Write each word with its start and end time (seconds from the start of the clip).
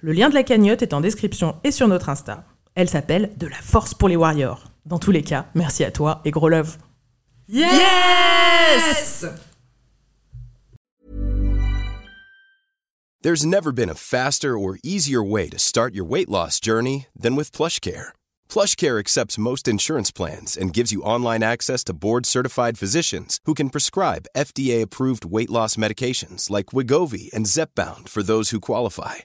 Le 0.00 0.12
lien 0.12 0.28
de 0.28 0.34
la 0.34 0.42
cagnotte 0.42 0.82
est 0.82 0.94
en 0.94 1.00
description 1.00 1.56
et 1.64 1.70
sur 1.70 1.88
notre 1.88 2.08
Insta. 2.08 2.44
Elle 2.74 2.88
s'appelle 2.88 3.30
De 3.36 3.46
la 3.46 3.56
force 3.56 3.94
pour 3.94 4.08
les 4.08 4.16
warriors. 4.16 4.64
Dans 4.86 4.98
tous 4.98 5.12
les 5.12 5.22
cas, 5.22 5.46
merci 5.54 5.84
à 5.84 5.90
toi 5.90 6.20
et 6.24 6.30
gros 6.30 6.48
love. 6.48 6.76
Yes! 7.48 9.24
There's 13.22 13.46
never 13.46 13.72
been 13.72 13.88
a 13.88 13.94
faster 13.94 14.58
or 14.58 14.76
easier 14.82 15.22
way 15.22 15.48
to 15.48 15.58
start 15.58 15.94
your 15.94 16.04
weight 16.04 16.28
loss 16.28 16.60
journey 16.60 17.06
than 17.18 17.36
with 17.36 17.56
PlushCare. 17.56 18.12
PlushCare 18.50 18.98
accepts 19.00 19.38
most 19.38 19.66
insurance 19.66 20.10
plans 20.10 20.58
and 20.58 20.74
gives 20.74 20.92
you 20.92 21.00
online 21.02 21.42
access 21.42 21.82
to 21.84 21.94
board-certified 21.94 22.76
physicians 22.76 23.40
who 23.46 23.54
can 23.54 23.70
prescribe 23.70 24.26
FDA-approved 24.36 25.24
weight 25.24 25.48
loss 25.48 25.76
medications 25.76 26.50
like 26.50 26.74
Wigovi 26.74 27.32
and 27.32 27.46
Zepbound 27.46 28.10
for 28.10 28.22
those 28.22 28.50
who 28.50 28.60
qualify. 28.60 29.24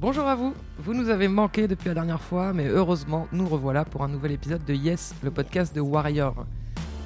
Bonjour 0.00 0.28
à 0.28 0.36
vous, 0.36 0.54
vous 0.78 0.94
nous 0.94 1.08
avez 1.08 1.26
manqué 1.26 1.66
depuis 1.66 1.88
la 1.88 1.94
dernière 1.94 2.20
fois, 2.20 2.52
mais 2.52 2.68
heureusement, 2.68 3.26
nous 3.32 3.48
revoilà 3.48 3.84
pour 3.84 4.04
un 4.04 4.08
nouvel 4.08 4.30
épisode 4.30 4.64
de 4.64 4.72
Yes, 4.72 5.12
le 5.24 5.32
podcast 5.32 5.74
de 5.74 5.80
Warrior. 5.80 6.46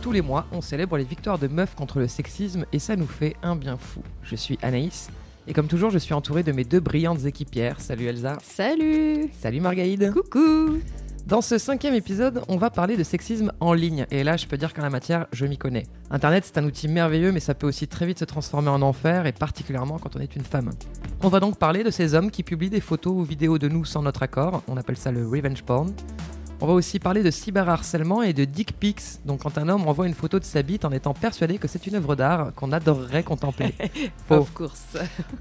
Tous 0.02 0.12
les 0.12 0.20
mois, 0.20 0.44
on 0.52 0.60
célèbre 0.60 0.98
les 0.98 1.04
victoires 1.04 1.38
de 1.38 1.48
meufs 1.48 1.74
contre 1.74 2.00
le 2.00 2.06
sexisme 2.06 2.66
et 2.70 2.78
ça 2.78 2.94
nous 2.94 3.06
fait 3.06 3.34
un 3.42 3.56
bien 3.56 3.78
fou. 3.78 4.02
Je 4.22 4.36
suis 4.36 4.58
Anaïs, 4.60 5.08
et 5.46 5.54
comme 5.54 5.68
toujours, 5.68 5.88
je 5.88 5.96
suis 5.96 6.12
entouré 6.12 6.42
de 6.42 6.52
mes 6.52 6.64
deux 6.64 6.80
brillantes 6.80 7.24
équipières. 7.24 7.80
Salut 7.80 8.04
Elsa. 8.04 8.36
Salut 8.42 9.30
Salut 9.40 9.60
Margaïde. 9.60 10.12
Coucou 10.12 10.78
Dans 11.27 11.41
ce 11.41 11.56
cinquième 11.56 11.95
épisode, 11.95 12.42
on 12.48 12.56
va 12.56 12.69
parler 12.69 12.97
de 12.97 13.05
sexisme 13.05 13.53
en 13.61 13.75
ligne, 13.75 14.06
et 14.11 14.25
là 14.25 14.37
je 14.37 14.47
peux 14.47 14.56
dire 14.56 14.75
qu'en 14.75 14.83
la 14.83 14.91
matière, 14.91 15.27
je 15.33 15.47
m'y 15.47 15.56
connais. 15.56 15.84
Internet 16.11 16.45
c'est 16.45 16.59
un 16.59 16.65
outil 16.65 16.89
merveilleux, 16.89 17.31
mais 17.31 17.39
ça 17.39 17.55
peut 17.55 17.69
aussi 17.69 17.87
très 17.87 18.06
vite 18.06 18.19
se 18.19 18.25
transformer 18.25 18.70
en 18.70 18.83
enfer, 18.83 19.25
et 19.27 19.32
particulièrement 19.32 20.00
quand 20.00 20.16
on 20.16 20.19
est 20.19 20.34
une 20.34 20.43
femme. 20.43 20.71
On 21.22 21.28
va 21.28 21.38
donc 21.38 21.59
parler 21.59 21.84
de 21.84 21.91
ces 21.91 22.15
hommes 22.15 22.32
qui 22.32 22.43
publient 22.43 22.71
des 22.71 22.81
photos 22.81 23.12
ou 23.15 23.22
vidéos 23.22 23.59
de 23.59 23.69
nous 23.69 23.84
sans 23.84 24.03
notre 24.03 24.25
accord, 24.25 24.65
on 24.66 24.77
appelle 24.77 24.97
ça 24.97 25.12
le 25.12 25.27
revenge 25.27 25.62
porn. 25.62 25.93
On 26.62 26.67
va 26.67 26.75
aussi 26.75 27.00
parler 27.00 27.25
de 27.25 27.31
cyberharcèlement 27.33 28.23
et 28.23 28.33
de 28.33 28.45
dick 28.45 28.78
pics, 28.78 29.03
donc 29.25 29.41
quand 29.43 29.59
un 29.59 29.69
homme 29.69 29.89
envoie 29.89 30.06
une 30.06 30.15
photo 30.15 30.39
de 30.39 30.45
sa 30.45 30.62
bite 30.62 30.84
en 30.84 30.93
étant 30.93 31.12
persuadé 31.12 31.59
que 31.59 31.67
c'est 31.67 31.89
une 31.89 31.97
œuvre 31.97 32.15
d'art 32.15 32.55
qu'on 32.55 32.71
adorerait 32.71 33.25
contempler. 33.25 33.75
Of 34.31 34.55
course. 34.55 34.97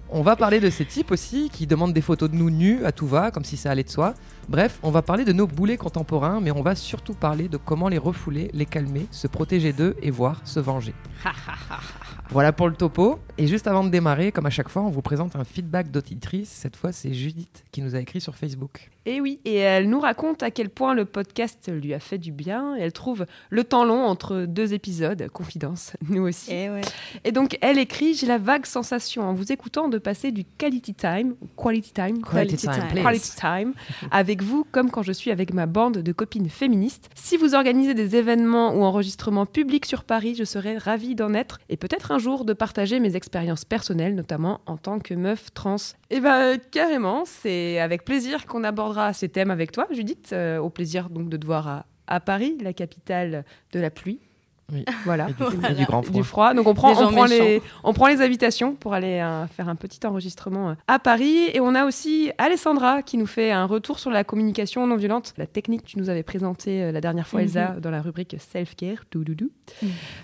On 0.10 0.24
va 0.24 0.36
parler 0.36 0.60
de 0.60 0.72
ces 0.72 0.84
types 0.84 1.12
aussi 1.12 1.52
qui 1.54 1.68
demandent 1.68 1.94
des 1.94 2.02
photos 2.02 2.32
de 2.32 2.36
nous 2.36 2.50
nus 2.50 2.84
à 2.86 2.92
tout 2.92 3.06
va, 3.06 3.30
comme 3.30 3.44
si 3.44 3.56
ça 3.56 3.70
allait 3.70 3.84
de 3.84 3.90
soi. 3.92 4.16
Bref, 4.50 4.80
on 4.82 4.90
va 4.90 5.04
parler 5.04 5.24
de 5.24 5.32
nos 5.32 5.46
boulets 5.46 5.78
contemporains, 5.78 6.42
mais 6.42 6.50
on 6.50 6.64
va 6.64 6.74
surtout 6.74 7.14
parler 7.14 7.50
de 7.50 7.58
comment 7.58 7.88
les 7.88 8.00
refouler, 8.00 8.50
les 8.56 8.66
calmer, 8.66 9.06
se 9.12 9.28
protéger 9.28 9.74
d'eux 9.74 9.96
et 10.02 10.10
voire 10.10 10.42
se 10.44 10.60
venger. 10.60 10.96
Voilà 12.32 12.54
pour 12.54 12.70
le 12.70 12.76
topo. 12.76 13.20
Et 13.38 13.46
juste 13.46 13.68
avant 13.68 13.84
de 13.84 13.90
démarrer, 13.90 14.32
comme 14.32 14.46
à 14.46 14.50
chaque 14.50 14.70
fois, 14.70 14.84
on 14.84 14.90
vous 14.90 15.02
présente 15.02 15.36
un 15.36 15.44
feedback 15.44 15.92
d'auditrice. 15.92 16.50
Cette 16.50 16.78
fois, 16.78 16.94
c'est 16.94 17.14
Judith 17.14 17.66
qui 17.74 17.82
nous 17.82 17.94
a 17.94 18.00
écrit 18.00 18.22
sur 18.22 18.38
Facebook. 18.38 18.90
Et 19.08 19.20
oui, 19.20 19.40
et 19.46 19.56
elle 19.56 19.90
nous 19.90 20.00
raconte 20.00 20.44
à 20.44 20.52
quel 20.52 20.70
point 20.70 20.94
le 20.94 21.06
podcast 21.06 21.72
lui 21.72 21.94
a 21.94 22.00
fait 22.00 22.20
du 22.20 22.32
bien. 22.32 22.76
Et 22.78 22.82
elle 22.82 22.94
trouve 22.94 23.26
le 23.50 23.64
temps 23.64 23.84
long 23.84 24.04
entre 24.06 24.46
deux 24.48 24.74
épisodes, 24.74 25.28
confidence, 25.30 25.94
nous 26.10 26.28
aussi. 26.28 26.54
Et 26.54 26.70
ouais. 26.70 26.82
Et 27.24 27.32
donc 27.32 27.58
elle 27.62 27.80
écrit 27.80 28.14
J'ai 28.14 28.28
la 28.28 28.38
vague 28.38 28.66
sensation 28.68 29.24
en 29.24 29.34
vous 29.34 29.52
écoutant 29.52 29.88
de 29.88 29.98
passer 29.98 30.32
du 30.32 30.44
quality 30.44 30.94
time, 30.94 31.36
quality 31.58 31.94
time, 31.94 32.22
Quality 32.22 32.58
time, 32.58 32.88
please. 32.92 33.02
quality 33.02 33.36
time 33.36 33.74
avec 34.12 34.44
vous, 34.44 34.66
comme 34.72 34.92
quand 34.92 35.02
je 35.04 35.12
suis 35.14 35.32
avec 35.32 35.52
ma 35.54 35.66
bande 35.66 35.98
de 35.98 36.12
copines 36.12 36.50
féministes. 36.50 37.10
Si 37.16 37.38
vous 37.38 37.56
organisez 37.56 37.96
des 37.96 38.16
événements 38.16 38.76
ou 38.76 38.84
enregistrements 38.84 39.48
publics 39.48 39.88
sur 39.88 40.04
Paris, 40.04 40.36
je 40.36 40.44
serais 40.44 40.78
ravie 40.78 41.16
d'en 41.16 41.34
être 41.34 41.60
et 41.70 41.78
peut-être 41.78 42.12
un 42.12 42.20
jour 42.20 42.46
de 42.46 42.54
partager 42.54 43.00
mes 43.00 43.16
expériences 43.16 43.66
personnelles, 43.66 44.14
notamment 44.14 44.62
en 44.68 44.78
tant 44.78 45.00
que 45.00 45.16
meuf 45.16 45.52
trans. 45.56 45.78
Et 46.14 46.20
ben 46.20 46.58
carrément, 46.72 47.24
c'est 47.24 47.80
avec 47.80 48.04
plaisir 48.04 48.46
qu'on 48.46 48.66
abordera 48.66 49.14
ces 49.14 49.30
thèmes 49.30 49.50
avec 49.50 49.72
toi, 49.72 49.88
Judith. 49.92 50.32
Euh, 50.34 50.58
au 50.58 50.70
plaisir 50.70 51.10
donc 51.10 51.30
de 51.30 51.38
te 51.38 51.46
voir 51.46 51.86
à 52.08 52.20
Paris, 52.20 52.58
la 52.60 52.74
capitale 52.74 53.46
de 53.72 53.80
la 53.80 53.90
pluie. 53.90 54.20
Oui. 54.72 54.86
Voilà. 55.06 55.28
Et 55.30 55.34
du, 55.34 55.66
et 55.72 55.74
du 55.74 55.86
grand 55.86 56.02
froid. 56.02 56.14
Du 56.16 56.24
froid. 56.24 56.54
Donc 56.54 56.68
on 56.68 56.74
prend, 56.74 56.92
on 56.92 57.12
prend, 57.12 57.26
les, 57.26 57.62
on 57.84 57.94
prend 57.94 58.08
les 58.08 58.22
invitations 58.22 58.74
pour 58.74 58.94
aller 58.94 59.20
euh, 59.20 59.48
faire 59.48 59.70
un 59.70 59.76
petit 59.76 60.06
enregistrement 60.06 60.70
euh, 60.70 60.74
à 60.88 61.00
Paris. 61.00 61.50
Et 61.54 61.60
on 61.60 61.76
a 61.76 61.86
aussi 61.86 62.32
Alessandra 62.38 63.02
qui 63.02 63.18
nous 63.18 63.28
fait 63.28 63.52
un 63.52 63.66
retour 63.66 64.00
sur 64.00 64.12
la 64.12 64.24
communication 64.24 64.88
non 64.88 64.96
violente, 64.96 65.34
la 65.38 65.48
technique 65.48 65.84
que 65.84 65.88
tu 65.88 66.00
nous 66.00 66.10
avais 66.10 66.24
présentée 66.24 66.84
euh, 66.84 66.92
la 66.92 67.02
dernière 67.02 67.28
fois, 67.28 67.42
Elsa, 67.42 67.76
dans 67.82 67.92
la 67.92 68.02
rubrique 68.02 68.36
self-care. 68.40 69.06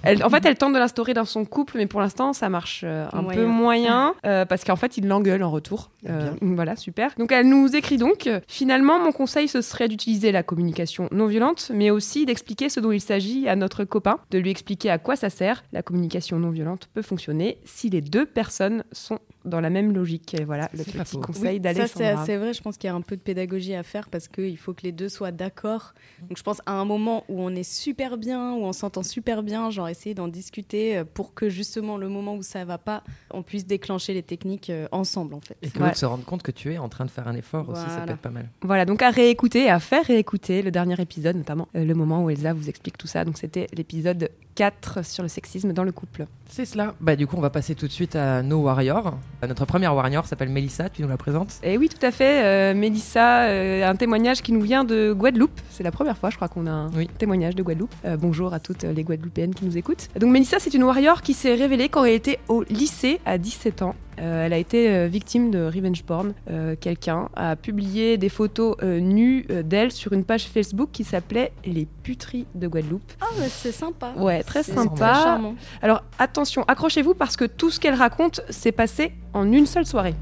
Elle, 0.04 0.24
en 0.24 0.30
fait, 0.30 0.46
elle 0.46 0.56
tente 0.56 0.74
de 0.74 0.80
l'instaurer 0.80 1.14
dans 1.14 1.26
son 1.26 1.46
couple, 1.46 1.78
mais 1.78 1.88
pour 1.88 2.00
l'instant, 2.00 2.34
ça 2.34 2.50
marche 2.50 2.82
euh, 2.84 3.08
un 3.14 3.22
Moyen. 3.22 3.40
peu 3.40 3.46
moyen 3.46 4.14
euh, 4.26 4.46
parce 4.46 4.64
qu'en 4.64 4.76
fait, 4.76 4.98
il 4.98 5.08
l'engueule 5.08 5.44
en 5.44 5.52
retour. 5.52 5.92
Euh, 6.10 6.32
voilà, 6.42 6.76
super. 6.76 7.12
Donc, 7.18 7.32
elle 7.32 7.48
nous 7.48 7.76
écrit 7.76 7.98
donc 7.98 8.30
Finalement, 8.48 9.00
mon 9.00 9.12
conseil, 9.12 9.48
ce 9.48 9.62
serait 9.62 9.88
d'utiliser 9.88 10.32
la 10.32 10.44
communication 10.44 11.08
non 11.12 11.28
violente, 11.28 11.72
mais 11.74 11.90
aussi 11.90 12.26
d'expliquer 12.26 12.70
ce 12.70 12.80
dont 12.80 12.92
il 12.92 13.02
s'agit 13.02 13.48
à 13.48 13.56
notre 13.56 13.84
copain, 13.84 14.20
de 14.32 14.37
lui 14.40 14.50
expliquer 14.50 14.90
à 14.90 14.98
quoi 14.98 15.16
ça 15.16 15.30
sert. 15.30 15.64
La 15.72 15.82
communication 15.82 16.40
non 16.40 16.50
violente 16.50 16.90
peut 16.94 17.02
fonctionner 17.02 17.60
si 17.66 17.90
les 17.90 18.02
deux 18.02 18.26
personnes 18.26 18.84
sont 18.92 19.20
dans 19.48 19.62
la 19.62 19.70
même 19.70 19.94
logique. 19.94 20.34
Et 20.40 20.44
voilà 20.44 20.70
le 20.74 20.84
petit 20.84 20.98
faux. 21.06 21.20
conseil 21.22 21.62
Ça, 21.64 21.88
c'est 22.26 22.38
vrai. 22.38 22.54
Je 22.54 22.62
pense 22.62 22.78
qu'il 22.78 22.88
y 22.88 22.92
a 22.92 22.96
un 22.96 23.02
peu 23.02 23.16
de 23.16 23.22
pédagogie 23.22 23.74
à 23.76 23.84
faire 23.84 24.10
parce 24.10 24.28
qu'il 24.28 24.58
faut 24.58 24.74
que 24.74 24.84
les 24.84 24.92
deux 24.92 25.10
soient 25.10 25.32
d'accord. 25.32 25.94
Donc, 26.22 26.38
je 26.38 26.44
pense 26.44 26.62
à 26.66 26.74
un 26.74 26.86
moment 26.86 27.24
où 27.30 27.42
on 27.42 27.54
est 27.56 27.64
super 27.70 28.18
bien, 28.18 28.54
où 28.54 28.64
on 28.64 28.74
s'entend 28.74 29.04
super 29.04 29.44
bien, 29.44 29.70
genre 29.70 29.90
essayer 29.90 30.16
d'en 30.16 30.28
discuter 30.28 30.98
euh, 30.98 31.04
pour 31.04 31.34
que 31.34 31.50
justement 31.50 31.98
le 31.98 32.10
moment 32.10 32.36
où 32.36 32.44
ça 32.44 32.66
va 32.66 32.78
pas, 32.78 33.04
on 33.32 33.44
puisse 33.44 33.66
déclencher 33.66 34.14
les 34.14 34.24
techniques 34.24 34.70
euh, 34.70 34.88
ensemble, 34.92 35.34
en 35.34 35.42
fait. 35.42 35.58
Et 35.62 35.70
que 35.70 35.80
Ouais. 35.80 35.86
l'autre 35.86 35.98
se 35.98 36.06
rende 36.06 36.26
compte 36.26 36.44
que 36.44 36.52
tu 36.52 36.74
es 36.74 36.78
en 36.78 36.90
train 36.90 37.06
de 37.06 37.12
faire 37.12 37.28
un 37.28 37.36
effort 37.36 37.70
aussi, 37.70 37.90
ça 37.90 38.02
peut 38.02 38.12
être 38.14 38.20
pas 38.20 38.30
mal. 38.30 38.50
Voilà, 38.62 38.86
donc 38.86 39.02
à 39.02 39.10
réécouter, 39.10 39.66
et 39.66 39.70
à 39.70 39.80
faire 39.80 40.06
réécouter 40.06 40.62
le 40.62 40.72
dernier 40.72 41.00
épisode, 41.02 41.36
notamment 41.36 41.68
euh, 41.76 41.84
le 41.86 41.94
moment 41.94 42.24
où 42.24 42.30
Elsa 42.30 42.54
vous 42.54 42.70
explique 42.70 42.98
tout 42.98 43.08
ça. 43.08 43.24
Donc 43.26 43.38
c'était 43.38 43.68
l'épisode 43.74 44.30
4 44.58 45.06
sur 45.06 45.22
le 45.22 45.30
sexisme 45.30 45.72
dans 45.72 45.84
le 45.84 45.92
couple. 45.92 46.26
C'est 46.50 46.66
cela. 46.66 46.96
Bah 47.00 47.16
du 47.16 47.28
coup, 47.28 47.36
on 47.38 47.42
va 47.42 47.52
passer 47.52 47.76
tout 47.76 47.86
de 47.86 47.92
suite 47.92 48.16
à 48.16 48.42
nos 48.42 48.58
warriors. 48.64 49.16
Notre 49.48 49.66
première 49.66 49.94
warrior 49.94 50.26
s'appelle 50.26 50.50
Mélissa, 50.50 50.90
tu 50.90 51.04
nous 51.04 51.08
la 51.08 51.16
présentes? 51.18 51.54
Et 51.62 51.78
oui, 51.78 51.90
tout 51.90 52.04
à 52.04 52.10
fait, 52.12 52.44
euh, 52.44 52.74
Mélissa, 52.74 53.44
euh, 53.44 53.88
un 53.88 53.96
témoignage 53.96 54.42
qui 54.42 54.52
nous 54.54 54.62
vient 54.62 54.84
de 54.84 55.14
Guadeloupe. 55.14 55.60
C'est 55.70 55.84
la 55.84 55.92
première 55.92 56.18
fois, 56.18 56.32
je 56.32 56.38
crois, 56.38 56.48
qu'on 56.48 56.66
a 56.66 56.72
un 56.72 56.90
Oui. 56.96 57.08
témoignage 57.20 57.54
de 57.54 57.62
Guadeloupe. 57.62 57.94
Euh, 58.06 58.18
bonjour 58.18 58.52
à 58.54 58.60
toutes 58.60 58.82
les 58.84 59.04
Guadeloupéennes 59.04 59.54
qui 59.54 59.64
nous 59.66 59.78
écoutent. 59.78 60.08
Donc 60.20 60.32
Mélissa, 60.32 60.58
c'est 60.60 60.74
une 60.74 60.84
warrior 60.86 61.22
qui 61.22 61.34
s'est 61.36 61.54
révélée 61.54 61.88
quand 61.90 62.04
elle 62.06 62.14
était 62.16 62.40
au 62.48 62.64
lycée 62.64 63.20
à 63.28 63.38
17 63.38 63.84
ans. 63.84 63.94
Euh, 64.20 64.46
elle 64.46 64.54
a 64.54 64.58
été 64.58 64.90
euh, 64.90 65.08
victime 65.08 65.52
de 65.52 65.66
revenge 65.66 66.04
porn. 66.04 66.34
Euh, 66.50 66.76
Quelqu'un 66.80 67.30
a 67.36 67.56
publié 67.56 68.18
des 68.18 68.30
photos 68.30 68.76
euh, 68.82 69.00
nues 69.00 69.46
d'elle 69.64 69.92
sur 69.92 70.14
une 70.14 70.24
page 70.24 70.48
Facebook 70.48 70.90
qui 70.92 71.04
s'appelait 71.04 71.52
Les 71.66 71.88
puteries 72.04 72.46
de 72.56 72.68
Guadeloupe. 72.68 73.12
Ah, 73.22 73.26
mais 73.40 73.50
c'est 73.50 73.72
sympa. 73.72 74.14
Ouais, 74.18 74.44
très 74.44 74.64
sympa. 74.64 75.40
Alors 75.82 76.04
attention, 76.20 76.64
accrochez-vous 76.68 77.14
parce 77.14 77.36
que 77.36 77.46
tout 77.46 77.70
ce 77.70 77.80
qu'elle 77.80 77.96
raconte 77.96 78.42
s'est 78.50 78.72
passé 78.72 79.14
en 79.34 79.52
une 79.52 79.66
seule 79.66 79.86
soirée. 79.86 80.16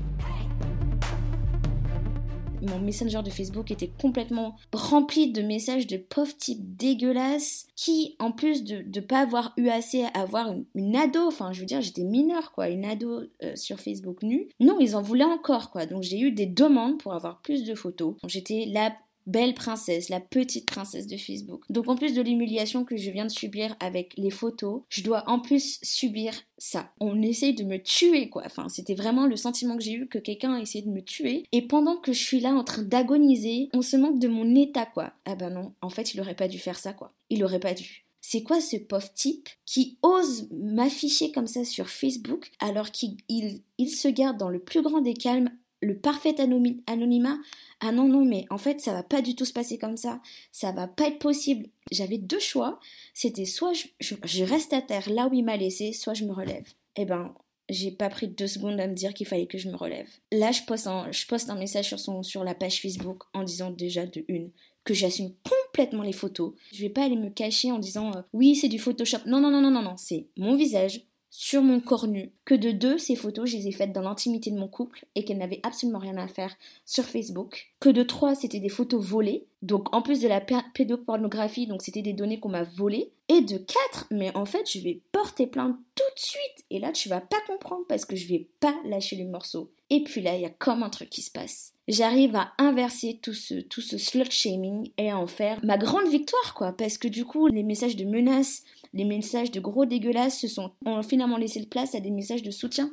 Mon 2.65 2.79
messenger 2.79 3.21
de 3.23 3.29
Facebook 3.29 3.71
était 3.71 3.91
complètement 4.01 4.55
rempli 4.73 5.31
de 5.31 5.41
messages 5.41 5.87
de 5.87 5.97
pauvres 5.97 6.35
types 6.35 6.75
dégueulasses 6.75 7.67
qui, 7.75 8.15
en 8.19 8.31
plus 8.31 8.63
de 8.63 8.83
ne 8.93 9.01
pas 9.01 9.19
avoir 9.19 9.53
eu 9.57 9.69
assez 9.69 10.03
à 10.03 10.21
avoir 10.21 10.53
une, 10.73 10.95
ado, 10.95 11.27
enfin 11.27 11.53
je 11.53 11.59
veux 11.59 11.65
dire 11.65 11.81
j'étais 11.81 12.03
mineure 12.03 12.51
quoi, 12.51 12.69
une 12.69 12.85
ado 12.85 13.21
euh, 13.43 13.55
sur 13.55 13.79
Facebook 13.79 14.23
nue, 14.23 14.49
non 14.59 14.77
ils 14.79 14.95
en 14.95 15.01
voulaient 15.01 15.23
encore 15.23 15.71
quoi. 15.71 15.85
Donc 15.85 16.03
j'ai 16.03 16.19
eu 16.19 16.31
des 16.31 16.45
demandes 16.45 16.97
pour 16.97 17.13
avoir 17.13 17.41
plus 17.41 17.63
de 17.65 17.75
photos. 17.75 18.15
J'étais 18.27 18.65
la 18.67 18.93
belle 19.25 19.53
princesse, 19.53 20.09
la 20.09 20.19
petite 20.19 20.65
princesse 20.65 21.07
de 21.07 21.17
Facebook. 21.17 21.63
Donc 21.69 21.87
en 21.87 21.95
plus 21.95 22.13
de 22.13 22.21
l'humiliation 22.21 22.85
que 22.85 22.97
je 22.97 23.11
viens 23.11 23.25
de 23.25 23.31
subir 23.31 23.75
avec 23.79 24.13
les 24.17 24.29
photos, 24.29 24.81
je 24.89 25.03
dois 25.03 25.23
en 25.29 25.39
plus 25.39 25.79
subir 25.81 26.33
ça. 26.57 26.91
On 26.99 27.21
essaye 27.21 27.53
de 27.53 27.63
me 27.63 27.77
tuer 27.77 28.29
quoi. 28.29 28.43
Enfin, 28.45 28.69
c'était 28.69 28.95
vraiment 28.95 29.25
le 29.25 29.35
sentiment 29.35 29.77
que 29.77 29.83
j'ai 29.83 29.93
eu 29.93 30.07
que 30.07 30.19
quelqu'un 30.19 30.53
a 30.53 30.61
essayé 30.61 30.83
de 30.83 30.91
me 30.91 31.01
tuer. 31.01 31.43
Et 31.51 31.61
pendant 31.61 31.97
que 31.97 32.13
je 32.13 32.23
suis 32.23 32.39
là 32.39 32.49
en 32.49 32.63
train 32.63 32.83
d'agoniser, 32.83 33.69
on 33.73 33.81
se 33.81 33.97
manque 33.97 34.19
de 34.19 34.27
mon 34.27 34.55
état 34.55 34.85
quoi. 34.85 35.13
Ah 35.25 35.35
ben 35.35 35.49
non, 35.49 35.73
en 35.81 35.89
fait 35.89 36.13
il 36.13 36.21
aurait 36.21 36.35
pas 36.35 36.47
dû 36.47 36.59
faire 36.59 36.77
ça 36.77 36.93
quoi. 36.93 37.13
Il 37.29 37.43
aurait 37.43 37.59
pas 37.59 37.73
dû. 37.73 38.05
C'est 38.27 38.41
quoi 38.41 38.59
ce 38.59 38.77
pauvre 38.77 39.13
type 39.13 39.49
qui 39.65 39.99
ose 40.01 40.47
m'afficher 40.51 41.31
comme 41.31 41.45
ça 41.45 41.63
sur 41.63 41.89
Facebook 41.89 42.49
alors 42.59 42.89
qu'il 42.89 43.17
il, 43.29 43.61
il 43.77 43.89
se 43.89 44.07
garde 44.07 44.37
dans 44.37 44.49
le 44.49 44.57
plus 44.57 44.81
grand 44.81 45.01
des 45.01 45.13
calmes 45.13 45.51
le 45.85 45.97
parfait 45.97 46.35
anonymat. 46.39 47.37
Ah 47.79 47.91
non, 47.91 48.07
non, 48.07 48.25
mais 48.25 48.45
en 48.49 48.57
fait, 48.57 48.81
ça 48.81 48.93
va 48.93 49.03
pas 49.03 49.21
du 49.21 49.35
tout 49.35 49.45
se 49.45 49.53
passer 49.53 49.77
comme 49.77 49.97
ça. 49.97 50.19
Ça 50.51 50.71
va 50.71 50.87
pas 50.87 51.07
être 51.07 51.19
possible. 51.19 51.67
J'avais 51.91 52.17
deux 52.17 52.39
choix. 52.39 52.79
C'était 53.13 53.45
soit 53.45 53.73
je, 53.99 54.43
reste 54.43 54.73
à 54.73 54.81
terre 54.81 55.09
là 55.09 55.27
où 55.27 55.33
il 55.33 55.43
m'a 55.43 55.57
laissé, 55.57 55.93
soit 55.93 56.13
je 56.13 56.25
me 56.25 56.33
relève. 56.33 56.67
Eh 56.95 57.05
ben, 57.05 57.33
j'ai 57.69 57.91
pas 57.91 58.09
pris 58.09 58.27
deux 58.27 58.47
secondes 58.47 58.79
à 58.79 58.87
me 58.87 58.93
dire 58.93 59.13
qu'il 59.13 59.27
fallait 59.27 59.47
que 59.47 59.57
je 59.57 59.69
me 59.69 59.75
relève. 59.75 60.07
Là, 60.31 60.51
je 60.51 60.63
poste 60.63 60.87
un, 60.87 61.11
je 61.11 61.25
poste 61.27 61.49
un 61.49 61.55
message 61.55 61.87
sur, 61.87 61.99
son, 61.99 62.23
sur 62.23 62.43
la 62.43 62.55
page 62.55 62.81
Facebook 62.81 63.23
en 63.33 63.43
disant 63.43 63.71
déjà 63.71 64.05
de 64.05 64.25
une 64.27 64.51
que 64.83 64.93
j'assume 64.93 65.33
complètement 65.43 66.03
les 66.03 66.13
photos. 66.13 66.53
Je 66.71 66.81
vais 66.81 66.89
pas 66.89 67.03
aller 67.03 67.15
me 67.15 67.29
cacher 67.29 67.71
en 67.71 67.79
disant 67.79 68.15
euh, 68.15 68.21
oui, 68.33 68.55
c'est 68.55 68.67
du 68.67 68.79
Photoshop. 68.79 69.17
Non, 69.25 69.41
non, 69.41 69.49
non, 69.49 69.61
non, 69.61 69.71
non, 69.71 69.81
non, 69.81 69.97
c'est 69.97 70.27
mon 70.37 70.55
visage 70.55 71.01
sur 71.37 71.61
mon 71.61 71.81
corps 71.81 72.07
nu. 72.07 72.31
Que 72.45 72.55
de 72.55 72.71
deux, 72.71 72.97
ces 72.97 73.17
photos, 73.17 73.49
je 73.49 73.57
les 73.57 73.67
ai 73.67 73.73
faites 73.73 73.91
dans 73.91 74.01
l'intimité 74.01 74.51
de 74.51 74.57
mon 74.57 74.69
couple 74.69 75.05
et 75.15 75.25
qu'elles 75.25 75.37
n'avaient 75.37 75.59
absolument 75.63 75.99
rien 75.99 76.15
à 76.15 76.29
faire 76.29 76.55
sur 76.85 77.03
Facebook. 77.03 77.73
Que 77.81 77.89
de 77.89 78.03
trois, 78.03 78.35
c'était 78.35 78.61
des 78.61 78.69
photos 78.69 79.03
volées. 79.03 79.45
Donc 79.61 79.93
en 79.93 80.01
plus 80.01 80.21
de 80.21 80.29
la 80.29 80.39
pé- 80.39 80.55
pédopornographie, 80.73 81.67
donc 81.67 81.81
c'était 81.81 82.01
des 82.01 82.13
données 82.13 82.39
qu'on 82.39 82.47
m'a 82.47 82.63
volées. 82.63 83.11
Et 83.27 83.41
de 83.41 83.57
quatre, 83.57 84.05
mais 84.11 84.35
en 84.35 84.45
fait, 84.45 84.69
je 84.71 84.79
vais 84.79 85.01
porter 85.11 85.47
plainte 85.47 85.75
tout 85.95 86.03
de 86.15 86.19
suite. 86.19 86.65
Et 86.69 86.79
là, 86.79 86.91
tu 86.91 87.09
vas 87.09 87.21
pas 87.21 87.41
comprendre 87.47 87.85
parce 87.89 88.05
que 88.05 88.15
je 88.15 88.27
vais 88.27 88.47
pas 88.59 88.75
lâcher 88.85 89.15
le 89.15 89.25
morceau. 89.25 89.71
Et 89.89 90.03
puis 90.03 90.21
là, 90.21 90.35
il 90.35 90.41
y 90.41 90.45
a 90.45 90.49
comme 90.49 90.83
un 90.83 90.89
truc 90.89 91.09
qui 91.09 91.21
se 91.21 91.31
passe. 91.31 91.73
J'arrive 91.87 92.35
à 92.35 92.53
inverser 92.57 93.19
tout 93.21 93.33
ce, 93.33 93.55
tout 93.55 93.81
ce 93.81 93.97
slut 93.97 94.31
shaming 94.31 94.91
et 94.97 95.11
à 95.11 95.17
en 95.17 95.27
faire 95.27 95.59
ma 95.63 95.77
grande 95.77 96.07
victoire, 96.07 96.53
quoi. 96.55 96.71
Parce 96.71 96.97
que 96.97 97.07
du 97.07 97.25
coup, 97.25 97.47
les 97.47 97.63
messages 97.63 97.95
de 97.95 98.05
menaces, 98.05 98.63
les 98.93 99.05
messages 99.05 99.51
de 99.51 99.59
gros 99.59 99.85
dégueulasses 99.85 100.39
se 100.39 100.47
sont, 100.47 100.71
ont 100.85 101.03
finalement 101.03 101.37
laissé 101.37 101.59
de 101.59 101.67
place 101.67 101.93
à 101.93 101.99
des 101.99 102.11
messages 102.11 102.43
de 102.43 102.51
soutien. 102.51 102.91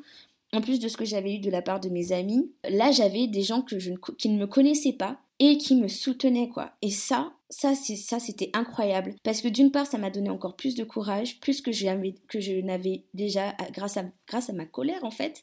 En 0.55 0.61
plus 0.61 0.81
de 0.81 0.88
ce 0.88 0.99
que 0.99 1.06
j'avais 1.06 1.37
eu 1.37 1.38
de 1.38 1.50
la 1.50 1.62
part 1.62 1.81
de 1.81 1.88
mes 1.88 2.12
amis, 2.12 2.50
là 2.69 2.90
j'avais 2.90 3.26
des 3.26 3.40
gens 3.40 3.62
que 3.62 3.78
je 3.78 3.93
qui 4.19 4.28
ne 4.28 4.38
me 4.38 4.46
connaissaient 4.46 4.93
pas 4.93 5.19
et 5.38 5.56
qui 5.56 5.76
me 5.76 5.88
soutenaient 5.88 6.50
quoi. 6.50 6.73
Et 6.82 6.90
ça, 6.90 7.32
ça 7.52 7.75
c'était 7.75 8.50
incroyable 8.54 9.14
parce 9.22 9.43
que 9.43 9.49
d'une 9.49 9.70
part 9.70 9.87
ça 9.87 9.99
m'a 9.99 10.10
donné 10.10 10.31
encore 10.31 10.56
plus 10.56 10.75
de 10.75 10.84
courage, 10.84 11.38
plus 11.40 11.60
que 11.60 11.70
je 11.70 12.60
n'avais 12.60 13.04
déjà 13.14 13.54
grâce 13.72 13.96
à 13.96 14.52
ma 14.52 14.64
colère 14.64 15.04
en 15.04 15.10
fait. 15.10 15.43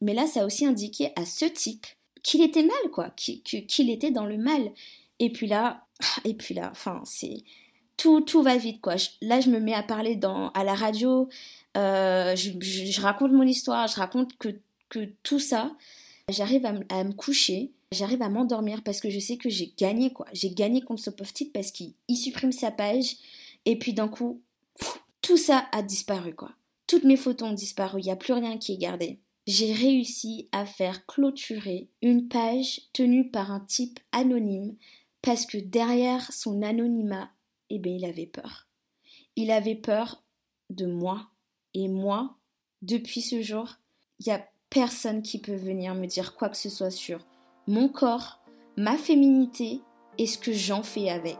Mais 0.00 0.14
là 0.14 0.26
ça 0.26 0.42
a 0.42 0.46
aussi 0.46 0.66
indiqué 0.66 1.10
à 1.16 1.24
ce 1.24 1.44
type 1.44 1.86
qu'il 2.22 2.42
était 2.42 2.62
mal 2.62 2.90
quoi, 2.92 3.10
qu'il 3.16 3.90
était 3.90 4.10
dans 4.10 4.26
le 4.26 4.38
mal. 4.38 4.70
Et 5.18 5.30
puis 5.30 5.46
là, 5.46 5.86
et 6.24 6.34
puis 6.34 6.54
là, 6.54 6.68
enfin 6.70 7.02
c'est 7.04 7.44
tout, 7.96 8.20
tout 8.20 8.42
va 8.42 8.56
vite 8.56 8.80
quoi. 8.80 8.94
Là, 9.20 9.40
je 9.40 9.50
me 9.50 9.60
mets 9.60 9.74
à 9.74 9.82
parler 9.82 10.18
à 10.54 10.64
la 10.64 10.74
radio, 10.74 11.28
euh, 11.76 12.34
je, 12.36 13.00
raconte 13.00 13.32
mon 13.32 13.44
histoire, 13.44 13.86
je 13.86 13.96
raconte 13.96 14.36
que, 14.38 14.48
tout 15.22 15.38
ça. 15.38 15.72
J'arrive 16.28 16.66
à 16.66 17.04
me 17.04 17.12
coucher, 17.12 17.70
j'arrive 17.92 18.22
à 18.22 18.28
m'endormir 18.28 18.82
parce 18.82 19.00
que 19.00 19.10
je 19.10 19.18
sais 19.18 19.36
que 19.36 19.48
j'ai 19.48 19.72
gagné 19.76 20.12
quoi. 20.12 20.26
J'ai 20.32 20.50
gagné 20.50 20.82
contre 20.82 21.02
ce 21.02 21.10
type 21.32 21.52
parce 21.52 21.70
qu'il 21.70 21.94
il 22.08 22.16
supprime 22.16 22.52
sa 22.52 22.70
page 22.70 23.16
et 23.64 23.78
puis 23.78 23.94
d'un 23.94 24.08
coup, 24.08 24.42
tout 25.20 25.36
ça 25.36 25.66
a 25.72 25.82
disparu 25.82 26.34
quoi. 26.34 26.52
Toutes 26.86 27.04
mes 27.04 27.16
photos 27.16 27.50
ont 27.50 27.54
disparu, 27.54 28.00
il 28.00 28.04
n'y 28.04 28.10
a 28.10 28.16
plus 28.16 28.32
rien 28.32 28.58
qui 28.58 28.74
est 28.74 28.78
gardé. 28.78 29.18
J'ai 29.46 29.72
réussi 29.72 30.48
à 30.52 30.66
faire 30.66 31.04
clôturer 31.06 31.88
une 32.00 32.28
page 32.28 32.82
tenue 32.92 33.30
par 33.30 33.50
un 33.50 33.60
type 33.60 33.98
anonyme 34.12 34.76
parce 35.20 35.46
que 35.46 35.58
derrière 35.58 36.32
son 36.32 36.62
anonymat, 36.62 37.30
eh 37.70 37.78
bien, 37.78 37.94
il 37.94 38.04
avait 38.04 38.26
peur. 38.26 38.68
Il 39.34 39.50
avait 39.50 39.76
peur 39.76 40.22
de 40.70 40.86
moi. 40.86 41.30
Et 41.74 41.88
moi, 41.88 42.36
depuis 42.82 43.22
ce 43.22 43.40
jour, 43.40 43.76
il 44.20 44.26
n'y 44.26 44.32
a 44.32 44.46
personne 44.68 45.22
qui 45.22 45.40
peut 45.40 45.56
venir 45.56 45.94
me 45.94 46.06
dire 46.06 46.34
quoi 46.34 46.48
que 46.48 46.56
ce 46.56 46.68
soit 46.68 46.90
sur 46.90 47.24
mon 47.66 47.88
corps, 47.88 48.40
ma 48.76 48.96
féminité 48.96 49.80
et 50.18 50.26
ce 50.26 50.38
que 50.38 50.52
j'en 50.52 50.82
fais 50.82 51.10
avec. 51.10 51.38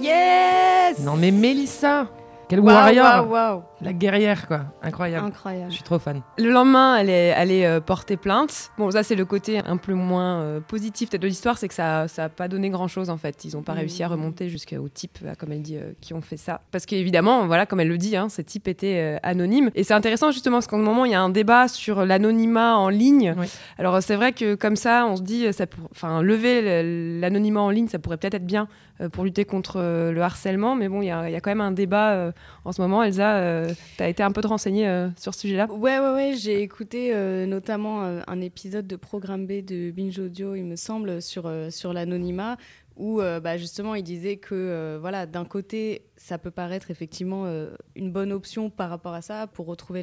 Yes 0.00 1.00
Non 1.00 1.16
mais 1.16 1.30
Mélissa 1.30 2.08
Quelle 2.50 2.60
Waouh, 2.60 2.74
warrior. 2.74 3.62
La 3.80 3.92
guerrière 3.92 4.46
quoi, 4.48 4.62
incroyable. 4.82 5.26
Incroyable. 5.26 5.70
Je 5.70 5.74
suis 5.76 5.82
trop 5.84 5.98
fan. 5.98 6.20
Le 6.36 6.50
lendemain, 6.50 6.96
elle 6.96 7.08
est 7.08 7.32
allée 7.32 7.64
euh, 7.64 7.80
porter 7.80 8.16
plainte. 8.16 8.70
Bon, 8.76 8.90
ça, 8.90 9.02
c'est 9.02 9.14
le 9.14 9.24
côté 9.24 9.60
un 9.64 9.76
peu 9.76 9.94
moins 9.94 10.40
euh, 10.40 10.60
positif 10.60 11.08
peut-être 11.10 11.22
de 11.22 11.28
l'histoire, 11.28 11.56
c'est 11.58 11.68
que 11.68 11.74
ça 11.74 12.06
n'a 12.18 12.28
pas 12.28 12.48
donné 12.48 12.68
grand-chose 12.68 13.08
en 13.08 13.16
fait. 13.16 13.44
Ils 13.44 13.54
n'ont 13.54 13.62
pas 13.62 13.72
Mhm. 13.72 13.78
réussi 13.78 14.02
à 14.02 14.08
remonter 14.08 14.48
jusqu'au 14.48 14.88
type, 14.88 15.18
euh, 15.24 15.34
comme 15.38 15.52
elle 15.52 15.62
dit, 15.62 15.76
euh, 15.76 15.92
qui 16.00 16.12
ont 16.12 16.20
fait 16.20 16.36
ça. 16.36 16.60
Parce 16.72 16.84
qu'évidemment, 16.86 17.46
voilà, 17.46 17.64
comme 17.66 17.80
elle 17.80 17.88
le 17.88 17.98
dit, 17.98 18.16
hein, 18.16 18.28
ces 18.28 18.42
types 18.44 18.66
étaient 18.68 19.18
anonymes. 19.22 19.70
Et 19.76 19.84
c'est 19.84 19.94
intéressant 19.94 20.30
justement 20.32 20.56
parce 20.56 20.66
qu'en 20.66 20.78
ce 20.78 20.82
moment, 20.82 21.04
il 21.04 21.12
y 21.12 21.14
a 21.14 21.22
un 21.22 21.30
débat 21.30 21.68
sur 21.68 22.04
l'anonymat 22.04 22.76
en 22.76 22.88
ligne. 22.88 23.34
Oui. 23.38 23.46
Alors, 23.78 24.02
c'est 24.02 24.16
vrai 24.16 24.32
que 24.32 24.56
comme 24.56 24.76
ça, 24.76 25.06
on 25.08 25.14
se 25.16 25.22
dit, 25.22 25.52
ça 25.52 25.66
pour... 25.66 25.88
enfin, 25.92 26.20
lever 26.22 26.60
le- 26.82 27.20
l'anonymat 27.20 27.60
en 27.60 27.70
ligne, 27.70 27.86
ça 27.88 27.98
pourrait 28.00 28.16
peut-être 28.16 28.34
être 28.34 28.46
bien 28.46 28.66
pour 29.08 29.24
lutter 29.24 29.44
contre 29.44 29.76
euh, 29.78 30.12
le 30.12 30.22
harcèlement. 30.22 30.74
Mais 30.74 30.88
bon, 30.88 31.02
il 31.02 31.06
y, 31.06 31.10
a 31.10 31.40
quand 31.40 31.50
même 31.50 31.60
un 31.60 31.72
débat 31.72 32.12
euh, 32.12 32.32
en 32.64 32.72
ce 32.72 32.82
moment. 32.82 33.02
Elsa, 33.02 33.64
tu 33.96 34.02
as 34.02 34.08
été 34.08 34.22
un 34.22 34.32
peu 34.32 34.40
de 34.40 34.46
renseignée 34.46 34.88
euh, 34.88 35.08
sur 35.16 35.34
ce 35.34 35.40
sujet-là? 35.40 35.66
Ouais, 35.70 35.98
ouais, 35.98 36.14
ouais, 36.14 36.34
j'ai 36.36 36.62
écouté 36.62 37.10
euh, 37.12 37.46
notamment 37.46 38.04
euh, 38.04 38.20
un 38.26 38.40
épisode 38.40 38.86
de 38.86 38.96
Programme 38.96 39.46
B 39.46 39.64
de 39.64 39.90
Binge 39.90 40.18
Audio, 40.18 40.54
il 40.54 40.64
me 40.64 40.76
semble, 40.76 41.22
sur, 41.22 41.46
euh, 41.46 41.70
sur 41.70 41.92
l'anonymat, 41.92 42.56
où 42.96 43.20
euh, 43.20 43.40
bah, 43.40 43.56
justement 43.56 43.94
il 43.94 44.02
disait 44.02 44.36
que, 44.36 44.54
euh, 44.54 44.98
voilà, 45.00 45.26
d'un 45.26 45.44
côté, 45.44 46.02
ça 46.16 46.38
peut 46.38 46.50
paraître 46.50 46.90
effectivement 46.90 47.44
euh, 47.46 47.70
une 47.94 48.12
bonne 48.12 48.32
option 48.32 48.70
par 48.70 48.90
rapport 48.90 49.14
à 49.14 49.22
ça, 49.22 49.46
pour 49.46 49.66
retrouver 49.66 50.02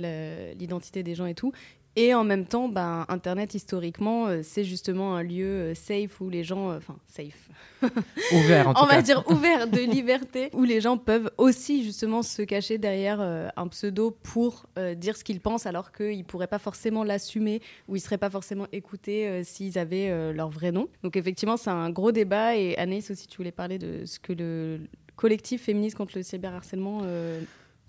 l'identité 0.57 1.03
des 1.03 1.15
gens 1.15 1.25
et 1.25 1.35
tout. 1.35 1.51
Et 1.99 2.13
en 2.13 2.23
même 2.23 2.45
temps, 2.45 2.69
bah, 2.69 3.05
Internet, 3.09 3.55
historiquement, 3.55 4.27
euh, 4.27 4.41
c'est 4.43 4.63
justement 4.63 5.15
un 5.15 5.23
lieu 5.23 5.45
euh, 5.47 5.73
safe 5.73 6.21
où 6.21 6.29
les 6.29 6.43
gens. 6.43 6.69
euh, 6.69 6.77
Enfin, 6.77 6.95
safe. 7.07 7.49
Ouvert 8.33 8.67
en 8.67 8.73
tout 8.75 8.81
on 8.83 8.85
va 8.85 8.97
cas. 8.97 9.01
dire 9.01 9.23
ouvert 9.31 9.67
de 9.67 9.79
liberté, 9.79 10.51
où 10.53 10.63
les 10.63 10.79
gens 10.79 10.99
peuvent 10.99 11.31
aussi 11.39 11.83
justement 11.83 12.21
se 12.21 12.43
cacher 12.43 12.77
derrière 12.77 13.17
euh, 13.19 13.47
un 13.57 13.67
pseudo 13.67 14.11
pour 14.11 14.67
dire 14.95 15.17
ce 15.17 15.23
qu'ils 15.23 15.41
pensent, 15.41 15.65
alors 15.65 15.91
qu'ils 15.91 16.23
pourraient 16.23 16.45
pas 16.45 16.59
forcément 16.59 17.03
l'assumer 17.03 17.61
ou 17.87 17.95
ils 17.95 17.99
seraient 17.99 18.19
pas 18.19 18.29
forcément 18.29 18.67
écoutés 18.71 19.43
s'ils 19.43 19.79
avaient 19.79 20.33
leur 20.33 20.49
vrai 20.49 20.71
nom. 20.71 20.87
Donc 21.01 21.15
effectivement, 21.15 21.57
c'est 21.57 21.71
un 21.71 21.89
gros 21.89 22.11
débat. 22.11 22.55
Et 22.55 22.77
Anaïs 22.77 23.09
aussi, 23.09 23.25
tu 23.27 23.37
voulais 23.37 23.51
parler 23.51 23.79
de 23.79 24.05
ce 24.05 24.19
que 24.19 24.33
le 24.33 24.81
collectif 25.15 25.63
féministe 25.63 25.97
contre 25.97 26.13
le 26.15 26.21
cyberharcèlement 26.23 27.01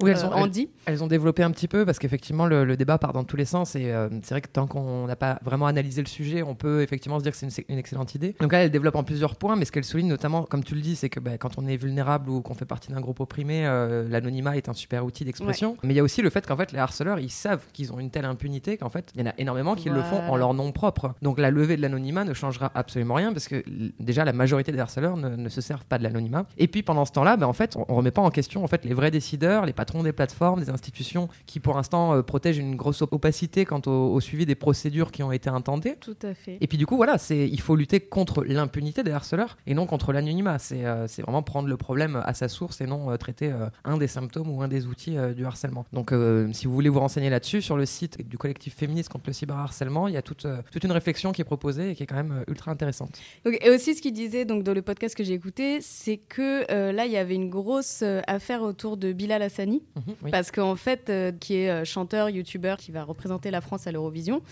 Oui, 0.00 0.11
elles 0.11 0.19
euh, 0.19 0.28
ont- 0.28 0.33
en 0.33 0.45
elles- 0.45 0.50
dit. 0.50 0.69
Elles 0.87 1.02
ont 1.05 1.07
développé 1.07 1.43
un 1.43 1.50
petit 1.50 1.69
peu 1.69 1.85
parce 1.85 1.99
qu'effectivement 1.99 2.47
le, 2.47 2.64
le 2.64 2.76
débat 2.76 2.99
part 2.99 3.12
dans 3.12 3.25
tous 3.25 3.37
les 3.37 3.45
sens 3.45 3.75
et 3.76 3.93
euh, 3.93 4.09
c'est 4.23 4.35
vrai 4.35 4.40
que 4.40 4.49
tant 4.49 4.67
qu'on 4.67 5.07
n'a 5.07 5.17
pas 5.17 5.38
vraiment 5.45 5.67
analysé 5.67 6.00
le 6.00 6.07
sujet, 6.09 6.43
on 6.43 6.55
peut 6.55 6.83
effectivement 6.83 7.19
se 7.19 7.25
dire 7.25 7.33
que 7.33 7.38
c'est 7.38 7.47
une, 7.47 7.64
une 7.75 7.78
excellente 7.78 8.14
idée. 8.14 8.35
Donc 8.40 8.52
là, 8.52 8.62
elle 8.64 8.71
développe 8.71 8.95
en 8.97 9.02
plusieurs 9.05 9.37
points, 9.37 9.57
mais 9.57 9.64
ce 9.64 9.73
qu'elle 9.73 9.85
souligne 9.85 10.09
notamment, 10.09 10.45
comme 10.45 10.62
tu 10.64 10.75
le 10.75 10.81
dis, 10.81 10.97
c'est 10.97 11.09
que 11.09 11.21
bah, 11.21 11.37
quand 11.38 11.59
on 11.59 11.67
est 11.67 11.76
vulnérable 11.76 12.31
ou 12.31 12.40
qu'on 12.43 12.55
fait 12.55 12.64
partie 12.64 12.93
d'un 12.93 13.00
groupe 13.00 13.21
opprimé, 13.21 13.67
euh, 13.67 14.09
l'anonymat 14.09 14.57
est 14.57 14.69
un 14.69 14.73
super 14.73 15.05
outil 15.05 15.25
d'expression. 15.25 15.76
Mais 15.83 15.93
il 15.95 15.97
y 15.97 16.00
a 16.00 16.02
aussi 16.05 16.23
le 16.23 16.31
fait 16.31 16.47
qu'en 16.47 16.57
fait 16.57 16.73
les 16.73 16.78
harceleurs, 16.78 17.19
ils 17.19 17.31
savent 17.31 17.64
qu'ils 17.73 17.93
ont 17.93 17.99
une 17.99 18.11
telle 18.11 18.25
impunité 18.25 18.76
qu'en 18.76 18.90
fait 18.90 19.11
il 19.14 19.21
y 19.21 19.25
en 19.25 19.31
a 19.31 19.35
énormément 19.38 19.75
qui 19.75 19.90
le 19.90 20.02
font 20.02 20.21
en 20.21 20.37
leur 20.37 20.55
nom 20.55 20.71
propre. 20.73 21.14
Donc 21.23 21.38
la 21.38 21.50
levée 21.50 21.76
de 21.76 21.83
l'anonymat 21.83 22.25
ne 22.25 22.35
changera 22.35 22.71
absolument 22.75 23.14
rien 23.14 23.33
parce 23.33 23.49
que 23.49 23.62
déjà 24.00 24.25
la 24.25 24.33
majorité 24.33 24.73
des 24.73 24.78
harceleurs 24.78 25.17
ne, 25.17 25.31
ne 25.37 25.49
se 25.49 25.61
servent 25.61 25.85
pas 25.87 25.99
de 25.99 26.05
l'anonymat. 26.05 26.47
Et 26.57 26.69
puis 26.69 26.83
pendant 26.83 27.05
ce 27.05 27.12
temps-là, 27.12 27.37
bah, 27.37 27.49
en 27.49 27.52
fait, 27.52 27.76
on, 27.76 27.85
on 27.88 27.97
remet 27.97 28.11
pas 28.11 28.23
en 28.23 28.31
question 28.31 28.62
en 28.64 28.69
fait 28.69 28.85
les 28.85 28.95
vrais 28.95 29.11
décideurs, 29.11 29.67
les 29.67 29.73
patrons 29.73 29.88
patrons 29.88 30.02
des 30.02 30.12
plateformes, 30.12 30.61
des 30.61 30.68
institutions 30.68 31.28
qui 31.47 31.61
pour 31.61 31.75
l'instant 31.75 32.14
euh, 32.14 32.23
protègent 32.23 32.59
une 32.59 32.76
grosse 32.76 33.00
opacité 33.00 33.64
quant 33.64 33.80
au, 33.87 34.12
au 34.12 34.21
suivi 34.21 34.45
des 34.45 34.54
procédures 34.54 35.11
qui 35.12 35.23
ont 35.23 35.33
été 35.33 35.49
intentées. 35.49 35.97
Tout 35.99 36.16
à 36.23 36.35
fait. 36.35 36.59
Et 36.61 36.66
puis 36.66 36.76
du 36.76 36.85
coup, 36.85 36.97
voilà, 36.97 37.16
il 37.30 37.61
faut 37.61 37.75
lutter 37.75 38.00
contre 38.00 38.45
l'impunité 38.45 39.02
des 39.02 39.12
harceleurs 39.12 39.57
et 39.66 39.73
non 39.75 39.87
contre 39.87 40.12
l'anonymat. 40.12 40.59
C'est 40.59 40.85
euh, 40.85 41.07
vraiment 41.23 41.42
prendre 41.42 41.68
le 41.68 41.76
problème 41.78 42.23
à 42.25 42.35
sa 42.35 42.49
source 42.49 42.83
et 42.83 42.87
non 42.87 43.11
euh, 43.11 43.16
traiter 43.16 43.50
euh, 43.50 43.71
un 43.85 43.97
des 43.97 44.09
symptômes 44.09 44.50
ou 44.50 44.62
un 44.62 44.68
des 44.68 44.87
outils 44.87 45.16
du 45.35 45.47
harcèlement. 45.47 45.87
Donc, 45.92 46.12
si 46.52 46.66
vous 46.66 46.75
voulez 46.75 46.88
vous 46.88 47.00
renseigner 47.00 47.30
là-dessus, 47.30 47.62
sur 47.62 47.76
le 47.76 47.87
site 47.87 48.28
du 48.28 48.37
collectif 48.37 48.75
féministe 48.75 49.09
contre 49.09 49.25
le 49.28 49.33
cyberharcèlement, 49.33 50.09
il 50.09 50.14
y 50.14 50.16
a 50.16 50.23
toute, 50.23 50.47
toute 50.71 50.85
une 50.85 50.92
réflexion 50.92 51.33
qui 51.33 51.40
est 51.40 51.45
proposée 51.45 51.90
et 51.90 51.95
qui 51.95 52.02
est 52.02 52.07
quand 52.07 52.16
même 52.16 52.45
ultra 52.47 52.71
intéressante. 52.71 53.18
Et 53.47 53.71
aussi, 53.71 53.95
ce 53.95 54.02
qu'il 54.02 54.12
disait 54.12 54.45
donc, 54.45 54.64
dans 54.64 54.75
le 54.75 54.83
podcast 54.83 55.14
que 55.14 55.25
j'ai 55.25 55.33
écouté, 55.33 55.80
c'est 55.80 56.18
que 56.18 56.71
là, 56.92 57.07
il 57.07 57.12
y 57.12 57.16
avait 57.16 57.35
une 57.35 57.49
grosse 57.49 58.02
affaire 58.26 58.62
autour 58.62 58.97
de 58.97 59.12
Bilal 59.12 59.42
Hassani. 59.42 59.77
Mhm, 59.97 60.14
oui. 60.23 60.30
Parce 60.30 60.50
qu'en 60.50 60.76
fait, 60.76 61.11
euh, 61.11 61.32
qui 61.32 61.56
est 61.56 61.70
euh, 61.70 61.85
chanteur, 61.85 62.30
youtubeur, 62.30 62.76
qui 62.76 62.92
va 62.92 63.04
représenter 63.04 63.50
la 63.50 63.61
France 63.61 63.87
à 63.87 63.92
l'Eurovision. 63.92 64.42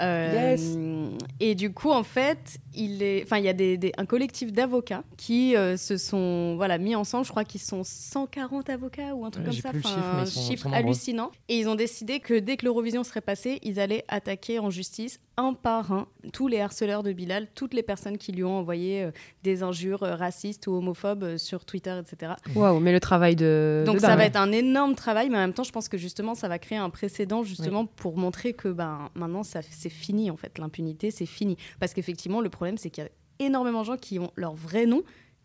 Euh, 0.00 1.08
Et 1.40 1.54
du 1.54 1.72
coup, 1.72 1.90
en 1.90 2.02
fait, 2.02 2.58
il 2.74 3.02
est, 3.02 3.22
enfin, 3.24 3.38
il 3.38 3.44
y 3.44 3.48
a 3.48 3.52
des, 3.52 3.76
des- 3.76 3.92
un 3.96 4.06
collectif 4.06 4.52
d'avocats 4.52 5.02
qui 5.16 5.56
euh, 5.56 5.76
se 5.76 5.96
sont, 5.96 6.54
voilà, 6.56 6.78
mis 6.78 6.94
ensemble. 6.94 7.24
Je 7.24 7.30
crois 7.30 7.44
qu'ils 7.44 7.60
sont 7.60 7.82
140 7.84 8.70
avocats 8.70 9.14
ou 9.14 9.24
un 9.24 9.30
truc 9.30 9.46
Ouais, 9.46 9.52
comme 9.52 9.60
ça, 9.60 9.70
plus 9.70 9.82
le 9.82 9.86
enfin, 9.86 9.94
chiffre, 9.96 10.14
mais 10.14 10.20
un 10.20 10.24
ils 10.24 10.30
sont- 10.30 10.40
chiffre 10.50 10.62
sont 10.64 10.72
hallucinant. 10.72 11.30
Et 11.48 11.58
ils 11.58 11.68
ont 11.68 11.74
décidé 11.74 12.20
que 12.20 12.38
dès 12.38 12.56
que 12.56 12.64
l'Eurovision 12.64 13.04
serait 13.04 13.20
passée, 13.20 13.58
ils 13.62 13.80
allaient 13.80 14.04
attaquer 14.08 14.58
en 14.58 14.70
justice 14.70 15.20
un 15.36 15.52
par 15.54 15.92
un 15.92 16.06
tous 16.32 16.48
les 16.48 16.60
harceleurs 16.60 17.04
de 17.04 17.12
Bilal, 17.12 17.46
toutes 17.54 17.72
les 17.72 17.84
personnes 17.84 18.18
qui 18.18 18.32
lui 18.32 18.42
ont 18.42 18.58
envoyé 18.58 19.04
euh, 19.04 19.10
des 19.44 19.62
injures 19.62 20.02
euh, 20.02 20.16
racistes 20.16 20.66
ou 20.66 20.72
homophobes 20.72 21.22
euh, 21.22 21.38
sur 21.38 21.64
Twitter, 21.64 21.96
etc. 22.00 22.32
Waouh, 22.56 22.80
mais 22.80 22.90
le 22.92 22.98
travail 22.98 23.36
de. 23.36 23.84
Donc 23.86 23.96
de 23.96 24.00
ça 24.00 24.08
dingue. 24.08 24.18
va 24.18 24.24
être 24.24 24.36
un 24.36 24.50
énorme 24.50 24.96
travail, 24.96 25.28
mais 25.30 25.36
en 25.36 25.40
même 25.40 25.52
temps, 25.52 25.62
je 25.62 25.70
pense 25.70 25.88
que 25.88 25.96
justement, 25.96 26.34
ça 26.34 26.48
va 26.48 26.58
créer 26.58 26.78
un 26.78 26.90
précédent 26.90 27.44
justement 27.44 27.86
pour 27.86 28.16
montrer 28.16 28.52
que 28.52 28.66
ben, 28.68 29.10
maintenant, 29.14 29.44
ça, 29.44 29.60
c'est 29.70 29.87
fini 29.88 30.30
en 30.30 30.36
fait. 30.36 30.58
L'impunité, 30.58 31.10
c'est 31.10 31.26
fini. 31.26 31.56
Parce 31.80 31.94
qu'effectivement, 31.94 32.40
le 32.40 32.50
problème, 32.50 32.78
c'est 32.78 32.90
qu'il 32.90 33.04
y 33.04 33.06
a 33.06 33.10
énormément 33.44 33.80
de 33.80 33.86
gens 33.86 33.96
qui 33.96 34.18
ont 34.18 34.32
leur 34.34 34.54
vrai 34.54 34.86
nom 34.86 35.02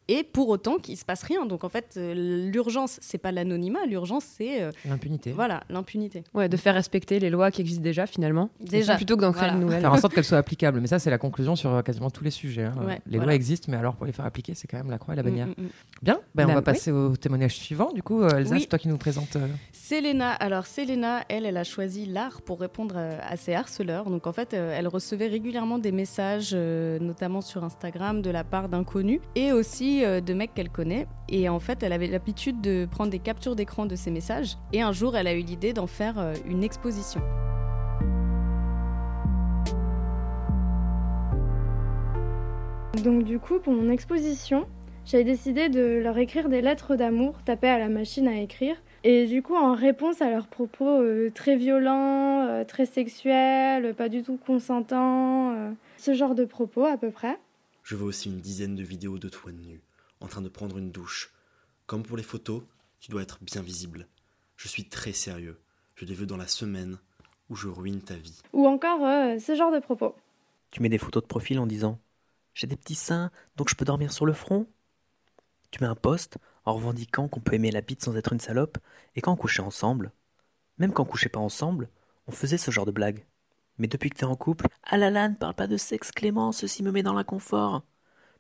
et 0.07 0.24
pour 0.24 0.50
autant 0.50 0.77
qu'il 0.77 0.98
se 0.98 1.05
passe 1.05 1.24
rien. 1.24 1.45
Donc 1.45 1.63
en 1.63 1.69
fait, 1.69 1.93
euh, 1.98 2.50
l'urgence, 2.51 3.00
c'est 3.01 3.17
pas 3.17 3.31
l'anonymat, 3.31 3.86
l'urgence, 3.86 4.25
c'est 4.25 4.62
euh, 4.62 4.72
L'impunité. 4.86 5.31
voilà 5.31 5.63
l'impunité. 5.69 6.24
Ouais, 6.33 6.50
de 6.50 6.57
faire 6.57 6.74
respecter 6.74 7.19
les 7.19 7.29
lois 7.29 7.51
qui 7.51 7.62
existent 7.62 7.83
déjà 7.83 8.05
finalement. 8.05 8.50
Déjà. 8.60 8.95
Plutôt 8.95 9.15
que 9.15 9.22
d'en 9.22 9.31
créer 9.31 9.43
Voilà. 9.48 9.57
de 9.57 9.63
nouvelles. 9.63 9.81
Faire 9.81 9.93
en 9.93 9.98
sorte 9.98 10.13
qu'elles 10.13 10.24
soient 10.24 10.38
applicables. 10.38 10.79
Mais 10.81 10.88
ça, 10.88 11.00
c'est 11.00 11.10
la 11.10 11.17
conclusion 11.17 11.55
sur 11.55 11.74
euh, 11.74 11.81
quasiment 11.81 12.10
tous 12.10 12.24
les 12.24 12.31
sujets. 12.31 12.63
hein. 12.63 12.75
Ouais, 12.86 12.95
les 13.05 13.17
voilà. 13.17 13.24
lois 13.25 13.36
existent, 13.36 13.67
mais 13.72 13.77
alors 13.77 13.95
pour 13.95 14.05
les 14.05 14.12
faire 14.12 14.25
appliquer, 14.25 14.53
c'est 14.55 14.67
quand 14.67 14.77
même 14.77 14.89
la 14.91 14.98
croix 14.98 15.13
et 15.13 15.17
la 15.17 15.24
bannière. 15.24 15.48
Mm, 15.48 15.51
mm, 15.57 15.63
mm. 15.65 15.69
Bien, 16.01 16.19
ben, 16.36 16.43
on 16.43 16.48
Ben, 16.48 16.53
va 16.53 16.60
oui. 16.60 16.63
passer 16.65 16.91
au 16.91 17.15
témoignage 17.15 17.55
suivant. 17.55 17.91
Du 17.93 18.03
coup, 18.03 18.22
euh, 18.24 18.38
Elsa, 18.38 18.53
Oui. 18.55 18.62
c'est 18.62 18.67
toi 18.67 18.79
qui 18.79 18.88
nous 18.89 18.98
présente. 18.98 19.36
euh, 19.38 19.48
Selena, 19.72 20.31
alors 20.31 20.65
Selena, 20.67 21.24
elle, 21.29 21.45
elle 21.45 21.57
a 21.57 21.63
choisi 21.63 22.05
l'art 22.05 22.41
pour 22.41 22.60
répondre 22.60 22.98
à 22.98 23.36
ses 23.38 23.53
harceleurs. 23.53 24.10
Donc 24.10 24.27
en 24.27 24.33
fait, 24.33 24.53
elle 24.53 24.88
recevait 24.88 25.27
régulièrement 25.27 25.77
des 25.77 25.91
messages, 25.91 26.51
euh, 26.53 27.00
notamment 27.00 27.41
sur 27.41 27.63
Instagram, 27.63 28.22
de 28.22 28.29
la 28.29 28.43
part 28.43 28.69
d'inconnus 28.69 29.19
et 29.36 29.51
aussi 29.51 29.92
euh, 30.01 30.21
de 30.21 30.33
mecs 30.33 30.53
qu'elle 30.53 30.69
connaît. 30.69 31.07
Et 31.29 31.50
en 31.50 31.59
fait, 31.59 31.83
elle 31.83 31.93
avait 31.93 32.07
l'habitude 32.07 32.62
de 32.62 32.88
prendre 32.89 33.12
des 33.12 33.19
captures 33.19 33.55
d'écran 33.55 33.85
de 33.85 33.95
ces 33.95 34.12
messages. 34.12 34.57
Et 34.71 34.81
un 34.81 34.91
jour, 34.91 35.15
elle 35.15 35.27
a 35.27 35.33
eu 35.33 35.41
l'idée 35.41 35.73
d'en 35.73 35.88
faire 35.88 36.17
euh, 36.17 36.33
une 36.47 36.63
exposition. 36.63 37.21
Donc 43.03 43.23
du 43.23 43.39
coup, 43.39 43.59
pour 43.59 43.73
mon 43.73 43.89
exposition, 43.89 44.65
j'avais 45.05 45.23
décidé 45.23 45.69
de 45.69 46.00
leur 46.01 46.17
écrire 46.17 46.50
des 46.50 46.62
lettres 46.62 46.95
d'amour 46.95 47.41
tapées 47.43 47.67
à 47.67 47.79
la 47.79 47.89
machine 47.89 48.27
à 48.27 48.39
écrire. 48.39 48.75
Et 49.03 49.25
du 49.25 49.41
coup, 49.41 49.55
en 49.55 49.73
réponse 49.73 50.21
à 50.21 50.29
leurs 50.29 50.47
propos 50.47 51.01
euh, 51.01 51.29
très 51.33 51.55
violents, 51.55 52.63
très 52.67 52.85
sexuels, 52.85 53.93
pas 53.95 54.09
du 54.09 54.23
tout 54.23 54.38
consentants, 54.45 55.53
ce 55.97 56.13
genre 56.13 56.35
de 56.35 56.45
propos 56.45 56.85
à 56.85 56.97
peu 56.97 57.12
près. 57.12 57.38
Je 57.83 57.95
veux 57.95 58.05
aussi 58.05 58.29
une 58.29 58.39
dizaine 58.39 58.75
de 58.75 58.83
vidéos 58.83 59.19
de 59.19 59.29
toi 59.29 59.51
nu, 59.51 59.81
en 60.21 60.27
train 60.27 60.41
de 60.41 60.49
prendre 60.49 60.77
une 60.77 60.91
douche. 60.91 61.33
Comme 61.85 62.03
pour 62.03 62.15
les 62.15 62.23
photos, 62.23 62.63
tu 62.99 63.11
dois 63.11 63.21
être 63.21 63.39
bien 63.41 63.61
visible. 63.61 64.07
Je 64.55 64.69
suis 64.69 64.87
très 64.87 65.11
sérieux. 65.11 65.59
Je 65.95 66.05
les 66.05 66.13
veux 66.13 66.25
dans 66.25 66.37
la 66.37 66.47
semaine 66.47 66.97
où 67.49 67.55
je 67.55 67.67
ruine 67.67 68.01
ta 68.01 68.15
vie. 68.15 68.41
Ou 68.53 68.65
encore 68.65 69.05
euh, 69.05 69.37
ce 69.37 69.53
genre 69.55 69.71
de 69.71 69.79
propos. 69.79 70.15
Tu 70.71 70.81
mets 70.81 70.89
des 70.89 70.97
photos 70.97 71.21
de 71.21 71.27
profil 71.27 71.59
en 71.59 71.67
disant 71.67 71.99
J'ai 72.53 72.67
des 72.67 72.77
petits 72.77 72.95
seins, 72.95 73.31
donc 73.57 73.69
je 73.69 73.75
peux 73.75 73.85
dormir 73.85 74.13
sur 74.13 74.25
le 74.25 74.33
front. 74.33 74.65
Tu 75.69 75.83
mets 75.83 75.89
un 75.89 75.95
post 75.95 76.37
en 76.63 76.73
revendiquant 76.73 77.27
qu'on 77.27 77.41
peut 77.41 77.55
aimer 77.55 77.71
la 77.71 77.81
bite 77.81 78.03
sans 78.03 78.15
être 78.15 78.31
une 78.31 78.39
salope, 78.39 78.77
et 79.15 79.21
quand 79.21 79.33
on 79.33 79.37
couchait 79.37 79.61
ensemble, 79.61 80.13
même 80.77 80.93
quand 80.93 81.03
on 81.03 81.07
couchait 81.07 81.29
pas 81.29 81.39
ensemble, 81.39 81.89
on 82.27 82.31
faisait 82.31 82.57
ce 82.57 82.71
genre 82.71 82.85
de 82.85 82.91
blagues. 82.91 83.25
Mais 83.77 83.87
depuis 83.87 84.09
que 84.09 84.17
t'es 84.17 84.25
en 84.25 84.35
couple, 84.35 84.67
ah 84.83 84.97
ne 84.97 85.35
parle 85.35 85.55
pas 85.55 85.67
de 85.67 85.77
sexe 85.77 86.11
Clément, 86.11 86.51
ceci 86.51 86.83
me 86.83 86.91
met 86.91 87.03
dans 87.03 87.13
l'inconfort. 87.13 87.83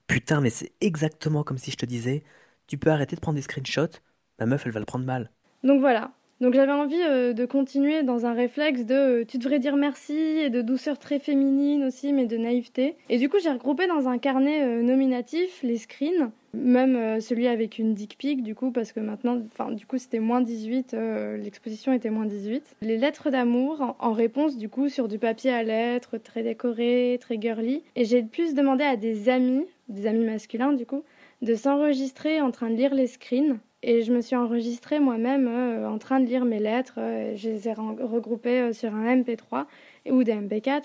Putain, 0.07 0.41
mais 0.41 0.49
c'est 0.49 0.71
exactement 0.81 1.43
comme 1.43 1.57
si 1.57 1.71
je 1.71 1.77
te 1.77 1.85
disais 1.85 2.23
Tu 2.67 2.77
peux 2.77 2.91
arrêter 2.91 3.15
de 3.15 3.21
prendre 3.21 3.35
des 3.35 3.41
screenshots, 3.41 3.99
ma 4.39 4.45
meuf 4.45 4.65
elle 4.65 4.71
va 4.71 4.79
le 4.79 4.85
prendre 4.85 5.05
mal. 5.05 5.31
Donc 5.63 5.79
voilà. 5.79 6.11
Donc 6.43 6.55
j'avais 6.55 6.73
envie 6.73 7.01
euh, 7.01 7.31
de 7.31 7.45
continuer 7.45 8.03
dans 8.03 8.25
un 8.25 8.33
réflexe 8.33 8.83
de 8.83 9.21
euh, 9.21 9.25
tu 9.25 9.37
devrais 9.37 9.59
dire 9.59 9.77
merci 9.77 10.13
et 10.17 10.49
de 10.49 10.61
douceur 10.61 10.99
très 10.99 11.17
féminine 11.17 11.85
aussi, 11.85 12.11
mais 12.11 12.25
de 12.25 12.35
naïveté. 12.35 12.97
Et 13.07 13.17
du 13.17 13.29
coup, 13.29 13.37
j'ai 13.41 13.49
regroupé 13.49 13.87
dans 13.87 14.09
un 14.09 14.17
carnet 14.17 14.61
euh, 14.61 14.81
nominatif 14.81 15.63
les 15.63 15.77
screens, 15.77 16.31
même 16.53 17.21
celui 17.21 17.47
avec 17.47 17.79
une 17.79 17.93
dick 17.93 18.17
pic, 18.17 18.43
du 18.43 18.55
coup, 18.55 18.71
parce 18.71 18.91
que 18.91 18.99
maintenant, 18.99 19.41
enfin, 19.53 19.71
du 19.71 19.85
coup, 19.85 19.97
c'était 19.97 20.19
moins 20.19 20.41
18, 20.41 20.93
euh, 20.93 21.37
l'exposition 21.37 21.93
était 21.93 22.09
moins 22.09 22.25
18. 22.25 22.75
Les 22.81 22.97
lettres 22.97 23.29
d'amour 23.29 23.95
en, 23.99 24.11
réponse, 24.11 24.57
du 24.57 24.67
coup, 24.67 24.89
sur 24.89 25.07
du 25.07 25.19
papier 25.19 25.51
à 25.51 25.63
lettres, 25.63 26.17
très 26.17 26.43
décoré, 26.43 27.19
très 27.21 27.39
girly. 27.39 27.83
Et 27.95 28.03
j'ai 28.03 28.21
plus 28.21 28.53
demandé 28.53 28.83
à 28.83 28.97
des 28.97 29.29
amis, 29.29 29.65
des 29.87 30.07
amis 30.07 30.25
masculins, 30.25 30.73
du 30.73 30.85
coup, 30.85 31.03
de 31.41 31.55
s'enregistrer 31.55 32.41
en 32.41 32.51
train 32.51 32.69
de 32.69 32.75
lire 32.75 32.93
les 32.93 33.07
screens. 33.07 33.59
Et 33.85 34.01
je 34.01 34.13
me 34.13 34.21
suis 34.21 34.37
enregistrée 34.37 34.99
moi-même 35.01 35.47
euh, 35.49 35.89
en 35.89 35.97
train 35.97 36.21
de 36.21 36.25
lire 36.25 36.45
mes 36.45 36.59
lettres. 36.59 36.95
euh, 36.97 37.33
je 37.35 37.49
les 37.49 37.67
ai 37.67 37.73
regroupées 37.73 38.61
euh, 38.61 38.73
sur 38.73 38.95
un 38.95 39.17
MP3 39.17 39.65
ou 40.09 40.23
des 40.23 40.33
MP4. 40.33 40.83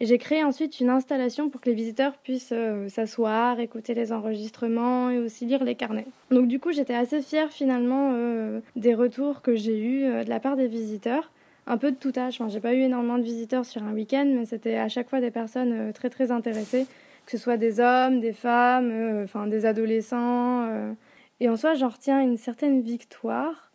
Et 0.00 0.04
j'ai 0.04 0.18
créé 0.18 0.44
ensuite 0.44 0.78
une 0.80 0.90
installation 0.90 1.48
pour 1.48 1.62
que 1.62 1.70
les 1.70 1.74
visiteurs 1.74 2.18
puissent 2.18 2.52
s'asseoir, 2.88 3.60
écouter 3.60 3.94
les 3.94 4.12
enregistrements 4.12 5.08
et 5.08 5.18
aussi 5.18 5.46
lire 5.46 5.64
les 5.64 5.74
carnets. 5.74 6.06
Donc 6.30 6.48
du 6.48 6.60
coup, 6.60 6.70
j'étais 6.70 6.94
assez 6.94 7.22
fière 7.22 7.50
finalement 7.50 8.12
des 8.76 8.94
retours 8.94 9.40
que 9.40 9.56
j'ai 9.56 9.78
eus 9.78 10.02
de 10.02 10.28
la 10.28 10.38
part 10.38 10.56
des 10.56 10.66
visiteurs. 10.66 11.32
Un 11.66 11.78
peu 11.78 11.92
de 11.92 11.96
tout 11.96 12.12
âge. 12.14 12.34
Enfin, 12.38 12.50
j'ai 12.50 12.60
pas 12.60 12.74
eu 12.74 12.80
énormément 12.82 13.16
de 13.16 13.22
visiteurs 13.22 13.64
sur 13.64 13.82
un 13.84 13.94
week-end, 13.94 14.26
mais 14.26 14.44
c'était 14.44 14.76
à 14.76 14.90
chaque 14.90 15.08
fois 15.08 15.22
des 15.22 15.30
personnes 15.30 15.94
très 15.94 16.10
très 16.10 16.30
intéressées, 16.30 16.84
que 17.24 17.30
ce 17.30 17.38
soit 17.38 17.56
des 17.56 17.80
hommes, 17.80 18.20
des 18.20 18.34
femmes, 18.34 19.22
enfin 19.24 19.46
des 19.46 19.64
adolescents. 19.64 20.68
Et 21.40 21.48
en 21.48 21.56
soi, 21.56 21.74
j'en 21.74 21.88
retiens 21.88 22.20
une 22.20 22.36
certaine 22.36 22.80
victoire. 22.80 23.72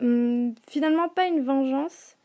Hum, 0.00 0.54
finalement, 0.68 1.08
pas 1.08 1.26
une 1.26 1.42
vengeance, 1.42 2.16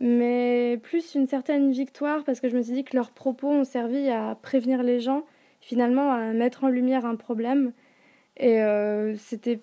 mais 0.00 0.78
plus 0.82 1.14
une 1.14 1.26
certaine 1.26 1.70
victoire 1.72 2.24
parce 2.24 2.40
que 2.40 2.48
je 2.48 2.56
me 2.56 2.62
suis 2.62 2.72
dit 2.74 2.84
que 2.84 2.96
leurs 2.96 3.10
propos 3.10 3.48
ont 3.48 3.64
servi 3.64 4.08
à 4.08 4.36
prévenir 4.40 4.82
les 4.82 5.00
gens, 5.00 5.24
finalement 5.60 6.12
à 6.12 6.32
mettre 6.32 6.64
en 6.64 6.68
lumière 6.68 7.06
un 7.06 7.16
problème. 7.16 7.72
Et 8.36 8.60
euh, 8.62 9.14
c'était 9.16 9.60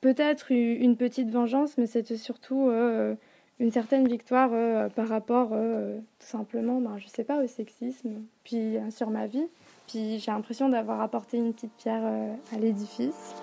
peut-être 0.00 0.50
une 0.50 0.96
petite 0.96 1.30
vengeance, 1.30 1.78
mais 1.78 1.86
c'était 1.86 2.16
surtout 2.16 2.68
euh, 2.68 3.14
une 3.60 3.70
certaine 3.70 4.06
victoire 4.06 4.50
euh, 4.52 4.88
par 4.90 5.08
rapport 5.08 5.50
tout 5.50 6.26
simplement, 6.26 6.80
ben, 6.80 6.98
je 6.98 7.08
sais 7.08 7.24
pas, 7.24 7.42
au 7.42 7.46
sexisme, 7.46 8.22
puis 8.44 8.76
euh, 8.76 8.90
sur 8.90 9.10
ma 9.10 9.26
vie. 9.26 9.46
Puis 9.88 10.18
j'ai 10.20 10.30
l'impression 10.30 10.68
d'avoir 10.68 11.00
apporté 11.00 11.36
une 11.38 11.52
petite 11.52 11.72
pierre 11.76 12.02
euh, 12.04 12.34
à 12.54 12.58
l'édifice. 12.58 13.34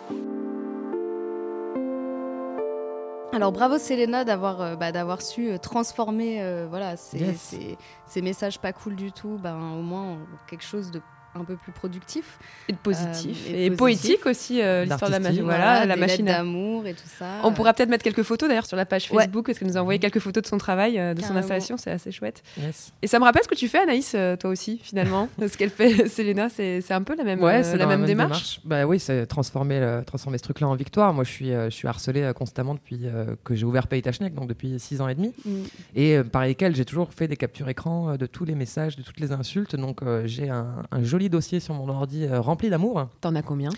Alors 3.31 3.51
bravo 3.51 3.77
Selena 3.77 4.25
d'avoir 4.25 4.59
euh, 4.61 4.75
bah, 4.75 4.91
d'avoir 4.91 5.21
su 5.21 5.51
euh, 5.51 5.57
transformer 5.57 6.41
euh, 6.41 6.65
voilà 6.69 6.97
ces, 6.97 7.19
Yes. 7.19 7.37
ces- 7.39 7.77
ces 8.07 8.21
messages 8.21 8.59
pas 8.59 8.73
cool 8.73 8.95
du 8.95 9.11
tout 9.11 9.37
ben 9.41 9.55
au 9.77 9.81
moins 9.83 10.13
en 10.13 10.17
quelque 10.49 10.63
chose 10.63 10.89
de 10.91 10.99
un 11.35 11.43
peu 11.43 11.55
plus 11.55 11.71
productif 11.71 12.39
Et 12.67 12.73
positif. 12.73 13.45
Euh, 13.49 13.65
et, 13.65 13.71
poétique 13.71 14.25
aussi, 14.25 14.61
euh, 14.61 14.83
l'histoire 14.85 15.09
de 15.09 15.15
la 15.15 15.19
machine. 15.19 15.43
Voilà, 15.43 15.85
la 15.85 15.95
des 15.95 15.99
machine. 16.01 16.25
d'amour 16.25 16.85
et 16.87 16.93
tout 16.93 17.07
ça 17.07 17.25
On 17.43 17.51
pourra 17.53 17.73
peut-être 17.73 17.89
mettre 17.89 18.03
quelques 18.03 18.23
photos 18.23 18.49
d'ailleurs 18.49 18.65
sur 18.65 18.77
la 18.77 18.85
page 18.85 19.09
Ouais. 19.11 19.23
Facebook 19.23 19.45
parce 19.45 19.59
qu'elle 19.59 19.67
nous 19.67 19.77
a 19.77 19.81
envoyé 19.81 19.99
quelques 19.99 20.19
photos 20.19 20.43
de 20.43 20.47
son 20.47 20.57
travail, 20.57 20.99
euh, 20.99 21.13
de 21.13 21.21
son 21.21 21.35
installation, 21.35 21.77
c'est 21.77 21.91
assez 21.91 22.11
chouette. 22.11 22.41
Yes. 22.59 22.91
Et 23.01 23.07
ça 23.07 23.19
me 23.19 23.23
rappelle 23.25 23.43
ce 23.43 23.47
que 23.47 23.55
tu 23.55 23.67
fais, 23.67 23.79
Anaïs, 23.79 24.13
euh, 24.15 24.35
toi 24.35 24.49
aussi, 24.49 24.79
finalement. 24.83 25.29
ce 25.39 25.55
qu'elle 25.57 25.69
fait, 25.69 26.07
Selena, 26.09 26.49
c'est 26.49 26.81
c'est 26.81 26.93
un 26.93 27.03
peu 27.03 27.15
la 27.15 27.23
même, 27.23 27.41
Ouais, 27.41 27.59
euh, 27.59 27.63
c'est 27.63 27.77
la 27.77 27.85
dans 27.85 27.89
même, 27.91 28.05
démarche. 28.05 28.59
Bah 28.65 28.85
oui, 28.85 28.99
c'est 28.99 29.25
transformer, 29.27 29.79
le- 29.79 30.03
transformer 30.05 30.37
ce 30.37 30.43
truc-là 30.43 30.67
en 30.67 30.75
victoire. 30.75 31.13
Moi, 31.13 31.23
je 31.23 31.29
suis, 31.31 31.53
euh, 31.53 31.65
je 31.69 31.75
suis 31.75 31.87
harcelé 31.87 32.21
euh, 32.23 32.33
constamment 32.33 32.73
depuis 32.73 33.01
euh, 33.05 33.35
que 33.43 33.55
j'ai 33.55 33.65
ouvert 33.65 33.87
Paytachnek, 33.87 34.33
donc 34.33 34.47
depuis 34.47 34.79
six 34.79 35.01
ans 35.01 35.07
et 35.07 35.15
demi. 35.15 35.33
Mm. 35.45 35.51
Et 35.95 36.17
euh, 36.17 36.23
par 36.23 36.43
lesquels 36.43 36.75
j'ai 36.75 36.85
toujours 36.85 37.13
fait 37.13 37.27
des 37.27 37.37
captures 37.37 37.69
écran 37.69 38.11
euh, 38.11 38.17
de 38.17 38.25
tous 38.25 38.45
les 38.45 38.55
messages, 38.55 38.95
de 38.95 39.01
toutes 39.03 39.19
les 39.19 39.31
insultes. 39.31 39.75
Donc 39.75 40.01
euh, 40.01 40.23
j'ai 40.25 40.49
un, 40.49 40.67
un 40.91 41.03
joli 41.03 41.18
dossier 41.27 41.59
sur 41.59 41.73
mon 41.73 41.89
ordi 41.89 42.25
euh, 42.25 42.39
rempli 42.39 42.69
d'amour. 42.69 43.07
T'en 43.19 43.35
as 43.35 43.41
combien? 43.41 43.71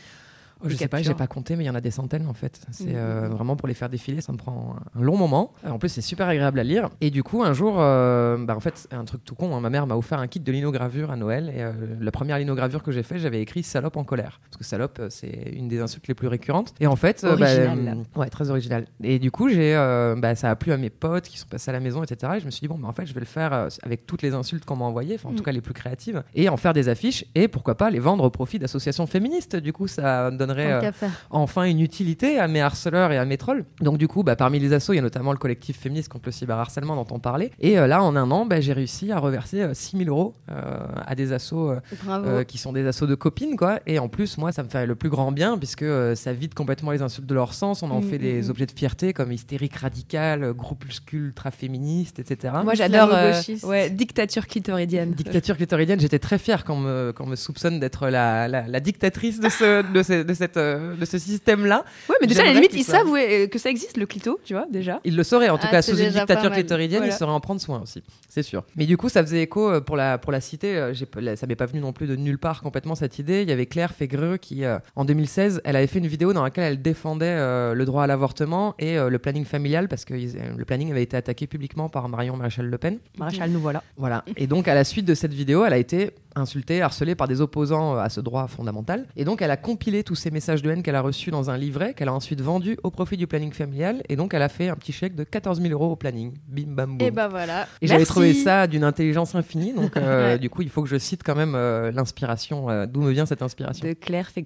Oh, 0.64 0.70
je 0.70 0.76
sais 0.76 0.88
pas, 0.88 0.98
j'ai 0.98 1.04
captures 1.06 1.18
pas 1.18 1.28
compté, 1.28 1.56
mais 1.56 1.64
il 1.64 1.68
y 1.68 1.70
en 1.70 1.76
a 1.76 1.82
des 1.82 1.92
centaines 1.92 2.28
en 2.28 2.34
fait. 2.34 2.62
C'est 2.72 2.86
Mhm. 2.86 2.94
euh, 2.96 3.28
vraiment 3.30 3.56
pour 3.56 3.68
les 3.68 3.74
faire 3.74 3.90
défiler, 3.90 4.22
ça 4.22 4.32
me 4.32 4.38
prend 4.38 4.76
un 4.96 5.02
long 5.02 5.18
moment. 5.18 5.54
En 5.68 5.80
plus, 5.80 5.90
c'est 5.90 6.02
super 6.02 6.28
agréable 6.28 6.60
à 6.60 6.64
lire. 6.64 6.90
Et 7.02 7.10
du 7.10 7.24
coup, 7.24 7.44
un 7.44 7.54
jour, 7.54 7.76
euh, 7.80 8.38
bah, 8.46 8.56
en 8.56 8.60
fait, 8.60 8.88
un 8.92 9.06
truc 9.06 9.24
tout 9.26 9.36
con, 9.36 9.56
hein, 9.56 9.60
ma 9.60 9.70
mère 9.70 9.88
m'a 9.88 9.96
offert 9.96 10.20
un 10.20 10.28
kit 10.28 10.40
de 10.40 10.52
linogravure 10.52 11.12
à 11.12 11.16
Noël. 11.16 11.52
Et 11.56 11.62
euh, 11.64 11.72
la 12.00 12.12
première 12.12 12.38
linogravure 12.38 12.84
que 12.84 12.92
j'ai 12.92 13.04
fait, 13.04 13.20
j'avais 13.20 13.42
écrit 13.42 13.64
salope 13.64 13.98
en 13.98 14.04
colère. 14.04 14.40
Parce 14.46 14.58
que 14.58 14.64
salope, 14.64 14.98
euh, 15.00 15.08
c'est 15.10 15.52
une 15.56 15.68
des 15.68 15.80
insultes 15.82 16.08
les 16.08 16.14
plus 16.14 16.28
récurrentes. 16.28 16.74
Et 16.80 16.88
en 16.88 16.96
fait, 16.96 17.24
euh, 17.24 17.36
bah, 17.36 17.46
Original. 17.46 17.98
euh, 18.16 18.20
ouais, 18.20 18.30
très 18.30 18.50
original. 18.50 18.86
Et 19.04 19.20
du 19.20 19.32
coup, 19.32 19.50
j'ai, 19.50 19.76
euh, 19.76 20.16
bah, 20.18 20.36
ça 20.36 20.50
a 20.50 20.56
plu 20.56 20.72
à 20.72 20.78
mes 20.78 20.90
potes 20.90 21.26
qui 21.28 21.38
sont 21.38 21.48
passés 21.48 21.70
à 21.70 21.74
la 21.74 21.80
maison, 21.80 22.04
etc. 22.04 22.34
Et 22.38 22.40
je 22.40 22.46
me 22.46 22.52
suis 22.52 22.62
dit, 22.62 22.68
bon, 22.68 22.78
bah, 22.78 22.88
en 22.88 22.94
fait, 22.94 23.06
je 23.06 23.14
vais 23.14 23.20
le 23.20 23.26
faire 23.26 23.54
euh, 23.54 23.68
avec 23.84 24.06
toutes 24.06 24.22
les 24.22 24.34
insultes 24.34 24.66
qu'on 24.66 24.76
m'a 24.76 24.86
envoyées, 24.86 25.16
enfin, 25.16 25.30
en 25.30 25.34
tout 25.34 25.42
Mm. 25.42 25.46
cas 25.46 25.52
les 25.52 25.62
plus 25.62 25.74
créatives, 25.74 26.24
et 26.36 26.50
en 26.50 26.58
faire 26.58 26.74
des 26.74 26.90
affiches. 26.90 27.26
Et 27.36 27.48
pourquoi 27.48 27.76
pas 27.76 27.90
les 27.90 28.00
vendre 28.00 28.24
au 28.24 28.30
profit 28.30 28.60
d'associations 28.60 29.08
féministes. 29.08 29.56
Du 29.56 29.74
coup, 29.74 29.88
ça 29.88 30.30
donnerait. 30.54 30.92
Euh, 31.04 31.08
enfin 31.30 31.64
une 31.64 31.80
utilité 31.80 32.40
à 32.40 32.48
mes 32.48 32.62
harceleurs 32.62 33.12
et 33.12 33.18
à 33.18 33.26
mes 33.26 33.38
trolls. 33.38 33.66
Donc 33.80 33.98
du 33.98 34.08
coup, 34.08 34.24
bah, 34.24 34.36
parmi 34.36 34.60
les 34.60 34.74
assos, 34.74 34.94
il 34.94 34.98
y 34.98 35.00
a 35.00 35.02
notamment 35.02 35.32
le 35.32 35.38
collectif 35.38 35.80
féministe 35.80 36.10
contre 36.10 36.26
le 36.28 36.32
cyberharcèlement 36.32 36.96
dont 36.96 37.08
on 37.16 37.20
parlait. 37.20 37.52
Et 37.60 37.80
euh, 37.80 37.88
là, 37.88 38.04
en 38.04 38.16
un 38.16 38.30
an, 38.32 38.46
bah, 38.46 38.62
j'ai 38.62 38.74
réussi 38.74 39.12
à 39.12 39.20
reverser 39.20 39.74
6000 39.74 40.10
euros 40.10 40.34
euh, 40.52 40.80
à 41.06 41.16
des 41.16 41.34
assos 41.34 41.72
euh, 41.72 41.80
euh, 42.10 42.44
qui 42.44 42.58
sont 42.58 42.74
des 42.74 42.86
assos 42.88 43.08
de 43.08 43.16
copines, 43.16 43.56
quoi. 43.56 43.80
Et 43.86 44.00
en 44.00 44.10
plus, 44.10 44.38
moi, 44.38 44.52
ça 44.52 44.64
me 44.64 44.70
fait 44.70 44.86
le 44.86 44.96
plus 44.96 45.10
grand 45.10 45.32
bien 45.32 45.58
puisque 45.58 45.84
euh, 45.84 46.16
ça 46.16 46.34
vide 46.34 46.54
complètement 46.54 46.92
les 46.92 47.02
insultes 47.02 47.28
de 47.28 47.34
leur 47.34 47.54
sens. 47.54 47.84
On 47.84 47.92
en 47.92 48.02
Mm, 48.02 48.10
fait 48.10 48.18
des 48.18 48.42
mm, 48.42 48.46
mm. 48.46 48.50
objets 48.50 48.66
de 48.66 48.72
fierté 48.72 49.14
comme 49.14 49.32
hystérique 49.32 49.76
radicale, 49.76 50.54
groupuscule 50.54 51.26
ultra 51.28 51.52
féministe, 51.52 52.20
etc. 52.20 52.54
Moi, 52.64 52.74
j'adore 52.74 53.10
euh, 53.14 53.34
ouais, 53.64 53.90
dictature 53.90 54.48
clitoridienne. 54.48 55.12
Dictature 55.12 55.56
clitoridienne, 55.56 56.00
j'étais 56.00 56.20
très 56.20 56.38
fier 56.38 56.64
quand 56.64 56.76
on 56.76 56.80
me, 56.80 57.14
quand 57.16 57.26
on 57.26 57.28
me 57.28 57.36
soupçonne 57.36 57.80
d'être 57.80 58.10
la, 58.10 58.48
la, 58.48 58.68
la 58.68 58.80
dictatrice 58.80 59.40
de 59.40 59.50
ce, 59.50 59.92
de 59.92 60.04
ce, 60.04 60.24
de 60.24 60.34
cette, 60.42 60.58
euh, 60.58 60.96
de 60.96 61.06
ce 61.06 61.18
système-là. 61.18 61.84
Ouais, 62.10 62.16
mais 62.22 62.28
déjà, 62.28 62.42
à 62.42 62.46
la 62.46 62.54
limite, 62.54 62.74
ils 62.74 62.84
soit- 62.84 63.00
savent 63.00 63.14
euh, 63.16 63.48
que 63.48 63.60
ça 63.60 63.70
existe, 63.70 63.98
le 63.98 64.06
clito, 64.06 64.40
tu 64.44 64.54
vois, 64.54 64.66
déjà. 64.72 65.00
Il 65.06 65.16
le 65.16 65.24
saurait, 65.24 65.50
en 65.50 65.58
tout 65.58 65.68
Ah, 65.68 65.72
cas, 65.72 65.82
sous 65.82 65.98
une 65.98 66.10
dictature 66.10 66.52
clitoridienne, 66.52 67.02
Voilà. 67.02 67.14
il 67.14 67.18
saurait 67.18 67.32
en 67.32 67.40
prendre 67.40 67.62
soin 67.62 67.82
aussi, 67.82 68.04
c'est 68.30 68.44
sûr. 68.44 68.64
Mais 68.76 68.86
du 68.86 68.98
coup, 68.98 69.10
ça 69.10 69.22
faisait 69.24 69.42
écho 69.44 69.70
euh, 69.70 69.82
pour 69.82 69.96
la, 69.96 70.18
pour 70.18 70.32
la 70.32 70.42
cité, 70.42 70.92
ça 71.36 71.48
m'est 71.48 71.56
pas 71.56 71.66
venu 71.68 71.80
non 71.82 71.94
plus 71.94 72.08
de 72.08 72.16
nulle 72.16 72.38
part 72.40 72.62
complètement 72.62 72.96
cette 72.96 73.20
idée. 73.20 73.44
Il 73.44 73.50
y 73.50 73.52
avait 73.52 73.66
Claire 73.68 73.92
Fégreux 73.94 74.38
qui, 74.38 74.66
euh, 74.66 74.80
en 74.96 75.06
2016, 75.06 75.62
elle 75.64 75.76
avait 75.76 75.88
fait 75.88 76.00
une 76.00 76.08
vidéo 76.08 76.34
dans 76.34 76.44
laquelle 76.44 76.64
elle 76.74 76.82
défendait 76.82 77.26
euh, 77.28 77.74
le 77.74 77.86
droit 77.86 78.04
à 78.04 78.08
l'avortement 78.08 78.74
et 78.80 78.98
euh, 78.98 79.10
le 79.10 79.20
planning 79.20 79.46
familial, 79.46 79.88
parce 79.88 80.06
que 80.06 80.14
ils- 80.14 80.38
le 80.58 80.66
planning 80.66 80.92
avait 80.92 81.04
été 81.04 81.16
attaqué 81.18 81.48
publiquement 81.48 81.90
par 81.90 82.10
Marion 82.10 82.36
Maréchal 82.38 82.66
Le 82.68 82.78
Pen. 82.78 82.98
Maréchal, 83.18 83.50
nous 83.52 83.60
voilà. 83.60 83.84
Voilà. 83.98 84.24
Et 84.38 84.48
donc, 84.48 84.68
à 84.68 84.74
la 84.76 84.84
suite 84.84 85.06
de 85.06 85.14
cette 85.14 85.34
vidéo, 85.34 85.64
elle 85.66 85.74
a 85.74 85.78
été 85.78 86.12
insultée, 86.36 86.82
harcelée 86.82 87.16
par 87.16 87.28
des 87.28 87.42
opposants 87.42 87.96
euh, 87.96 88.00
à 88.00 88.10
ce 88.10 88.22
droit 88.22 88.48
fondamental. 88.48 89.06
Et 89.16 89.24
donc, 89.26 89.42
elle 89.42 89.52
a 89.52 89.58
compilé 89.58 90.04
tous 90.04 90.16
ces 90.16 90.32
messages 90.32 90.62
de 90.62 90.70
haine 90.72 90.84
qu'elle 90.84 90.96
a 90.96 91.02
reçus 91.02 91.32
dans 91.32 91.50
un 91.50 91.58
livret 91.58 91.94
qu'elle 91.94 92.08
a 92.10 92.14
ensuite 92.14 92.42
vendu 92.42 92.78
au 92.84 92.92
profit 92.92 93.18
du 93.18 93.28
planning 93.28 93.52
familial. 93.52 94.02
Et 94.10 94.16
donc, 94.16 94.34
elle 94.34 94.42
a 94.42 94.50
fait 94.50 94.70
un 94.70 94.76
petit 94.76 94.92
chèque 94.92 95.16
de 95.16 95.24
14 95.24 95.62
000 95.62 95.72
euros 95.74 95.92
au 95.92 95.96
planning. 95.96 96.34
Bim, 96.48 96.64
bam, 96.68 96.98
boum. 96.98 97.08
Et 97.08 97.12
bah 97.12 97.28
voilà. 97.28 97.68
Et 97.82 97.88
j'avais 97.88 98.06
trouvé 98.06 98.34
ça 98.34 98.68
d'une 98.68 98.84
intelligence 98.84 99.36
infinie. 99.36 99.74
Donc, 99.74 99.98
euh, 99.98 100.32
Ouais. 100.34 100.40
du 100.40 100.50
coup, 100.50 100.62
il 100.62 100.70
faut 100.70 100.84
que 100.84 100.90
je 100.90 100.98
cite 100.98 101.22
quand 101.24 101.36
même 101.36 101.54
euh, 101.56 101.92
l'inspiration. 101.92 102.70
euh, 102.70 102.86
D'où 102.86 103.02
me 103.02 103.12
vient 103.12 103.26
cette 103.26 103.42
inspiration 103.42 103.88
De 103.88 103.94
Claire 103.94 104.30
fait 104.30 104.44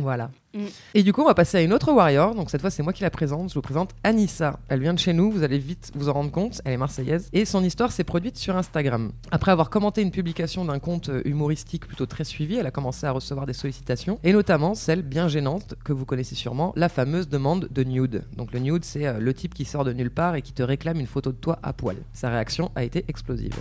voilà. 0.00 0.30
Mm. 0.54 0.66
Et 0.94 1.02
du 1.02 1.12
coup, 1.12 1.22
on 1.22 1.26
va 1.26 1.34
passer 1.34 1.58
à 1.58 1.62
une 1.62 1.72
autre 1.72 1.92
warrior. 1.92 2.34
Donc 2.34 2.50
cette 2.50 2.60
fois, 2.60 2.70
c'est 2.70 2.82
moi 2.82 2.92
qui 2.92 3.02
la 3.02 3.10
présente. 3.10 3.50
Je 3.50 3.54
vous 3.54 3.62
présente 3.62 3.94
Anissa. 4.04 4.58
Elle 4.68 4.80
vient 4.80 4.94
de 4.94 4.98
chez 4.98 5.12
nous. 5.12 5.30
Vous 5.30 5.42
allez 5.42 5.58
vite 5.58 5.90
vous 5.94 6.08
en 6.08 6.12
rendre 6.12 6.30
compte. 6.30 6.60
Elle 6.64 6.72
est 6.72 6.78
marseillaise 6.78 7.28
et 7.32 7.44
son 7.44 7.64
histoire 7.64 7.92
s'est 7.92 8.04
produite 8.04 8.36
sur 8.36 8.56
Instagram. 8.56 9.12
Après 9.30 9.52
avoir 9.52 9.70
commenté 9.70 10.02
une 10.02 10.10
publication 10.10 10.64
d'un 10.64 10.78
compte 10.78 11.10
humoristique 11.24 11.86
plutôt 11.86 12.06
très 12.06 12.24
suivi, 12.24 12.56
elle 12.56 12.66
a 12.66 12.70
commencé 12.70 13.06
à 13.06 13.12
recevoir 13.12 13.46
des 13.46 13.52
sollicitations 13.52 14.18
et 14.24 14.32
notamment 14.32 14.74
celle 14.74 15.02
bien 15.02 15.28
gênante 15.28 15.74
que 15.84 15.92
vous 15.92 16.04
connaissez 16.04 16.34
sûrement, 16.34 16.72
la 16.76 16.88
fameuse 16.88 17.28
demande 17.28 17.68
de 17.70 17.84
nude. 17.84 18.24
Donc 18.36 18.52
le 18.52 18.58
nude, 18.58 18.84
c'est 18.84 19.06
euh, 19.06 19.18
le 19.18 19.34
type 19.34 19.54
qui 19.54 19.64
sort 19.64 19.84
de 19.84 19.92
nulle 19.92 20.10
part 20.10 20.34
et 20.34 20.42
qui 20.42 20.52
te 20.52 20.62
réclame 20.62 21.00
une 21.00 21.06
photo 21.06 21.32
de 21.32 21.36
toi 21.36 21.58
à 21.62 21.72
poil. 21.72 21.96
Sa 22.12 22.30
réaction 22.30 22.70
a 22.74 22.84
été 22.84 23.04
explosive. 23.08 23.54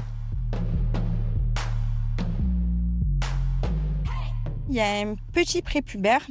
Il 4.70 4.76
y 4.76 4.80
a 4.80 5.02
un 5.02 5.16
petit 5.34 5.62
prépubère, 5.62 6.26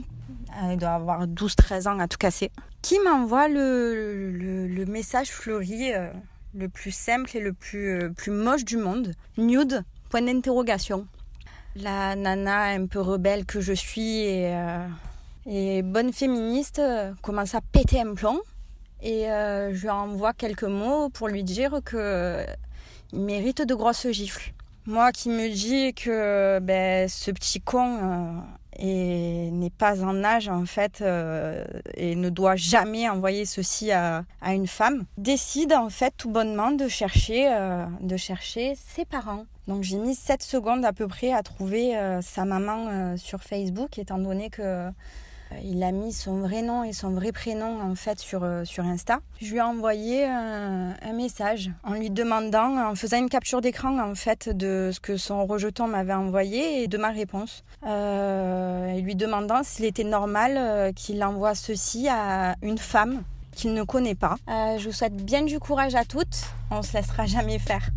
il 0.70 0.76
doit 0.78 0.90
avoir 0.90 1.26
12-13 1.26 1.88
ans 1.88 1.98
à 1.98 2.08
tout 2.08 2.18
casser, 2.18 2.50
qui 2.82 2.98
m'envoie 3.00 3.48
le, 3.48 4.30
le- 4.32 4.86
message 4.86 5.28
fleuri 5.30 5.92
euh, 5.92 6.08
le 6.54 6.68
plus 6.68 6.90
simple 6.90 7.36
et 7.36 7.40
le 7.40 7.52
plus, 7.52 8.00
euh, 8.00 8.08
plus 8.10 8.30
moche 8.32 8.64
du 8.64 8.76
monde. 8.76 9.12
Nude, 9.38 9.84
point 10.08 10.22
d'interrogation. 10.22 11.06
La 11.76 12.16
nana 12.16 12.62
un 12.64 12.86
peu 12.86 13.00
rebelle 13.00 13.44
que 13.46 13.60
je 13.60 13.72
suis 13.72 14.18
et, 14.24 14.52
euh, 15.46 15.82
bonne 15.82 16.12
féministe 16.12 16.80
euh, 16.80 17.12
commence 17.22 17.54
à 17.54 17.60
péter 17.60 18.00
un 18.00 18.14
plomb. 18.14 18.40
Et 19.02 19.30
euh, 19.30 19.72
je 19.74 19.82
lui 19.82 19.90
envoie 19.90 20.32
quelques 20.32 20.64
mots 20.64 21.08
pour 21.10 21.28
lui 21.28 21.44
dire 21.44 21.80
que 21.84 21.96
euh, 21.96 22.44
il 23.12 23.20
mérite 23.20 23.62
de 23.62 23.74
grosses 23.74 24.08
gifles. 24.10 24.52
Moi 24.86 25.12
qui 25.12 25.28
me 25.30 25.48
dis 25.48 25.94
que 25.94 26.58
ben, 26.58 27.08
ce 27.08 27.30
petit 27.30 27.60
con 27.60 28.42
est- 28.78 29.50
n'est 29.52 29.70
pas 29.70 30.02
en 30.04 30.22
âge 30.24 30.48
en 30.48 30.64
fait 30.66 31.00
euh, 31.00 31.64
et 31.96 32.14
ne 32.16 32.28
doit 32.30 32.56
jamais 32.56 33.08
envoyer 33.08 33.44
ceci 33.44 33.92
à, 33.92 34.24
une 34.46 34.66
femme, 34.66 35.04
décide 35.18 35.72
en 35.72 35.88
fait 35.90 36.14
tout 36.16 36.30
bonnement 36.30 36.70
de 36.70 36.88
chercher, 36.88 37.48
euh, 37.52 37.84
de 38.00 38.16
chercher 38.16 38.74
ses 38.76 39.04
parents. 39.04 39.44
Donc 39.68 39.82
j'ai 39.82 39.98
mis 39.98 40.14
7 40.14 40.42
secondes 40.42 40.84
à 40.84 40.92
peu 40.92 41.06
près 41.06 41.32
à 41.32 41.42
trouver 41.42 41.96
euh, 41.96 42.20
sa 42.22 42.44
maman 42.44 43.16
sur 43.16 43.42
Facebook 43.42 43.98
étant 43.98 44.18
donné 44.18 44.50
que 44.50 44.90
il 45.62 45.82
a 45.82 45.92
mis 45.92 46.12
son 46.12 46.40
vrai 46.40 46.62
nom 46.62 46.84
et 46.84 46.92
son 46.92 47.10
vrai 47.10 47.32
prénom 47.32 47.80
en 47.80 47.94
fait 47.94 48.18
sur, 48.18 48.44
euh, 48.44 48.64
sur 48.64 48.84
Insta. 48.84 49.20
Je 49.40 49.50
lui 49.50 49.58
ai 49.58 49.62
envoyé 49.62 50.24
un, 50.24 50.94
message 51.14 51.70
en 51.82 51.94
lui 51.94 52.08
demandant, 52.08 52.78
en 52.78 52.94
faisant 52.94 53.18
une 53.18 53.28
capture 53.28 53.60
d'écran 53.60 53.98
en 53.98 54.14
fait 54.14 54.48
de 54.48 54.90
ce 54.92 55.00
que 55.00 55.16
son 55.16 55.44
rejeton 55.44 55.86
m'avait 55.86 56.14
envoyé 56.14 56.82
et 56.82 56.88
de 56.88 56.96
ma 56.96 57.10
réponse. 57.10 57.64
Euh, 57.86 58.94
et 58.94 59.00
lui 59.00 59.14
demandant 59.14 59.62
s'il 59.62 59.84
était 59.84 60.04
normal 60.04 60.54
euh, 60.56 60.92
qu'il 60.92 61.22
envoie 61.24 61.54
ceci 61.54 62.08
à 62.08 62.54
une 62.62 62.78
femme 62.78 63.22
qu'il 63.52 63.74
ne 63.74 63.82
connaît 63.82 64.14
pas. 64.14 64.36
Euh, 64.48 64.78
je 64.78 64.86
vous 64.86 64.92
souhaite 64.92 65.16
bien 65.16 65.42
du 65.42 65.58
courage 65.58 65.94
à 65.94 66.04
toutes. 66.04 66.44
On 66.70 66.82
se 66.82 66.96
laissera 66.96 67.26
jamais 67.26 67.58
faire. 67.58 67.90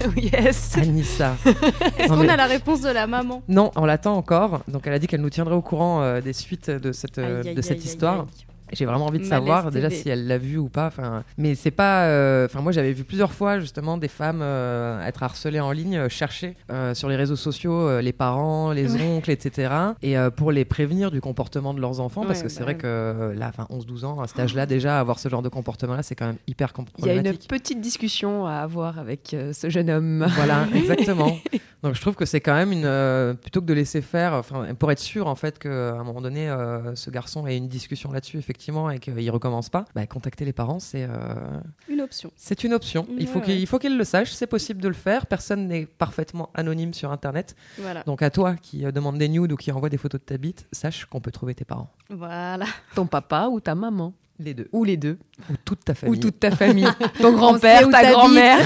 yes. 0.16 0.76
Anissa. 0.76 1.36
Est-ce 1.44 2.08
Non, 2.08 2.16
qu'on 2.16 2.22
mais- 2.22 2.28
a 2.30 2.36
la 2.36 2.46
réponse 2.46 2.80
de 2.80 2.90
la 2.90 3.06
maman? 3.06 3.42
Non, 3.48 3.70
on 3.76 3.84
l'attend 3.84 4.16
encore. 4.16 4.60
Donc 4.68 4.86
elle 4.86 4.92
a 4.94 4.98
dit 4.98 5.06
qu'elle 5.06 5.20
nous 5.20 5.30
tiendrait 5.30 5.54
au 5.54 5.62
courant 5.62 6.02
euh, 6.02 6.20
des 6.20 6.32
suites 6.32 6.70
de 6.70 6.92
cette, 6.92 7.18
euh, 7.18 7.40
Aïe, 7.42 7.48
aïe, 7.48 7.54
de 7.54 7.62
cette 7.62 7.72
aïe, 7.72 7.78
aïe, 7.78 7.86
histoire. 7.86 8.26
J'ai 8.72 8.84
vraiment 8.84 9.06
envie 9.06 9.18
de 9.18 9.24
Malaise 9.24 9.28
savoir 9.28 9.70
déjà 9.70 9.90
si 9.90 10.08
elle 10.08 10.26
l'a 10.26 10.38
vu 10.38 10.58
ou 10.58 10.68
pas. 10.68 10.86
Enfin, 10.86 11.24
mais 11.38 11.54
c'est 11.54 11.70
pas. 11.70 12.04
euh, 12.04 12.46
Enfin, 12.46 12.60
moi 12.60 12.72
j'avais 12.72 12.92
vu 12.92 13.04
plusieurs 13.04 13.32
fois 13.32 13.58
justement 13.60 13.96
des 13.98 14.08
femmes 14.08 14.40
euh, 14.42 15.04
être 15.06 15.22
harcelées 15.22 15.60
en 15.60 15.72
ligne, 15.72 15.96
euh, 15.96 16.08
chercher 16.08 16.56
sur 16.94 17.08
les 17.08 17.16
réseaux 17.16 17.36
sociaux 17.36 18.00
les 18.00 18.12
parents, 18.12 18.72
les 18.72 18.94
Ouais. 18.94 19.02
oncles, 19.02 19.30
etc. 19.30 19.72
Et 20.02 20.14
pour 20.36 20.52
les 20.52 20.64
prévenir 20.64 21.10
du 21.10 21.20
comportement 21.20 21.74
de 21.74 21.80
leurs 21.80 22.00
enfants, 22.00 22.24
parce 22.26 22.42
que 22.42 22.48
c'est 22.48 22.60
bah 22.60 22.64
vrai 22.66 22.74
ouais. 22.74 22.78
que 22.80 23.34
là, 23.36 23.48
enfin 23.48 23.66
11-12 23.70 24.04
ans, 24.04 24.20
à 24.20 24.26
cet 24.26 24.38
âge-là 24.40 24.66
déjà, 24.66 24.98
avoir 25.00 25.18
ce 25.18 25.28
genre 25.28 25.42
de 25.42 25.48
comportement-là, 25.48 26.02
c'est 26.02 26.14
quand 26.14 26.26
même 26.26 26.38
hyper 26.46 26.72
com- 26.72 26.84
Il 26.98 27.04
y 27.06 27.08
a 27.08 27.12
une 27.14 27.18
problématique. 27.20 27.48
petite 27.50 27.80
discussion 27.80 28.46
à 28.46 28.54
avoir 28.54 28.98
avec 28.98 29.34
ce 29.52 29.68
jeune 29.70 29.90
homme. 29.90 30.26
Voilà, 30.36 30.66
exactement. 30.74 31.36
Donc 31.82 31.94
je 31.94 32.00
trouve 32.00 32.14
que 32.14 32.26
c'est 32.26 32.40
quand 32.40 32.54
même 32.54 32.72
une 32.72 32.84
euh, 32.84 33.32
plutôt 33.34 33.60
que 33.60 33.66
de 33.66 33.72
laisser 33.72 34.02
faire, 34.02 34.34
enfin 34.34 34.74
pour 34.74 34.90
être 34.92 34.98
sûr 34.98 35.26
en 35.26 35.34
fait 35.34 35.58
qu'à 35.58 35.92
un 35.94 36.04
moment 36.04 36.20
donné 36.20 36.48
euh, 36.50 36.94
ce 36.94 37.08
garçon 37.10 37.46
ait 37.46 37.56
une 37.56 37.68
discussion 37.68 38.12
là-dessus 38.12 38.36
effectivement 38.38 38.90
et 38.90 38.98
qu'il 38.98 39.30
recommence 39.30 39.70
pas, 39.70 39.86
bah, 39.94 40.06
contacter 40.06 40.44
les 40.44 40.52
parents 40.52 40.78
c'est 40.78 41.04
euh, 41.08 41.60
Une 41.88 42.00
option. 42.02 42.30
c'est 42.36 42.64
une 42.64 42.74
option. 42.74 43.06
Il 43.18 43.26
faut 43.26 43.38
Ouais, 43.38 43.44
qu'il 43.46 43.54
ouais. 43.54 43.60
il 43.60 43.66
faut 43.66 43.78
qu'il 43.78 43.96
le 43.96 44.04
sache, 44.04 44.32
c'est 44.32 44.46
possible 44.46 44.82
de 44.82 44.88
le 44.88 44.94
faire. 44.94 45.26
Personne 45.26 45.66
n'est 45.68 45.86
parfaitement 45.86 46.50
anonyme 46.54 46.92
sur 46.92 47.12
internet. 47.12 47.56
Voilà. 47.78 48.02
Donc 48.02 48.20
à 48.22 48.30
toi 48.30 48.56
qui 48.56 48.80
demande 48.92 49.16
des 49.18 49.28
nudes 49.28 49.52
ou 49.52 49.56
qui 49.56 49.72
envoie 49.72 49.88
des 49.88 49.96
photos 49.98 50.20
de 50.20 50.26
ta 50.26 50.36
bite, 50.36 50.66
sache 50.72 51.06
qu'on 51.06 51.20
peut 51.20 51.30
trouver 51.30 51.54
tes 51.54 51.64
parents, 51.64 51.90
Voilà. 52.10 52.66
Ton 52.94 53.06
papa 53.06 53.48
ou 53.50 53.60
ta 53.60 53.74
maman. 53.74 54.12
Les 54.40 54.54
deux, 54.54 54.68
Ou 54.72 54.84
les 54.84 54.96
deux. 54.96 55.18
ou 55.50 55.54
toute 55.64 55.84
ta 55.84 55.92
Ou 55.92 55.96
famille. 55.96 56.20
toute 56.20 56.40
ta 56.40 56.50
famille. 56.50 56.88
Ton 57.20 57.28
On 57.28 57.32
grand-père, 57.32 57.88
ta 57.90 58.10
grand-mère. 58.10 58.58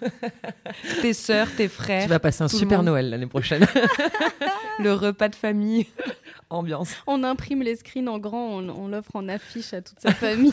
tes 1.02 1.12
sœurs, 1.12 1.48
tes 1.56 1.64
Tu 1.64 1.74
frères. 1.74 2.08
vas 2.08 2.18
passer 2.18 2.42
un 2.42 2.48
super 2.48 2.78
monde. 2.78 2.86
Noël 2.86 3.10
l'année 3.10 3.26
prochaine. 3.26 3.66
Le 4.78 4.92
repas 4.94 5.28
de 5.28 5.34
famille. 5.34 5.86
Ambiance. 6.50 6.94
On 7.06 7.24
imprime 7.24 7.62
les 7.62 7.76
screens 7.76 8.08
en 8.08 8.18
grand, 8.18 8.58
on, 8.58 8.68
on 8.68 8.88
l'offre 8.88 9.16
en 9.16 9.28
affiche 9.28 9.72
à 9.72 9.80
toute 9.80 9.98
sa 10.00 10.12
famille. 10.12 10.52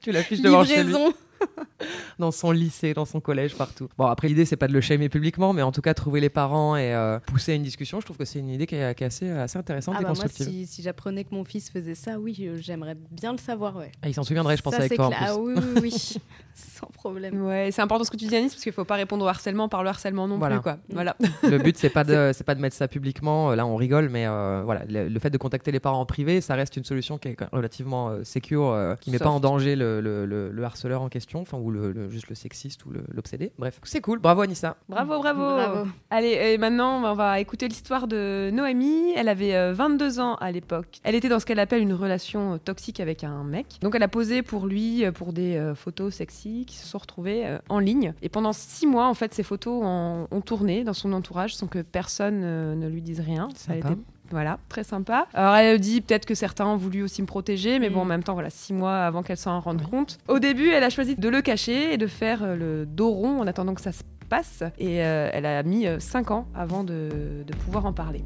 Tu 0.00 0.12
l'affiches 0.12 0.40
devant 0.40 0.64
chez 0.64 0.84
lui. 0.84 0.94
Dans 2.18 2.30
son 2.30 2.50
lycée, 2.50 2.94
dans 2.94 3.04
son 3.04 3.20
collège, 3.20 3.54
partout. 3.56 3.88
Bon, 3.98 4.06
après, 4.06 4.28
l'idée, 4.28 4.46
c'est 4.46 4.56
pas 4.56 4.66
de 4.68 4.72
le 4.72 4.80
shamer 4.80 5.10
publiquement, 5.10 5.52
mais 5.52 5.60
en 5.60 5.70
tout 5.72 5.82
cas, 5.82 5.92
trouver 5.92 6.20
les 6.20 6.30
parents 6.30 6.74
et 6.74 6.94
euh, 6.94 7.18
pousser 7.20 7.52
à 7.52 7.54
une 7.54 7.62
discussion, 7.62 8.00
je 8.00 8.06
trouve 8.06 8.16
que 8.16 8.24
c'est 8.24 8.38
une 8.38 8.48
idée 8.48 8.66
qui 8.66 8.74
est, 8.74 8.94
qui 8.96 9.04
est 9.04 9.06
assez, 9.06 9.28
assez 9.30 9.58
intéressante 9.58 9.94
Ah 9.98 10.00
et 10.00 10.04
bah 10.04 10.12
moi, 10.14 10.22
constructive. 10.22 10.46
si, 10.46 10.66
si 10.66 10.82
j'apprenais 10.82 11.24
que 11.24 11.34
mon 11.34 11.44
fils 11.44 11.70
faisait 11.70 11.94
ça, 11.94 12.18
oui, 12.18 12.34
euh, 12.40 12.56
j'aimerais 12.58 12.96
bien 13.10 13.32
le 13.32 13.38
savoir, 13.38 13.76
ouais. 13.76 13.92
Ah, 14.02 14.08
il 14.08 14.14
s'en 14.14 14.22
souviendrait, 14.24 14.56
je 14.56 14.62
pense, 14.62 14.72
Ça, 14.72 14.78
avec 14.80 14.90
c'est 14.92 14.96
toi 14.96 15.06
en 15.08 15.10
plus. 15.10 15.18
Ah 15.20 15.36
oui, 15.36 15.54
oui, 15.56 15.80
oui. 15.82 15.92
Sans 16.54 16.86
problème. 16.86 17.42
Ouais, 17.44 17.68
c'est 17.70 17.82
important 17.82 18.04
ce 18.04 18.10
que 18.10 18.16
tu 18.16 18.24
dis 18.26 18.34
Anis 18.34 18.50
parce 18.54 18.62
qu'il 18.62 18.72
faut 18.72 18.86
pas 18.86 18.94
répondre 18.94 19.22
au 19.26 19.28
harcèlement 19.28 19.68
par 19.68 19.82
le 19.82 19.90
harcèlement 19.90 20.26
non 20.26 20.38
Voilà. 20.38 20.54
plus 20.56 20.62
quoi. 20.62 20.78
Voilà. 20.88 21.14
le 21.42 21.58
but 21.58 21.76
c'est 21.76 21.90
pas 21.90 22.02
de 22.02 22.30
c'est 22.34 22.44
pas 22.44 22.54
de 22.54 22.62
mettre 22.62 22.74
ça 22.74 22.88
publiquement 22.88 23.54
là 23.54 23.66
on 23.66 23.76
rigole 23.76 24.08
mais 24.08 24.26
euh, 24.26 24.62
voilà 24.64 24.84
le, 24.88 25.08
le 25.08 25.20
fait 25.20 25.28
de 25.28 25.36
contacter 25.36 25.70
les 25.70 25.80
parents 25.80 26.00
en 26.00 26.06
privé 26.06 26.40
ça 26.40 26.54
reste 26.54 26.78
une 26.78 26.84
solution 26.84 27.18
qui 27.18 27.28
est 27.28 27.36
relativement 27.52 28.08
euh, 28.08 28.24
secure 28.24 28.70
euh, 28.70 28.94
qui 28.96 29.10
met 29.10 29.18
pas 29.18 29.28
en 29.28 29.32
Soft. 29.34 29.42
danger 29.42 29.76
le, 29.76 30.00
le- 30.00 30.24
le- 30.24 30.50
le 30.50 30.64
harceleur 30.64 31.02
en 31.02 31.10
question 31.10 31.35
enfin 31.40 31.58
ou 31.58 31.70
le, 31.70 31.92
le- 31.92 32.08
juste 32.08 32.28
le 32.28 32.34
sexiste 32.34 32.84
ou 32.86 32.90
l'obsédé 33.12 33.52
bref 33.58 33.80
c'est 33.84 34.00
cool 34.00 34.18
bravo 34.18 34.42
Anissa 34.42 34.76
Bravo, 34.88 35.18
bravo. 35.20 35.40
Bravo. 35.40 35.90
Allez, 36.10 36.28
et 36.52 36.58
maintenant, 36.58 37.02
on 37.04 37.14
va 37.14 37.40
écouter 37.40 37.68
l'histoire 37.68 38.06
de 38.06 38.50
Noémie. 38.52 39.12
Elle 39.16 39.28
avait 39.28 39.54
euh, 39.54 39.72
22 39.72 40.20
ans 40.20 40.34
à 40.36 40.50
l'époque. 40.52 41.00
Elle 41.04 41.14
était 41.14 41.28
dans 41.28 41.38
ce 41.40 41.46
qu'elle 41.46 41.58
appelle 41.58 41.82
une 41.82 41.92
relation 41.92 42.54
euh, 42.54 42.58
toxique 42.58 43.00
avec 43.00 43.24
un 43.24 43.42
mec. 43.44 43.78
Donc, 43.80 43.94
elle 43.94 44.02
a 44.02 44.08
posé 44.08 44.42
pour 44.42 44.66
lui 44.66 45.04
euh, 45.04 45.12
pour 45.12 45.32
des 45.32 45.56
euh, 45.56 45.74
photos 45.74 46.14
sexy 46.14 46.64
qui 46.66 46.76
se 46.76 46.86
sont 46.86 46.98
retrouvées 46.98 47.46
euh, 47.46 47.58
en 47.68 47.78
ligne. 47.78 48.14
Et 48.22 48.28
pendant 48.28 48.52
six 48.52 48.86
mois, 48.86 49.08
en 49.08 49.14
fait, 49.14 49.34
ces 49.34 49.42
photos 49.42 49.82
ont, 49.84 50.28
ont 50.30 50.40
tourné 50.40 50.84
dans 50.84 50.92
son 50.94 51.12
entourage 51.12 51.54
sans 51.54 51.66
que 51.66 51.80
personne 51.82 52.42
euh, 52.44 52.74
ne 52.74 52.88
lui 52.88 53.02
dise 53.02 53.20
rien. 53.20 53.48
Elle 53.50 53.56
Sympa. 53.82 53.88
était 53.92 54.00
voilà, 54.30 54.58
très 54.68 54.84
sympa. 54.84 55.26
Alors 55.34 55.54
elle 55.54 55.78
dit 55.80 56.00
peut-être 56.00 56.26
que 56.26 56.34
certains 56.34 56.66
ont 56.66 56.76
voulu 56.76 57.02
aussi 57.02 57.22
me 57.22 57.26
protéger, 57.26 57.78
mais 57.78 57.90
bon, 57.90 58.00
en 58.00 58.04
même 58.04 58.22
temps, 58.22 58.34
voilà, 58.34 58.50
six 58.50 58.72
mois 58.72 58.98
avant 58.98 59.22
qu'elle 59.22 59.36
s'en 59.36 59.60
rende 59.60 59.82
compte. 59.82 60.18
Au 60.28 60.38
début, 60.38 60.70
elle 60.70 60.84
a 60.84 60.90
choisi 60.90 61.16
de 61.16 61.28
le 61.28 61.42
cacher 61.42 61.92
et 61.92 61.96
de 61.96 62.06
faire 62.06 62.42
euh, 62.42 62.56
le 62.56 62.86
dos 62.86 63.10
rond 63.10 63.40
en 63.40 63.46
attendant 63.46 63.74
que 63.74 63.80
ça 63.80 63.92
se 63.92 64.02
passe. 64.28 64.62
Et 64.78 65.04
euh, 65.04 65.30
elle 65.32 65.46
a 65.46 65.62
mis 65.62 65.86
euh, 65.86 66.00
cinq 66.00 66.30
ans 66.30 66.48
avant 66.54 66.84
de, 66.84 67.44
de 67.46 67.56
pouvoir 67.64 67.86
en 67.86 67.92
parler. 67.92 68.24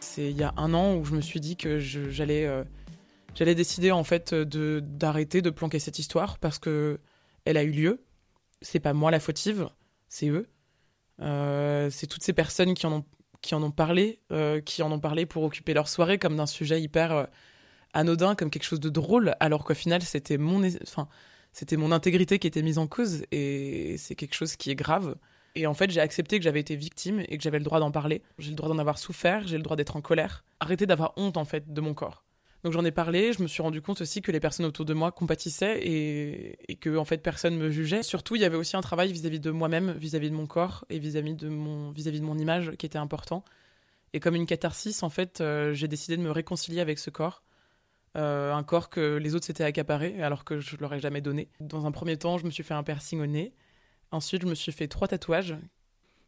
C'est 0.00 0.30
il 0.30 0.36
y 0.36 0.42
a 0.42 0.54
un 0.56 0.72
an 0.72 0.96
où 0.96 1.04
je 1.04 1.14
me 1.14 1.20
suis 1.20 1.40
dit 1.40 1.56
que 1.56 1.78
euh, 1.78 2.64
j'allais 3.34 3.54
décider 3.54 3.92
en 3.92 4.02
fait 4.02 4.32
de 4.32 4.80
d'arrêter 4.82 5.42
de 5.42 5.50
planquer 5.50 5.78
cette 5.78 5.98
histoire 5.98 6.38
parce 6.38 6.58
que 6.58 7.00
elle 7.44 7.58
a 7.58 7.62
eu 7.62 7.70
lieu. 7.70 8.02
C'est 8.62 8.80
pas 8.80 8.94
moi 8.94 9.10
la 9.10 9.20
fautive, 9.20 9.68
c'est 10.08 10.28
eux. 10.28 10.48
Euh, 11.20 11.90
c'est 11.90 12.06
toutes 12.06 12.22
ces 12.22 12.32
personnes 12.32 12.74
qui 12.74 12.86
en 12.86 12.92
ont 12.92 13.04
qui 13.42 13.54
en 13.54 13.62
ont 13.62 13.70
parlé, 13.70 14.18
euh, 14.32 14.60
qui 14.60 14.82
en 14.82 14.90
ont 14.90 14.98
parlé 14.98 15.24
pour 15.24 15.44
occuper 15.44 15.72
leur 15.74 15.88
soirée 15.88 16.18
comme 16.18 16.36
d'un 16.36 16.46
sujet 16.46 16.80
hyper 16.80 17.12
euh, 17.12 17.24
anodin, 17.92 18.34
comme 18.34 18.50
quelque 18.50 18.64
chose 18.64 18.80
de 18.80 18.88
drôle, 18.88 19.36
alors 19.40 19.64
qu'au 19.64 19.74
final 19.74 20.02
c'était 20.02 20.38
mon 20.38 20.66
enfin 20.82 21.08
c'était 21.52 21.76
mon 21.76 21.92
intégrité 21.92 22.38
qui 22.38 22.46
était 22.46 22.62
mise 22.62 22.78
en 22.78 22.86
cause 22.86 23.24
et 23.30 23.96
c'est 23.98 24.14
quelque 24.14 24.34
chose 24.34 24.56
qui 24.56 24.70
est 24.70 24.74
grave. 24.74 25.16
Et 25.54 25.66
en 25.66 25.72
fait, 25.72 25.90
j'ai 25.90 26.00
accepté 26.00 26.38
que 26.38 26.44
j'avais 26.44 26.60
été 26.60 26.76
victime 26.76 27.20
et 27.28 27.38
que 27.38 27.42
j'avais 27.42 27.58
le 27.58 27.64
droit 27.64 27.80
d'en 27.80 27.90
parler. 27.90 28.22
J'ai 28.38 28.50
le 28.50 28.56
droit 28.56 28.68
d'en 28.68 28.78
avoir 28.78 28.98
souffert, 28.98 29.46
j'ai 29.46 29.56
le 29.56 29.62
droit 29.62 29.74
d'être 29.74 29.96
en 29.96 30.02
colère. 30.02 30.44
Arrêter 30.60 30.84
d'avoir 30.84 31.14
honte, 31.16 31.38
en 31.38 31.46
fait, 31.46 31.72
de 31.72 31.80
mon 31.80 31.94
corps. 31.94 32.25
Donc 32.64 32.72
j'en 32.72 32.84
ai 32.84 32.90
parlé, 32.90 33.32
je 33.32 33.42
me 33.42 33.48
suis 33.48 33.62
rendu 33.62 33.80
compte 33.80 34.00
aussi 34.00 34.22
que 34.22 34.32
les 34.32 34.40
personnes 34.40 34.66
autour 34.66 34.84
de 34.84 34.94
moi 34.94 35.12
compatissaient 35.12 35.78
et, 35.86 36.76
que, 36.80 36.96
en 36.96 37.04
fait, 37.04 37.18
personne 37.18 37.56
me 37.56 37.70
jugeait. 37.70 38.02
Surtout, 38.02 38.34
il 38.34 38.42
y 38.42 38.44
avait 38.44 38.56
aussi 38.56 38.76
un 38.76 38.80
travail 38.80 39.12
vis-à-vis 39.12 39.40
de 39.40 39.50
moi-même, 39.50 39.92
vis-à-vis 39.92 40.30
de 40.30 40.34
mon 40.34 40.46
corps 40.46 40.84
et 40.90 40.98
vis-à-vis 40.98 41.34
de, 41.34 41.48
mon, 41.48 41.90
vis-à-vis 41.90 42.20
de 42.20 42.24
mon 42.24 42.38
image 42.38 42.72
qui 42.78 42.86
était 42.86 42.98
important. 42.98 43.44
Et 44.12 44.20
comme 44.20 44.34
une 44.34 44.46
catharsis, 44.46 45.02
en 45.02 45.10
fait, 45.10 45.40
euh, 45.40 45.74
j'ai 45.74 45.88
décidé 45.88 46.16
de 46.16 46.22
me 46.22 46.30
réconcilier 46.30 46.80
avec 46.80 46.98
ce 46.98 47.10
corps. 47.10 47.42
Euh, 48.16 48.54
un 48.54 48.62
corps 48.62 48.88
que 48.88 49.16
les 49.16 49.34
autres 49.34 49.44
s'étaient 49.44 49.64
accaparés 49.64 50.22
alors 50.22 50.44
que 50.44 50.58
je 50.58 50.76
leur 50.78 50.94
ai 50.94 51.00
jamais 51.00 51.20
donné. 51.20 51.50
Dans 51.60 51.84
un 51.84 51.92
premier 51.92 52.16
temps, 52.16 52.38
je 52.38 52.46
me 52.46 52.50
suis 52.50 52.62
fait 52.62 52.74
un 52.74 52.82
piercing 52.82 53.20
au 53.20 53.26
nez. 53.26 53.54
Ensuite, 54.10 54.42
je 54.42 54.46
me 54.46 54.54
suis 54.54 54.72
fait 54.72 54.88
trois 54.88 55.08
tatouages. 55.08 55.56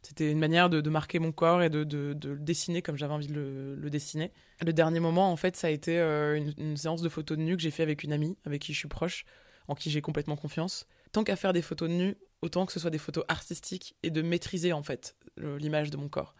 C'était 0.01 0.31
une 0.31 0.39
manière 0.39 0.69
de, 0.69 0.89
marquer 0.89 1.19
mon 1.19 1.31
corps 1.31 1.61
et 1.61 1.69
de, 1.69 1.85
le 2.23 2.39
dessiner 2.39 2.81
comme 2.81 2.97
j'avais 2.97 3.13
envie 3.13 3.27
de 3.27 3.77
le, 3.79 3.89
dessiner. 3.89 4.31
Le 4.65 4.71
dernier 4.71 4.99
moment, 4.99 5.31
en 5.31 5.35
fait, 5.35 5.57
ça 5.57 5.67
a 5.67 5.69
été 5.69 5.99
euh, 5.99 6.39
une, 6.57 6.77
séance 6.77 7.01
de 7.01 7.09
photos 7.09 7.37
de 7.37 7.43
nu 7.43 7.57
que 7.57 7.61
j'ai 7.61 7.71
fait 7.71 7.83
avec 7.83 8.03
une 8.03 8.13
amie, 8.13 8.37
avec 8.45 8.61
qui 8.61 8.73
je 8.73 8.79
suis 8.79 8.87
proche, 8.87 9.25
en 9.67 9.75
qui 9.75 9.91
j'ai 9.91 10.01
complètement 10.01 10.37
confiance. 10.37 10.87
Tant 11.11 11.23
qu'à 11.23 11.35
faire 11.35 11.51
des 11.51 11.61
photos 11.61 11.89
de 11.89 11.93
nu, 11.93 12.17
autant 12.41 12.65
que 12.65 12.71
ce 12.71 12.79
soit 12.79 12.89
des 12.89 12.97
photos 12.97 13.25
artistiques 13.27 13.95
et 14.03 14.09
de 14.09 14.21
maîtriser, 14.21 14.71
en 14.71 14.83
fait, 14.83 15.15
l'image 15.37 15.89
de 15.89 15.97
mon 15.97 16.07
corps. 16.07 16.33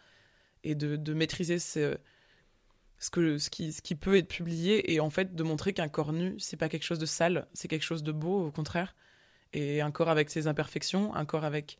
Et 0.63 0.75
de, 0.75 0.95
de 0.95 1.13
maîtriser 1.13 1.59
ce, 1.59 1.97
ce, 2.97 3.09
que, 3.09 3.37
ce, 3.37 3.49
qui, 3.49 3.73
ce 3.73 3.81
qui 3.81 3.95
peut 3.95 4.15
être 4.15 4.27
publié 4.27 4.93
et 4.93 4.99
en 4.99 5.09
fait 5.09 5.35
de 5.35 5.43
montrer 5.43 5.73
qu'un 5.73 5.87
corps 5.89 6.13
nu, 6.13 6.39
c'est 6.39 6.57
pas 6.57 6.69
quelque 6.69 6.83
chose 6.83 6.99
de 6.99 7.05
sale, 7.05 7.47
c'est 7.53 7.67
quelque 7.67 7.83
chose 7.83 8.03
de 8.03 8.11
beau, 8.11 8.47
au 8.47 8.51
contraire 8.51 8.95
et 9.53 9.81
un 9.81 9.91
corps 9.91 10.09
avec 10.09 10.29
ses 10.29 10.47
imperfections, 10.47 11.13
un 11.15 11.25
corps 11.25 11.43
avec, 11.43 11.79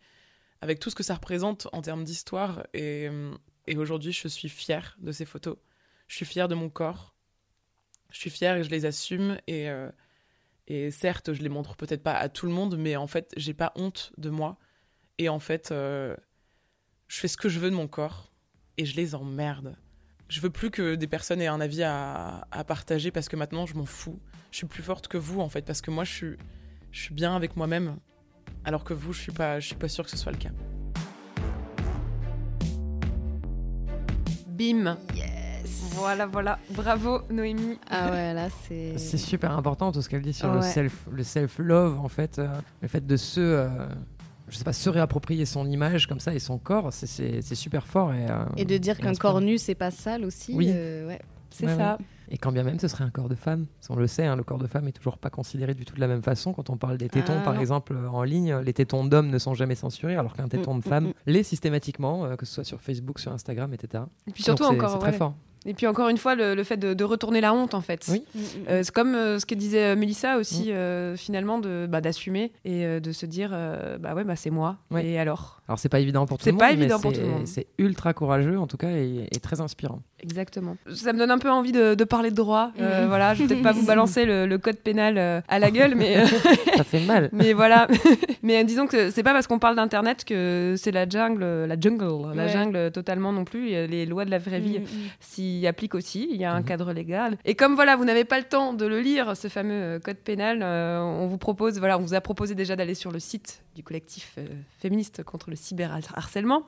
avec 0.62 0.80
tout 0.80 0.90
ce 0.90 0.96
que 0.96 1.04
ça 1.04 1.16
représente 1.16 1.68
en 1.72 1.82
termes 1.82 2.04
d'histoire. 2.04 2.66
Et, 2.74 3.10
aujourd'hui, 3.76 4.12
je 4.12 4.28
suis 4.28 4.50
fière 4.50 4.98
de 5.00 5.12
ces 5.12 5.26
photos. 5.26 5.58
Je 6.08 6.16
suis 6.16 6.26
fière 6.26 6.48
de 6.48 6.56
mon 6.56 6.70
corps. 6.70 7.16
Je 8.12 8.18
suis 8.18 8.30
fière 8.30 8.58
et 8.58 8.64
je 8.64 8.70
les 8.70 8.86
assume. 8.86 9.38
Et, 9.48 9.70
euh, 9.70 9.92
certes, 10.92 11.34
je 11.34 11.42
les 11.42 11.50
montre 11.50 11.76
peut-être 11.76 12.04
pas 12.04 12.14
à 12.14 12.30
tout 12.30 12.46
le 12.46 12.52
monde, 12.52 12.78
mais 12.78 12.96
en 12.96 13.08
fait, 13.08 13.32
j'ai 13.38 13.54
pas 13.54 13.72
honte 13.76 14.12
de 14.18 14.30
moi. 14.30 14.58
Et 15.18 15.30
en 15.30 15.40
fait, 15.40 15.72
euh, 15.72 16.16
je 17.08 17.20
fais 17.20 17.28
ce 17.28 17.38
que 17.38 17.50
je 17.50 17.60
veux 17.60 17.70
de 17.70 17.76
mon 17.76 17.88
corps 17.88 18.32
et 18.78 18.86
je 18.86 18.96
les 18.96 19.16
emmerde. 19.16 19.76
Je 20.30 20.42
veux 20.42 20.50
plus 20.50 20.70
que 20.70 20.96
des 20.96 21.08
personnes 21.08 21.42
aient 21.42 21.48
un 21.48 21.60
avis 21.60 21.84
à, 21.84 22.48
partager 22.68 23.12
parce 23.12 23.30
que 23.30 23.36
maintenant, 23.36 23.66
je 23.66 23.76
m'en 23.76 23.86
fous. 23.86 24.20
Je 24.52 24.58
suis 24.58 24.68
plus 24.68 24.84
forte 24.84 25.08
que 25.08 25.18
vous, 25.18 25.42
en 25.42 25.50
fait, 25.50 25.64
parce 25.64 25.82
que 25.82 25.90
moi, 25.90 26.04
je 26.04 26.36
suis 26.92 27.14
bien 27.14 27.36
avec 27.36 27.56
moi-même, 27.56 27.98
alors 28.66 28.84
que 28.84 28.94
vous, 28.94 29.14
je 29.14 29.22
suis 29.22 29.32
pas, 29.32 29.60
je 29.60 29.68
suis 29.68 29.76
pas 29.76 29.88
sûre 29.88 30.04
que 30.04 30.10
ce 30.12 30.18
soit 30.18 30.32
le 30.32 30.38
cas. 30.38 30.50
Bim. 34.48 34.98
Yes. 35.16 35.92
Voilà, 35.96 36.26
voilà. 36.26 36.60
Bravo 36.72 37.22
Noémie. 37.30 37.78
Ah 37.90 38.12
ouais, 38.12 38.34
là, 38.34 38.48
c'est. 38.68 38.94
c'est 38.98 39.18
super 39.18 39.52
important 39.58 39.92
tout 39.92 40.02
ce 40.02 40.10
qu'elle 40.10 40.22
dit 40.22 40.34
sur 40.34 40.52
le 40.54 40.62
self 40.62 41.08
le 41.12 41.24
self 41.24 41.58
love 41.60 42.00
en 42.00 42.08
fait 42.10 42.40
euh, 42.40 42.48
le 42.82 42.88
fait 42.88 43.06
de 43.06 43.18
se 43.18 43.40
euh, 43.40 43.68
je 44.50 44.58
sais 44.58 44.64
pas 44.64 44.74
se 44.74 44.90
réapproprier 44.90 45.46
son 45.46 45.66
image 45.70 46.08
comme 46.08 46.20
ça 46.20 46.34
et 46.34 46.40
son 46.40 46.58
corps 46.58 46.92
c'est- 46.92 47.42
super 47.56 47.86
fort 47.88 48.14
et, 48.14 48.26
euh, 48.30 48.44
Et 48.58 48.66
de 48.66 48.78
dire 48.78 48.98
qu'un 48.98 49.14
corps 49.14 49.42
nu, 49.42 49.58
c'est 49.58 49.76
pas 49.76 49.92
sale 49.92 50.26
aussi. 50.26 50.54
Oui. 50.56 50.70
euh, 50.74 51.08
ouais. 51.08 51.22
C'est 51.52 51.66
Ouais, 51.66 51.76
ça. 51.78 51.98
Et 52.32 52.38
quand 52.38 52.52
bien 52.52 52.64
même 52.64 52.80
ce 52.80 52.88
serait 52.88 53.04
un 53.04 53.10
corps 53.10 53.30
de 53.30 53.36
femme. 53.36 53.66
On 53.90 53.96
le 53.96 54.08
sait, 54.08 54.26
hein, 54.26 54.36
le 54.36 54.44
corps 54.44 54.58
de 54.60 54.68
femme 54.68 54.88
est 54.88 54.92
toujours 54.92 55.18
pas 55.18 55.30
considéré 55.30 55.74
du 55.74 55.84
tout 55.86 55.96
de 55.96 56.00
la 56.00 56.08
même 56.08 56.22
façon. 56.22 56.54
Quand 56.54 56.70
on 56.70 56.78
parle 56.78 56.98
des 56.98 57.10
tétons, 57.10 57.34
Ah, 57.40 57.44
par 57.44 57.54
non. 57.56 57.60
exemple, 57.60 57.94
euh, 57.94 58.08
en 58.10 58.24
ligne, 58.24 58.56
les 58.58 58.74
tétons 58.74 59.04
d'hommes 59.06 59.30
ne 59.30 59.40
sont 59.40 59.54
jamais 59.56 59.76
censurés, 59.76 60.16
alors 60.16 60.36
qu'un 60.36 60.48
téton 60.48 60.76
Mm, 60.76 60.80
de 60.80 60.84
femme 60.84 61.04
mm, 61.06 61.08
mm. 61.08 61.14
l'est 61.28 61.44
systématiquement, 61.44 62.26
euh, 62.26 62.36
que 62.36 62.46
ce 62.46 62.54
soit 62.56 62.64
sur 62.64 62.82
Facebook, 62.82 63.20
sur 63.20 63.32
Instagram, 63.32 63.74
etc. 63.74 64.04
Et 64.28 64.32
puis 64.32 64.44
surtout 64.44 64.64
Donc, 64.64 64.74
c'est- 64.74 64.78
encore, 64.78 64.92
c'est 64.94 65.00
très 65.00 65.12
ouais. 65.12 65.18
fort. 65.18 65.34
Et 65.66 65.74
puis 65.74 65.88
encore 65.88 66.08
une 66.08 66.18
fois, 66.18 66.36
le, 66.36 66.56
le 66.56 66.64
fait 66.64 66.78
de, 66.78 66.94
de 66.94 67.04
retourner 67.04 67.42
la 67.42 67.54
honte, 67.54 67.74
en 67.74 67.82
fait. 67.82 68.06
Oui. 68.10 68.24
Euh, 68.70 68.82
c'est 68.82 68.94
comme 68.94 69.14
euh, 69.14 69.40
ce 69.40 69.46
que 69.46 69.56
disait 69.56 69.88
euh, 69.92 69.96
Mélissa 69.98 70.38
aussi, 70.38 70.72
finalement, 71.18 71.60
de 71.60 71.86
bah, 71.90 72.00
d'assumer 72.00 72.54
et 72.64 73.00
de 73.02 73.12
se 73.12 73.26
dire, 73.26 73.50
bah 74.00 74.14
ouais, 74.16 74.24
bah 74.24 74.36
c'est 74.36 74.50
moi. 74.52 74.78
Ouais. 74.92 75.06
Et 75.06 75.20
alors? 75.20 75.62
Alors 75.68 75.78
c'est 75.78 75.90
pas 75.90 76.00
évident 76.00 76.26
pour 76.26 76.38
tout 76.38 76.46
C'est 76.46 76.50
le 76.52 76.54
monde, 76.54 76.60
pas 76.62 76.68
mais 76.70 76.74
évident 76.80 77.00
pour 77.00 77.12
c'est- 77.12 77.18
tout 77.20 77.26
le 77.26 77.32
monde. 77.32 77.46
c'est 77.48 77.68
ultra 77.78 78.14
courageux 78.14 78.58
en 78.58 78.66
tout 78.66 78.78
cas 78.78 78.90
et, 78.90 79.28
et 79.32 79.40
très 79.40 79.62
inspirant. 79.62 80.02
Exactement. 80.22 80.78
Ça 80.94 81.14
me 81.14 81.20
donne 81.20 81.30
un 81.32 81.38
peu 81.38 81.50
envie 81.52 81.72
de, 81.72 81.94
de 81.94 82.04
parler 82.04 82.19
de 82.24 82.36
droit. 82.36 82.72
Euh, 82.80 83.02
Mhm. 83.04 83.08
voilà, 83.08 83.34
je 83.34 83.42
vais 83.44 83.48
peut-être 83.48 83.64
pas 83.64 83.72
vous 83.72 83.86
balancer 83.86 84.26
le, 84.26 84.46
le 84.46 84.58
code 84.58 84.78
pénal 84.78 85.18
euh, 85.18 85.42
à 85.48 85.60
la 85.60 85.72
gueule, 85.72 85.96
mais, 85.96 86.18
euh, 86.18 86.26
Ça 86.78 86.84
fait 86.84 87.00
mal. 87.06 87.30
mais 87.32 87.54
voilà. 87.54 87.88
mais 88.44 88.60
euh, 88.62 88.64
disons 88.64 88.86
que 88.88 89.10
c'est 89.10 89.24
pas 89.24 89.34
parce 89.34 89.48
qu'on 89.48 89.60
parle 89.60 89.76
d'internet 89.76 90.26
que 90.26 90.76
c'est 90.78 90.92
la 90.92 91.08
jungle, 91.08 91.66
la 91.66 91.80
jungle, 91.80 92.06
la 92.36 92.48
jungle 92.48 92.92
totalement 92.92 93.32
non 93.32 93.46
plus. 93.46 93.68
Les 93.70 94.06
lois 94.06 94.26
de 94.26 94.32
la 94.32 94.38
vraie 94.40 94.60
vie 94.60 94.80
Mm, 94.80 94.84
mm. 94.84 95.10
s'y 95.20 95.66
appliquent 95.68 95.96
aussi. 95.96 96.28
Il 96.32 96.38
y 96.40 96.46
a 96.46 96.54
un 96.54 96.60
Mhm. 96.60 96.66
cadre 96.66 96.94
légal. 96.94 97.38
Et 97.46 97.56
comme 97.56 97.76
voilà, 97.76 97.96
vous 97.96 98.06
n'avez 98.06 98.26
pas 98.26 98.38
le 98.38 98.44
temps 98.46 98.74
de 98.74 98.86
le 98.86 99.00
lire, 99.00 99.36
ce 99.38 99.48
fameux 99.48 100.00
code 100.04 100.18
pénal, 100.18 100.60
euh, 100.62 101.00
on 101.00 101.28
vous 101.28 101.38
propose, 101.38 101.80
voilà, 101.80 101.98
on 101.98 102.02
vous 102.02 102.14
a 102.14 102.22
proposé 102.22 102.56
déjà 102.56 102.76
d'aller 102.76 102.94
sur 102.96 103.12
le 103.12 103.20
site 103.20 103.62
du 103.80 103.84
collectif 103.84 104.34
euh, 104.38 104.46
féministe 104.80 105.24
contre 105.24 105.50
le 105.50 105.56
cyberharcèlement. 105.56 106.64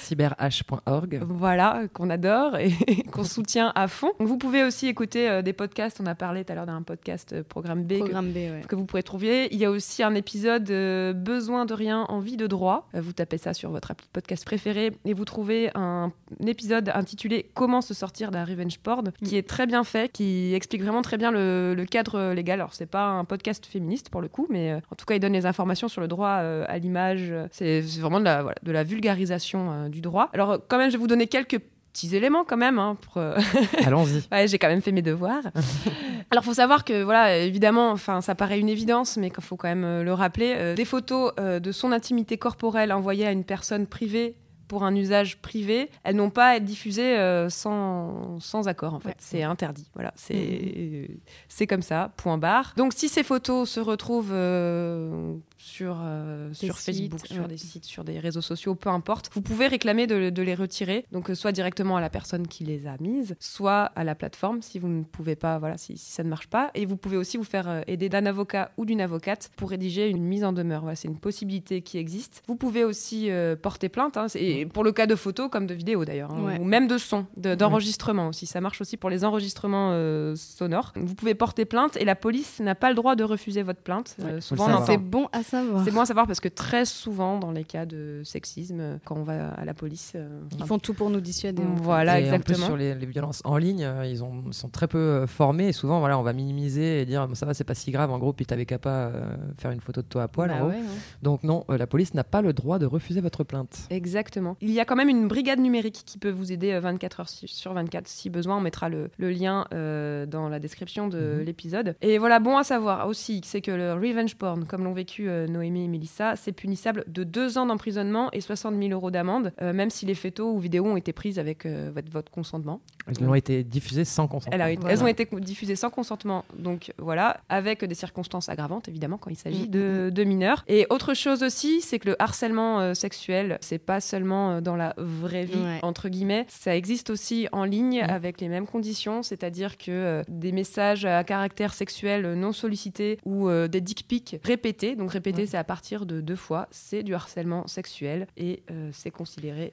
vscyberh.org. 0.00 1.20
voilà, 1.28 1.82
qu'on 1.92 2.08
adore 2.08 2.56
et 2.56 2.72
qu'on 3.12 3.24
soutient 3.24 3.72
à 3.74 3.88
fond. 3.88 4.12
Vous 4.18 4.38
pouvez 4.38 4.64
aussi 4.64 4.86
écouter 4.86 5.28
euh, 5.28 5.42
des 5.42 5.52
podcasts. 5.52 6.00
On 6.00 6.06
a 6.06 6.14
parlé 6.14 6.44
tout 6.46 6.52
à 6.52 6.54
l'heure 6.54 6.64
d'un 6.66 6.80
podcast 6.82 7.34
euh, 7.34 7.42
Programme 7.46 7.84
B 7.84 7.90
que- 7.94 7.98
Programme 7.98 8.30
B, 8.30 8.36
ouais. 8.36 8.62
que, 8.66 8.74
vous 8.74 8.86
pourrez 8.86 9.02
trouver. 9.02 9.48
Il 9.52 9.58
y 9.58 9.66
a 9.66 9.70
aussi 9.70 10.02
un 10.02 10.14
épisode 10.14 10.70
euh, 10.70 11.12
Besoin 11.12 11.66
de 11.66 11.74
rien, 11.74 12.04
envie 12.08 12.38
de 12.38 12.46
droit. 12.46 12.88
Euh, 12.94 13.02
vous 13.02 13.12
tapez 13.12 13.36
ça 13.36 13.52
sur 13.52 13.70
votre 13.70 13.90
appli 13.90 14.08
podcast 14.12 14.44
préféré 14.46 14.92
et 15.04 15.12
vous 15.12 15.26
trouvez 15.26 15.70
un, 15.74 16.10
un 16.42 16.46
épisode 16.46 16.90
intitulé 16.94 17.50
Comment 17.52 17.82
se 17.82 17.92
sortir 17.92 18.30
d'un 18.30 18.44
revenge 18.46 18.78
porn 18.78 19.12
qui 19.22 19.36
est 19.36 19.46
très 19.46 19.66
bien 19.66 19.84
fait, 19.84 20.10
qui 20.10 20.54
explique 20.54 20.82
vraiment 20.82 21.02
très 21.02 21.18
bien 21.18 21.30
le, 21.30 21.74
le 21.76 21.84
cadre 21.84 22.32
légal. 22.32 22.60
Alors, 22.60 22.72
c'est 22.72 22.86
pas 22.86 23.08
un 23.08 23.24
podcast 23.26 23.66
féministe 23.66 24.08
pour 24.08 24.22
le 24.22 24.28
coup, 24.28 24.46
mais 24.48 24.72
euh, 24.72 24.80
en 24.90 24.96
tout 24.96 25.04
cas, 25.04 25.14
il 25.16 25.20
donne 25.20 25.34
les 25.34 25.44
informations 25.44 25.88
sur 25.88 26.00
le 26.00 26.08
droit 26.08 26.29
euh, 26.38 26.64
à 26.68 26.78
l'image. 26.78 27.34
C'est 27.50 27.82
c'est 27.82 28.00
vraiment 28.00 28.20
de 28.20 28.24
la, 28.24 28.42
voilà, 28.42 28.56
de 28.62 28.72
la 28.72 28.84
vulgarisation 28.84 29.72
euh, 29.72 29.88
du 29.88 30.00
droit. 30.00 30.28
Alors, 30.32 30.50
euh, 30.52 30.58
quand 30.68 30.78
même, 30.78 30.90
je 30.90 30.96
vais 30.96 31.00
vous 31.00 31.06
donner 31.08 31.26
quelques 31.26 31.58
petits 31.92 32.14
éléments 32.14 32.44
quand 32.44 32.56
même 32.56 32.78
hein, 32.78 32.96
pour, 33.00 33.16
euh, 33.16 33.36
Allons-y. 33.84 34.22
Ouais, 34.32 34.46
j'ai 34.46 34.58
quand 34.58 34.68
même 34.68 34.80
fait 34.82 34.92
mes 34.92 35.02
devoirs. 35.02 35.42
Alors, 36.30 36.44
faut 36.44 36.54
savoir 36.54 36.84
que, 36.84 37.02
voilà, 37.02 37.38
évidemment, 37.38 37.90
enfin, 37.90 38.20
ça 38.20 38.34
paraît 38.36 38.60
une 38.60 38.68
évidence, 38.68 39.16
mais 39.16 39.30
qu'il 39.30 39.42
faut 39.42 39.56
quand 39.56 39.68
même 39.68 39.84
euh, 39.84 40.04
le 40.04 40.12
rappeler. 40.14 40.54
euh, 40.56 40.74
des 40.76 40.84
photos 40.84 41.32
euh, 41.40 41.58
de 41.58 41.72
son 41.72 41.90
intimité 41.90 42.38
corporelle 42.38 42.92
envoyées 42.92 43.26
à 43.26 43.32
une 43.32 43.44
personne 43.44 43.86
privée 43.88 44.36
pour 44.70 44.84
un 44.84 44.94
usage 44.94 45.36
privé, 45.38 45.90
elles 46.04 46.14
n'ont 46.14 46.30
pas 46.30 46.50
à 46.50 46.54
être 46.54 46.64
diffusées 46.64 47.18
euh, 47.18 47.48
sans, 47.48 48.38
sans 48.38 48.68
accord, 48.68 48.94
en 48.94 49.00
fait. 49.00 49.16
C'est 49.18 49.42
interdit. 49.42 49.90
Voilà, 49.94 50.12
c'est 50.14 51.10
c'est 51.48 51.66
comme 51.66 51.82
ça, 51.82 52.12
point 52.16 52.38
barre. 52.38 52.72
Donc, 52.76 52.92
si 52.94 53.08
ces 53.08 53.24
photos 53.24 53.68
se 53.68 53.80
retrouvent 53.80 54.30
euh, 54.32 55.34
sur, 55.58 55.98
euh, 56.00 56.52
sur 56.52 56.78
Facebook, 56.78 57.26
sur 57.26 57.48
des 57.48 57.56
sites, 57.56 57.84
sur 57.84 58.04
des 58.04 58.20
réseaux 58.20 58.42
sociaux, 58.42 58.76
peu 58.76 58.90
importe, 58.90 59.30
vous 59.34 59.42
pouvez 59.42 59.66
réclamer 59.66 60.06
de, 60.06 60.30
de 60.30 60.42
les 60.42 60.54
retirer. 60.54 61.04
Donc, 61.10 61.32
soit 61.34 61.50
directement 61.50 61.96
à 61.96 62.00
la 62.00 62.08
personne 62.08 62.46
qui 62.46 62.62
les 62.62 62.86
a 62.86 62.94
mises, 63.00 63.34
soit 63.40 63.86
à 63.96 64.04
la 64.04 64.14
plateforme 64.14 64.62
si 64.62 64.78
vous 64.78 64.86
ne 64.86 65.02
pouvez 65.02 65.34
pas, 65.34 65.58
voilà, 65.58 65.78
si, 65.78 65.98
si 65.98 66.12
ça 66.12 66.22
ne 66.22 66.28
marche 66.28 66.46
pas. 66.46 66.70
Et 66.76 66.86
vous 66.86 66.96
pouvez 66.96 67.16
aussi 67.16 67.38
vous 67.38 67.42
faire 67.42 67.82
aider 67.88 68.08
d'un 68.08 68.24
avocat 68.24 68.70
ou 68.76 68.84
d'une 68.84 69.00
avocate 69.00 69.50
pour 69.56 69.70
rédiger 69.70 70.08
une 70.08 70.22
mise 70.22 70.44
en 70.44 70.52
demeure. 70.52 70.82
Voilà, 70.82 70.94
c'est 70.94 71.08
une 71.08 71.18
possibilité 71.18 71.82
qui 71.82 71.98
existe. 71.98 72.44
Vous 72.46 72.54
pouvez 72.54 72.84
aussi 72.84 73.28
porter 73.62 73.88
plainte, 73.88 74.16
hein, 74.16 74.28
et 74.60 74.66
pour 74.66 74.84
le 74.84 74.92
cas 74.92 75.06
de 75.06 75.14
photos 75.14 75.48
comme 75.50 75.66
de 75.66 75.74
vidéos 75.74 76.04
d'ailleurs, 76.04 76.30
hein, 76.32 76.42
Ouais. 76.44 76.58
ou 76.60 76.64
même 76.64 76.86
de 76.88 76.98
son, 76.98 77.26
de- 77.36 77.54
d'enregistrement 77.54 78.28
aussi. 78.28 78.46
Ça 78.46 78.60
marche 78.60 78.80
aussi 78.80 78.96
pour 78.96 79.10
les 79.10 79.24
enregistrements 79.24 79.90
euh, 79.92 80.34
sonores. 80.36 80.92
Vous 80.96 81.14
pouvez 81.14 81.34
porter 81.34 81.64
plainte 81.64 81.96
et 81.96 82.04
la 82.04 82.14
police 82.14 82.60
n'a 82.60 82.74
pas 82.74 82.88
le 82.90 82.94
droit 82.94 83.16
de 83.16 83.24
refuser 83.24 83.62
votre 83.62 83.80
plainte. 83.80 84.16
Euh, 84.22 84.40
souvent, 84.40 84.84
C'est 84.84 84.96
bon 84.98 85.28
à 85.32 85.42
savoir. 85.42 85.84
c'est 85.84 85.90
bon 85.90 86.00
à 86.00 86.06
savoir 86.06 86.26
parce 86.26 86.40
que 86.40 86.48
très 86.48 86.84
souvent, 86.84 87.38
dans 87.38 87.50
les 87.52 87.64
cas 87.64 87.86
de 87.86 88.22
sexisme, 88.24 88.98
quand 89.04 89.16
on 89.16 89.22
va 89.22 89.48
à 89.50 89.64
la 89.64 89.74
police, 89.74 90.12
euh, 90.14 90.40
Ils 90.58 90.64
font 90.64 90.78
tout 90.78 90.94
pour 90.94 91.10
nous 91.10 91.20
dissuader. 91.20 91.62
en 91.62 91.76
fait. 91.76 91.82
voilà, 91.82 92.18
et 92.20 92.24
exactement. 92.24 92.56
En 92.56 92.60
plus, 92.60 92.66
sur 92.66 92.76
les, 92.76 92.94
les 92.94 93.06
violences 93.06 93.40
en 93.44 93.56
ligne, 93.56 93.84
euh, 93.84 94.04
ils 94.06 94.22
ont, 94.24 94.52
sont 94.52 94.68
très 94.68 94.88
peu 94.88 95.26
formés 95.26 95.68
et 95.68 95.72
souvent, 95.72 96.00
voilà, 96.00 96.18
on 96.18 96.22
va 96.22 96.32
minimiser 96.32 97.00
et 97.02 97.06
dire 97.06 97.28
ça 97.34 97.46
va, 97.46 97.54
c'est 97.54 97.64
pas 97.64 97.74
si 97.74 97.90
grave 97.90 98.10
en 98.10 98.18
gros, 98.18 98.32
puis 98.32 98.46
t'avais 98.46 98.66
qu'à 98.66 98.78
pas 98.78 99.06
euh, 99.06 99.36
faire 99.58 99.70
une 99.70 99.80
photo 99.80 100.02
de 100.02 100.06
toi 100.06 100.24
à 100.24 100.28
poil. 100.28 100.50
en 100.50 100.54
Bah 100.54 100.60
gros. 100.60 100.68
ouais. 100.70 100.80
Donc, 101.22 101.42
non, 101.44 101.64
euh, 101.70 101.76
la 101.78 101.86
police 101.86 102.14
n'a 102.14 102.24
pas 102.24 102.42
le 102.42 102.52
droit 102.52 102.78
de 102.78 102.86
refuser 102.86 103.20
votre 103.20 103.44
plainte. 103.44 103.78
Exactement. 103.90 104.49
Il 104.60 104.70
y 104.70 104.80
a 104.80 104.84
quand 104.84 104.96
même 104.96 105.08
une 105.08 105.28
brigade 105.28 105.58
numérique 105.60 106.02
qui 106.06 106.18
peut 106.18 106.30
vous 106.30 106.52
aider 106.52 106.72
euh, 106.72 106.80
24 106.80 107.20
heures 107.20 107.28
si- 107.28 107.48
sur 107.48 107.72
24 107.72 108.06
si 108.08 108.30
besoin. 108.30 108.56
On 108.56 108.60
mettra 108.60 108.88
le, 108.88 109.10
le 109.18 109.30
lien 109.30 109.66
euh, 109.74 110.26
dans 110.26 110.48
la 110.48 110.58
description 110.58 111.08
de 111.08 111.18
Mhm. 111.38 111.44
l'épisode. 111.44 111.96
Et 112.02 112.18
voilà, 112.18 112.38
bon 112.40 112.56
à 112.56 112.64
savoir 112.64 113.06
aussi, 113.08 113.40
c'est 113.44 113.60
que 113.60 113.70
le 113.70 113.92
revenge 113.94 114.36
porn, 114.36 114.64
comme 114.66 114.84
l'ont 114.84 114.92
vécu 114.92 115.28
euh, 115.28 115.46
Noémie 115.46 115.84
et 115.84 115.88
Melissa, 115.88 116.36
c'est 116.36 116.52
punissable 116.52 117.04
de 117.06 117.24
deux 117.24 117.58
ans 117.58 117.66
d'emprisonnement 117.66 118.30
et 118.32 118.40
60 118.40 118.74
000 118.78 118.90
euros 118.92 119.10
d'amende, 119.10 119.52
euh, 119.62 119.72
même 119.72 119.90
si 119.90 120.06
les 120.06 120.14
photos 120.14 120.54
ou 120.54 120.58
vidéos 120.58 120.84
ont 120.86 120.96
été 120.96 121.12
prises 121.12 121.38
avec 121.38 121.66
euh, 121.66 121.90
votre, 121.94 122.10
votre 122.10 122.30
consentement. 122.32 122.80
Elles 123.06 123.28
ont 123.28 123.34
été 123.34 123.64
diffusées 123.64 124.04
sans 124.04 124.26
consentement. 124.28 124.56
Voilà. 124.58 124.90
Elles 124.92 125.02
ont 125.02 125.06
été 125.06 125.26
diffusées 125.40 125.76
sans 125.76 125.90
consentement, 125.90 126.44
donc 126.58 126.92
voilà, 126.98 127.40
avec 127.48 127.84
des 127.84 127.94
circonstances 127.94 128.48
aggravantes 128.48 128.88
évidemment 128.88 129.18
quand 129.18 129.30
il 129.30 129.36
s'agit 129.36 129.66
Mm, 129.68 129.70
de, 129.70 130.10
de 130.14 130.24
mineurs. 130.24 130.64
Et 130.68 130.86
autre 130.90 131.12
chose 131.14 131.42
aussi, 131.42 131.80
c'est 131.80 131.98
que 131.98 132.08
le 132.10 132.22
harcèlement 132.22 132.80
euh, 132.80 132.94
sexuel, 132.94 133.58
c'est 133.60 133.78
pas 133.78 134.00
seulement 134.00 134.39
euh, 134.56 134.60
dans 134.60 134.76
la 134.76 134.94
vraie 134.96 135.44
vie 135.44 135.50
Ouais. 135.60 135.78
entre 135.82 136.08
guillemets, 136.08 136.46
ça 136.48 136.74
existe 136.76 137.10
aussi 137.10 137.48
en 137.52 137.64
ligne 137.64 138.00
Mm. 138.02 138.10
avec 138.10 138.40
les 138.40 138.48
mêmes 138.48 138.66
conditions, 138.66 139.22
c'est-à-dire 139.22 139.76
que 139.78 139.90
euh, 139.90 140.22
des 140.28 140.52
messages 140.52 141.04
à 141.04 141.22
caractère 141.24 141.74
sexuel 141.74 142.34
non 142.34 142.52
sollicités 142.52 143.18
ou 143.24 143.48
euh, 143.48 143.68
des 143.68 143.80
dick 143.80 144.06
pics 144.08 144.36
répétés, 144.44 144.96
donc 144.96 145.10
répétés 145.12 145.42
Ouais. 145.42 145.46
c'est 145.46 145.58
à 145.58 145.64
partir 145.64 146.06
de 146.06 146.20
deux 146.20 146.36
fois, 146.36 146.68
c'est 146.70 147.02
du 147.02 147.14
harcèlement 147.14 147.66
sexuel 147.66 148.26
et 148.36 148.62
c'est 148.92 149.10
considéré 149.10 149.72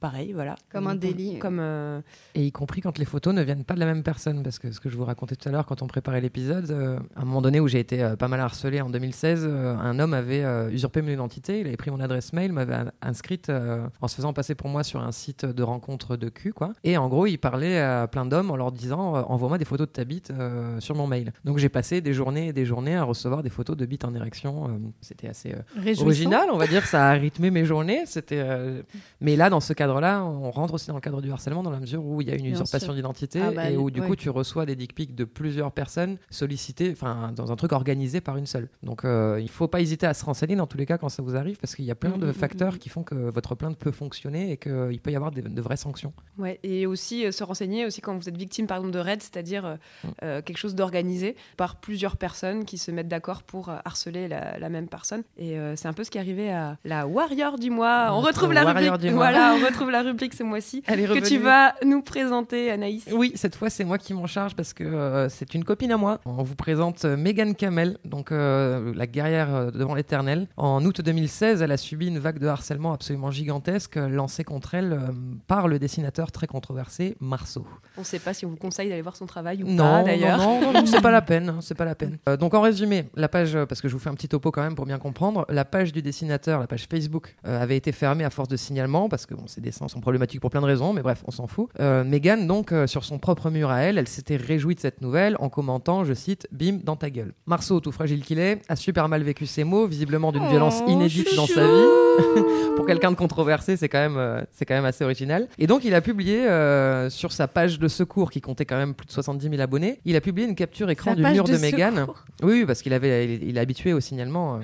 pareil, 0.00 0.32
voilà. 0.32 0.56
Comme 0.72 0.86
un 0.86 0.94
délit. 0.94 1.38
Comme 1.38 1.58
euh, 1.60 2.00
Et 2.34 2.44
y 2.46 2.52
compris 2.52 2.80
quand 2.80 2.98
les 2.98 3.04
photos 3.04 3.34
ne 3.34 3.42
viennent 3.42 3.64
pas 3.64 3.74
de 3.74 3.80
la 3.80 3.86
même 3.86 4.02
personne. 4.02 4.42
Parce 4.42 4.58
que 4.58 4.72
ce 4.72 4.80
que 4.80 4.88
je 4.88 4.96
vous 4.96 5.04
racontais 5.04 5.36
tout 5.36 5.48
à 5.48 5.52
l'heure 5.52 5.66
quand 5.66 5.82
on 5.82 5.86
préparait 5.86 6.20
l'épisode, 6.20 6.70
euh, 6.70 6.98
à 7.16 7.22
un 7.22 7.24
moment 7.24 7.42
donné 7.42 7.60
où 7.60 7.68
j'ai 7.68 7.80
été 7.80 8.02
euh, 8.02 8.16
pas 8.16 8.28
mal 8.28 8.40
harcelé 8.40 8.80
en 8.80 8.90
2016, 8.90 9.44
euh, 9.44 9.76
un 9.76 9.98
homme 9.98 10.14
avait 10.14 10.42
euh, 10.44 10.70
usurpé 10.70 11.02
mon 11.02 11.08
identité, 11.10 11.60
il 11.60 11.66
avait 11.66 11.76
pris 11.76 11.90
mon 11.90 12.00
adresse 12.00 12.32
mail, 12.32 12.52
m'avait 12.52 12.74
in- 12.74 12.92
inscrite 13.02 13.48
euh, 13.48 13.86
en 14.00 14.08
se 14.08 14.14
faisant 14.16 14.32
passer 14.32 14.54
pour 14.54 14.68
moi 14.68 14.82
sur 14.84 15.00
un 15.00 15.12
site 15.12 15.44
de 15.44 15.62
rencontre 15.62 16.16
de 16.16 16.28
cul. 16.28 16.52
Quoi. 16.52 16.72
Et 16.84 16.96
en 16.96 17.08
gros, 17.08 17.26
il 17.26 17.38
parlait 17.38 17.78
à 17.80 18.06
plein 18.08 18.26
d'hommes 18.26 18.50
en 18.50 18.56
leur 18.56 18.72
disant 18.72 19.16
euh, 19.16 19.22
Envoie-moi 19.28 19.58
des 19.58 19.64
photos 19.64 19.86
de 19.86 19.92
ta 19.92 20.04
bite 20.04 20.30
euh, 20.30 20.80
sur 20.80 20.94
mon 20.94 21.06
mail. 21.06 21.32
Donc 21.44 21.58
j'ai 21.58 21.68
passé 21.68 22.00
des 22.00 22.12
journées 22.14 22.48
et 22.48 22.52
des 22.52 22.64
journées 22.64 22.96
à 22.96 23.04
recevoir 23.04 23.42
des 23.42 23.50
photos 23.50 23.76
de 23.76 23.86
bite 23.86 24.04
en 24.04 24.14
érection. 24.14 24.68
euh, 24.68 24.78
C'était 25.00 25.28
assez. 25.28 25.52
euh, 25.52 25.62
original, 26.06 26.48
on 26.52 26.56
va 26.58 26.66
dire, 26.66 26.84
ça 26.86 27.08
a 27.08 27.12
rythmé 27.12 27.50
mes 27.50 27.64
journées. 27.64 28.02
C'était, 28.06 28.40
euh, 28.40 28.82
mais 29.20 29.36
là, 29.36 29.50
dans 29.50 29.60
ce 29.60 29.67
cadre-là, 29.72 30.24
on 30.24 30.50
rentre 30.50 30.74
aussi 30.74 30.88
dans 30.88 30.94
le 30.94 31.00
cadre 31.00 31.22
du 31.22 31.30
harcèlement 31.32 31.62
dans 31.62 31.70
la 31.70 31.80
mesure 31.80 32.04
où 32.04 32.20
il 32.20 32.28
y 32.28 32.30
a 32.30 32.34
une 32.34 32.42
Bien 32.42 32.52
usurpation 32.52 32.92
d'identité 32.92 33.40
Ah 33.42 33.52
bah, 33.52 33.70
et 33.70 33.76
où 33.76 33.90
du 33.90 34.00
ouais. 34.00 34.06
coup 34.06 34.16
tu 34.16 34.30
reçois 34.30 34.66
des 34.66 34.76
dick 34.76 34.94
pics 34.94 35.14
de 35.14 35.24
plusieurs 35.24 35.72
personnes 35.72 36.18
sollicitées, 36.30 36.90
enfin 36.92 37.32
dans 37.34 37.52
un 37.52 37.56
truc 37.56 37.72
organisé 37.72 38.20
par 38.20 38.36
une 38.36 38.46
seule. 38.46 38.68
Donc 38.82 39.04
euh, 39.04 39.38
il 39.40 39.48
faut 39.48 39.68
pas 39.68 39.80
hésiter 39.80 40.06
à 40.06 40.14
se 40.14 40.24
renseigner 40.24 40.56
dans 40.56 40.66
tous 40.66 40.78
les 40.78 40.86
cas 40.86 40.98
quand 40.98 41.08
ça 41.08 41.22
vous 41.22 41.36
arrive 41.36 41.58
parce 41.58 41.74
qu'il 41.74 41.84
y 41.84 41.90
a 41.90 41.94
plein 41.94 42.08
Mm, 42.16 42.20
de 42.20 42.26
mm, 42.26 42.32
facteurs 42.34 42.74
mm. 42.74 42.78
qui 42.78 42.88
font 42.88 43.02
que 43.02 43.14
votre 43.14 43.54
plainte 43.54 43.76
peut 43.78 43.90
fonctionner 43.90 44.52
et 44.52 44.56
qu'il 44.56 45.00
peut 45.02 45.10
y 45.10 45.16
avoir 45.16 45.30
de 45.30 45.60
vraies 45.60 45.76
sanctions. 45.76 46.12
Ouais, 46.38 46.58
et 46.62 46.86
aussi 46.86 47.24
euh, 47.24 47.32
se 47.32 47.44
renseigner 47.44 47.84
aussi 47.86 48.00
quand 48.00 48.16
vous 48.16 48.28
êtes 48.28 48.36
victime 48.36 48.66
par 48.66 48.78
exemple 48.78 48.94
de 48.94 48.98
raid, 48.98 49.22
c'est-à-dire 49.22 49.66
euh, 49.66 49.76
euh, 50.22 50.42
quelque 50.42 50.58
chose 50.58 50.74
d'organisé 50.74 51.36
par 51.56 51.76
plusieurs 51.76 52.16
personnes 52.16 52.64
qui 52.64 52.78
se 52.78 52.90
mettent 52.90 53.08
d'accord 53.08 53.42
pour 53.42 53.70
harceler 53.84 54.28
la, 54.28 54.58
la 54.58 54.68
même 54.68 54.88
personne. 54.88 55.22
Et 55.36 55.56
c'est 55.76 55.88
un 55.88 55.92
peu 55.92 56.04
ce 56.04 56.10
qui 56.10 56.18
est 56.18 56.20
arrivé 56.20 56.50
à 56.50 56.76
la 56.84 57.06
Warrior 57.06 57.58
du 57.58 57.70
mois. 57.70 58.08
On 58.12 58.20
retrouve 58.20 58.52
la 58.52 58.64
Warrior 58.64 58.94
rubrique. 58.94 59.10
du 59.10 59.14
mois. 59.14 59.30
Voilà, 59.30 59.56
on 59.62 59.66
retrouve 59.66 59.90
la 59.90 60.02
rubrique 60.02 60.34
ce 60.34 60.42
mois-ci 60.42 60.82
que 60.82 61.26
tu 61.26 61.38
vas 61.38 61.74
nous 61.84 62.02
présenter, 62.02 62.70
Anaïs. 62.70 63.06
Oui, 63.12 63.32
cette 63.34 63.56
fois 63.56 63.70
c'est 63.70 63.84
moi 63.84 63.98
qui 63.98 64.14
m'en 64.14 64.26
charge 64.26 64.54
parce 64.54 64.72
que 64.72 64.84
euh, 64.84 65.28
c'est 65.28 65.54
une 65.54 65.64
copine 65.64 65.92
à 65.92 65.96
moi. 65.96 66.20
On 66.24 66.42
vous 66.42 66.54
présente 66.56 67.04
euh, 67.04 67.16
Megan 67.16 67.54
Camel, 67.54 67.98
donc 68.04 68.32
euh, 68.32 68.92
la 68.94 69.06
guerrière 69.06 69.72
devant 69.72 69.94
l'éternel. 69.94 70.48
En 70.56 70.84
août 70.84 71.00
2016, 71.00 71.62
elle 71.62 71.72
a 71.72 71.76
subi 71.76 72.08
une 72.08 72.18
vague 72.18 72.38
de 72.38 72.46
harcèlement 72.46 72.92
absolument 72.92 73.30
gigantesque 73.30 73.96
lancée 73.96 74.44
contre 74.44 74.74
elle 74.74 74.92
euh, 74.92 74.98
par 75.46 75.68
le 75.68 75.78
dessinateur 75.78 76.32
très 76.32 76.46
controversé 76.46 77.16
Marceau. 77.20 77.66
On 77.96 78.00
ne 78.00 78.06
sait 78.06 78.18
pas 78.18 78.34
si 78.34 78.46
on 78.46 78.50
vous 78.50 78.56
conseille 78.56 78.88
d'aller 78.88 79.02
voir 79.02 79.16
son 79.16 79.26
travail 79.26 79.62
ou 79.62 79.66
Non, 79.68 79.76
pas 79.84 79.98
non, 80.00 80.04
d'ailleurs. 80.06 80.38
non, 80.38 80.60
non, 80.60 80.72
non, 80.72 80.86
c'est 80.86 81.00
pas 81.00 81.10
la 81.10 81.22
peine, 81.22 81.48
hein, 81.48 81.58
c'est 81.60 81.76
pas 81.76 81.84
la 81.84 81.94
peine. 81.94 82.18
Donc 82.38 82.54
en 82.54 82.60
résumé, 82.60 83.06
la 83.14 83.28
page, 83.28 83.56
parce 83.68 83.80
que 83.80 83.88
je 83.88 83.92
vous 83.94 83.98
fais 83.98 84.10
un 84.10 84.14
petit 84.14 84.28
topo 84.28 84.50
quand 84.50 84.62
même 84.62 84.74
pour 84.74 84.86
bien 84.86 84.98
comprendre, 84.98 85.44
la 85.48 85.64
page 85.64 85.92
du 85.92 86.02
dessinateur, 86.02 86.60
la 86.60 86.66
page 86.66 86.86
Facebook, 86.90 87.34
avait 87.44 87.76
été 87.76 87.92
fermée 87.92 88.24
à 88.24 88.30
force 88.30 88.48
de 88.48 88.56
signalements 88.56 89.08
parce 89.08 89.26
que 89.26 89.34
bon, 89.38 89.46
ces 89.46 89.60
dessins 89.60 89.88
sont 89.88 90.00
problématiques 90.00 90.40
pour 90.40 90.50
plein 90.50 90.60
de 90.60 90.66
raisons, 90.66 90.92
mais 90.92 91.02
bref, 91.02 91.22
on 91.26 91.30
s'en 91.30 91.46
fout. 91.46 91.68
Euh, 91.80 92.04
Megan, 92.04 92.46
donc, 92.46 92.72
euh, 92.72 92.86
sur 92.86 93.04
son 93.04 93.18
propre 93.18 93.50
mur 93.50 93.70
à 93.70 93.80
elle, 93.80 93.98
elle 93.98 94.08
s'était 94.08 94.36
réjouie 94.36 94.74
de 94.74 94.80
cette 94.80 95.00
nouvelle 95.00 95.36
en 95.40 95.48
commentant, 95.48 96.04
je 96.04 96.14
cite, 96.14 96.46
Bim 96.52 96.78
dans 96.82 96.96
ta 96.96 97.10
gueule. 97.10 97.34
Marceau, 97.46 97.80
tout 97.80 97.92
fragile 97.92 98.24
qu'il 98.24 98.38
est, 98.38 98.60
a 98.68 98.76
super 98.76 99.08
mal 99.08 99.22
vécu 99.22 99.46
ces 99.46 99.64
mots, 99.64 99.86
visiblement 99.86 100.32
d'une 100.32 100.46
violence 100.46 100.82
Oh, 100.86 100.90
inédite 100.90 101.34
dans 101.36 101.46
sa 101.46 101.66
vie. 101.66 101.86
pour 102.76 102.86
quelqu'un 102.86 103.10
de 103.10 103.16
controversé, 103.16 103.76
c'est 103.76 103.88
quand 103.88 103.98
même, 103.98 104.16
euh, 104.16 104.42
c'est 104.52 104.64
quand 104.64 104.74
même 104.74 104.84
assez 104.84 105.04
original. 105.04 105.48
Et 105.58 105.66
donc, 105.66 105.84
il 105.84 105.94
a 105.94 106.00
publié 106.00 106.46
euh, 106.46 107.10
sur 107.10 107.32
sa 107.32 107.48
page 107.48 107.78
de 107.78 107.88
secours, 107.88 108.30
qui 108.30 108.40
comptait 108.40 108.64
quand 108.64 108.76
même 108.76 108.94
plus 108.94 109.06
de 109.06 109.12
70 109.12 109.48
000 109.48 109.60
abonnés, 109.60 110.00
il 110.04 110.16
a 110.16 110.20
publié 110.20 110.46
une 110.46 110.54
capture 110.54 110.90
écran 110.90 111.10
Sa 111.10 111.16
du 111.16 111.22
mur 111.22 111.44
de, 111.44 111.52
de. 111.52 112.06
Oui, 112.42 112.60
oui, 112.60 112.66
parce 112.66 112.82
qu'il 112.82 112.92
avait, 112.92 113.24
il, 113.24 113.44
il 113.44 113.56
est 113.56 113.60
habitué 113.60 113.92
au 113.92 114.00
signalement. 114.00 114.60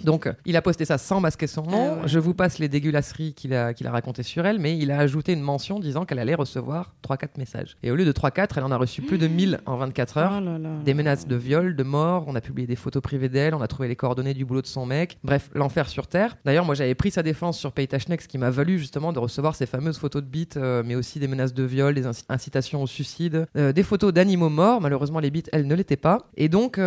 Euh. 0.00 0.04
Donc, 0.06 0.26
euh, 0.26 0.32
il 0.44 0.56
a 0.56 0.62
posté 0.62 0.84
ça 0.84 0.98
sans 0.98 1.20
masquer 1.20 1.46
son 1.46 1.62
nom. 1.62 1.96
Ah 1.98 2.02
ouais. 2.02 2.08
Je 2.08 2.18
vous 2.18 2.34
passe 2.34 2.58
les 2.58 2.68
dégueulasseries 2.68 3.34
qu'il 3.34 3.54
a, 3.54 3.74
qu'il 3.74 3.86
a 3.86 3.90
racontées 3.90 4.22
sur 4.22 4.46
elle, 4.46 4.58
mais 4.58 4.76
il 4.76 4.90
a 4.90 4.98
ajouté 4.98 5.32
une 5.32 5.40
mention 5.42 5.78
disant 5.80 6.04
qu'elle 6.04 6.18
allait 6.18 6.34
recevoir 6.34 6.94
3-4 7.08 7.28
messages. 7.38 7.76
Et 7.82 7.90
au 7.90 7.96
lieu 7.96 8.04
de 8.04 8.12
3-4, 8.12 8.48
elle 8.56 8.64
en 8.64 8.70
a 8.70 8.76
reçu 8.76 9.02
plus 9.02 9.18
de 9.18 9.26
1000 9.28 9.60
en 9.66 9.76
24 9.76 10.18
heures. 10.18 10.32
Oh 10.40 10.44
là 10.44 10.58
là. 10.58 10.70
Des 10.84 10.94
menaces 10.94 11.26
de 11.26 11.36
viol, 11.36 11.76
de 11.76 11.82
mort, 11.82 12.24
on 12.26 12.34
a 12.34 12.40
publié 12.40 12.66
des 12.66 12.76
photos 12.76 13.02
privées 13.02 13.28
d'elle, 13.28 13.54
on 13.54 13.60
a 13.60 13.68
trouvé 13.68 13.88
les 13.88 13.96
coordonnées 13.96 14.34
du 14.34 14.44
boulot 14.44 14.62
de 14.62 14.66
son 14.66 14.86
mec. 14.86 15.18
Bref, 15.24 15.50
l'enfer 15.54 15.88
sur 15.88 16.06
Terre. 16.06 16.36
D'ailleurs, 16.44 16.64
moi 16.64 16.74
j'avais 16.74 16.94
pris 16.94 17.10
sa 17.10 17.22
défense 17.22 17.58
sur 17.58 17.72
Paytachnek, 17.72 18.20
ce 18.22 18.28
qui 18.28 18.38
m'a 18.38 18.50
valu 18.50 18.78
justement 18.78 19.12
de 19.12 19.18
recevoir 19.18 19.54
ces 19.54 19.66
fameuses 19.66 19.98
photos 19.98 20.22
de 20.22 20.28
bites, 20.28 20.56
euh, 20.56 20.82
mais 20.84 20.94
aussi 20.94 21.18
des 21.18 21.28
menaces 21.28 21.54
de 21.54 21.62
viol, 21.64 21.94
des 21.94 22.06
inci- 22.06 22.24
incitations 22.28 22.82
au 22.82 22.86
suicide, 22.86 23.46
euh, 23.56 23.72
des 23.72 23.82
photos 23.82 24.12
d'animaux 24.12 24.48
morts. 24.48 24.80
Malheureusement, 24.80 25.20
les 25.20 25.30
bites, 25.30 25.48
elles 25.52 25.66
ne 25.66 25.74
l'étaient 25.74 25.96
pas. 25.96 26.18
Et 26.36 26.48
donc, 26.48 26.78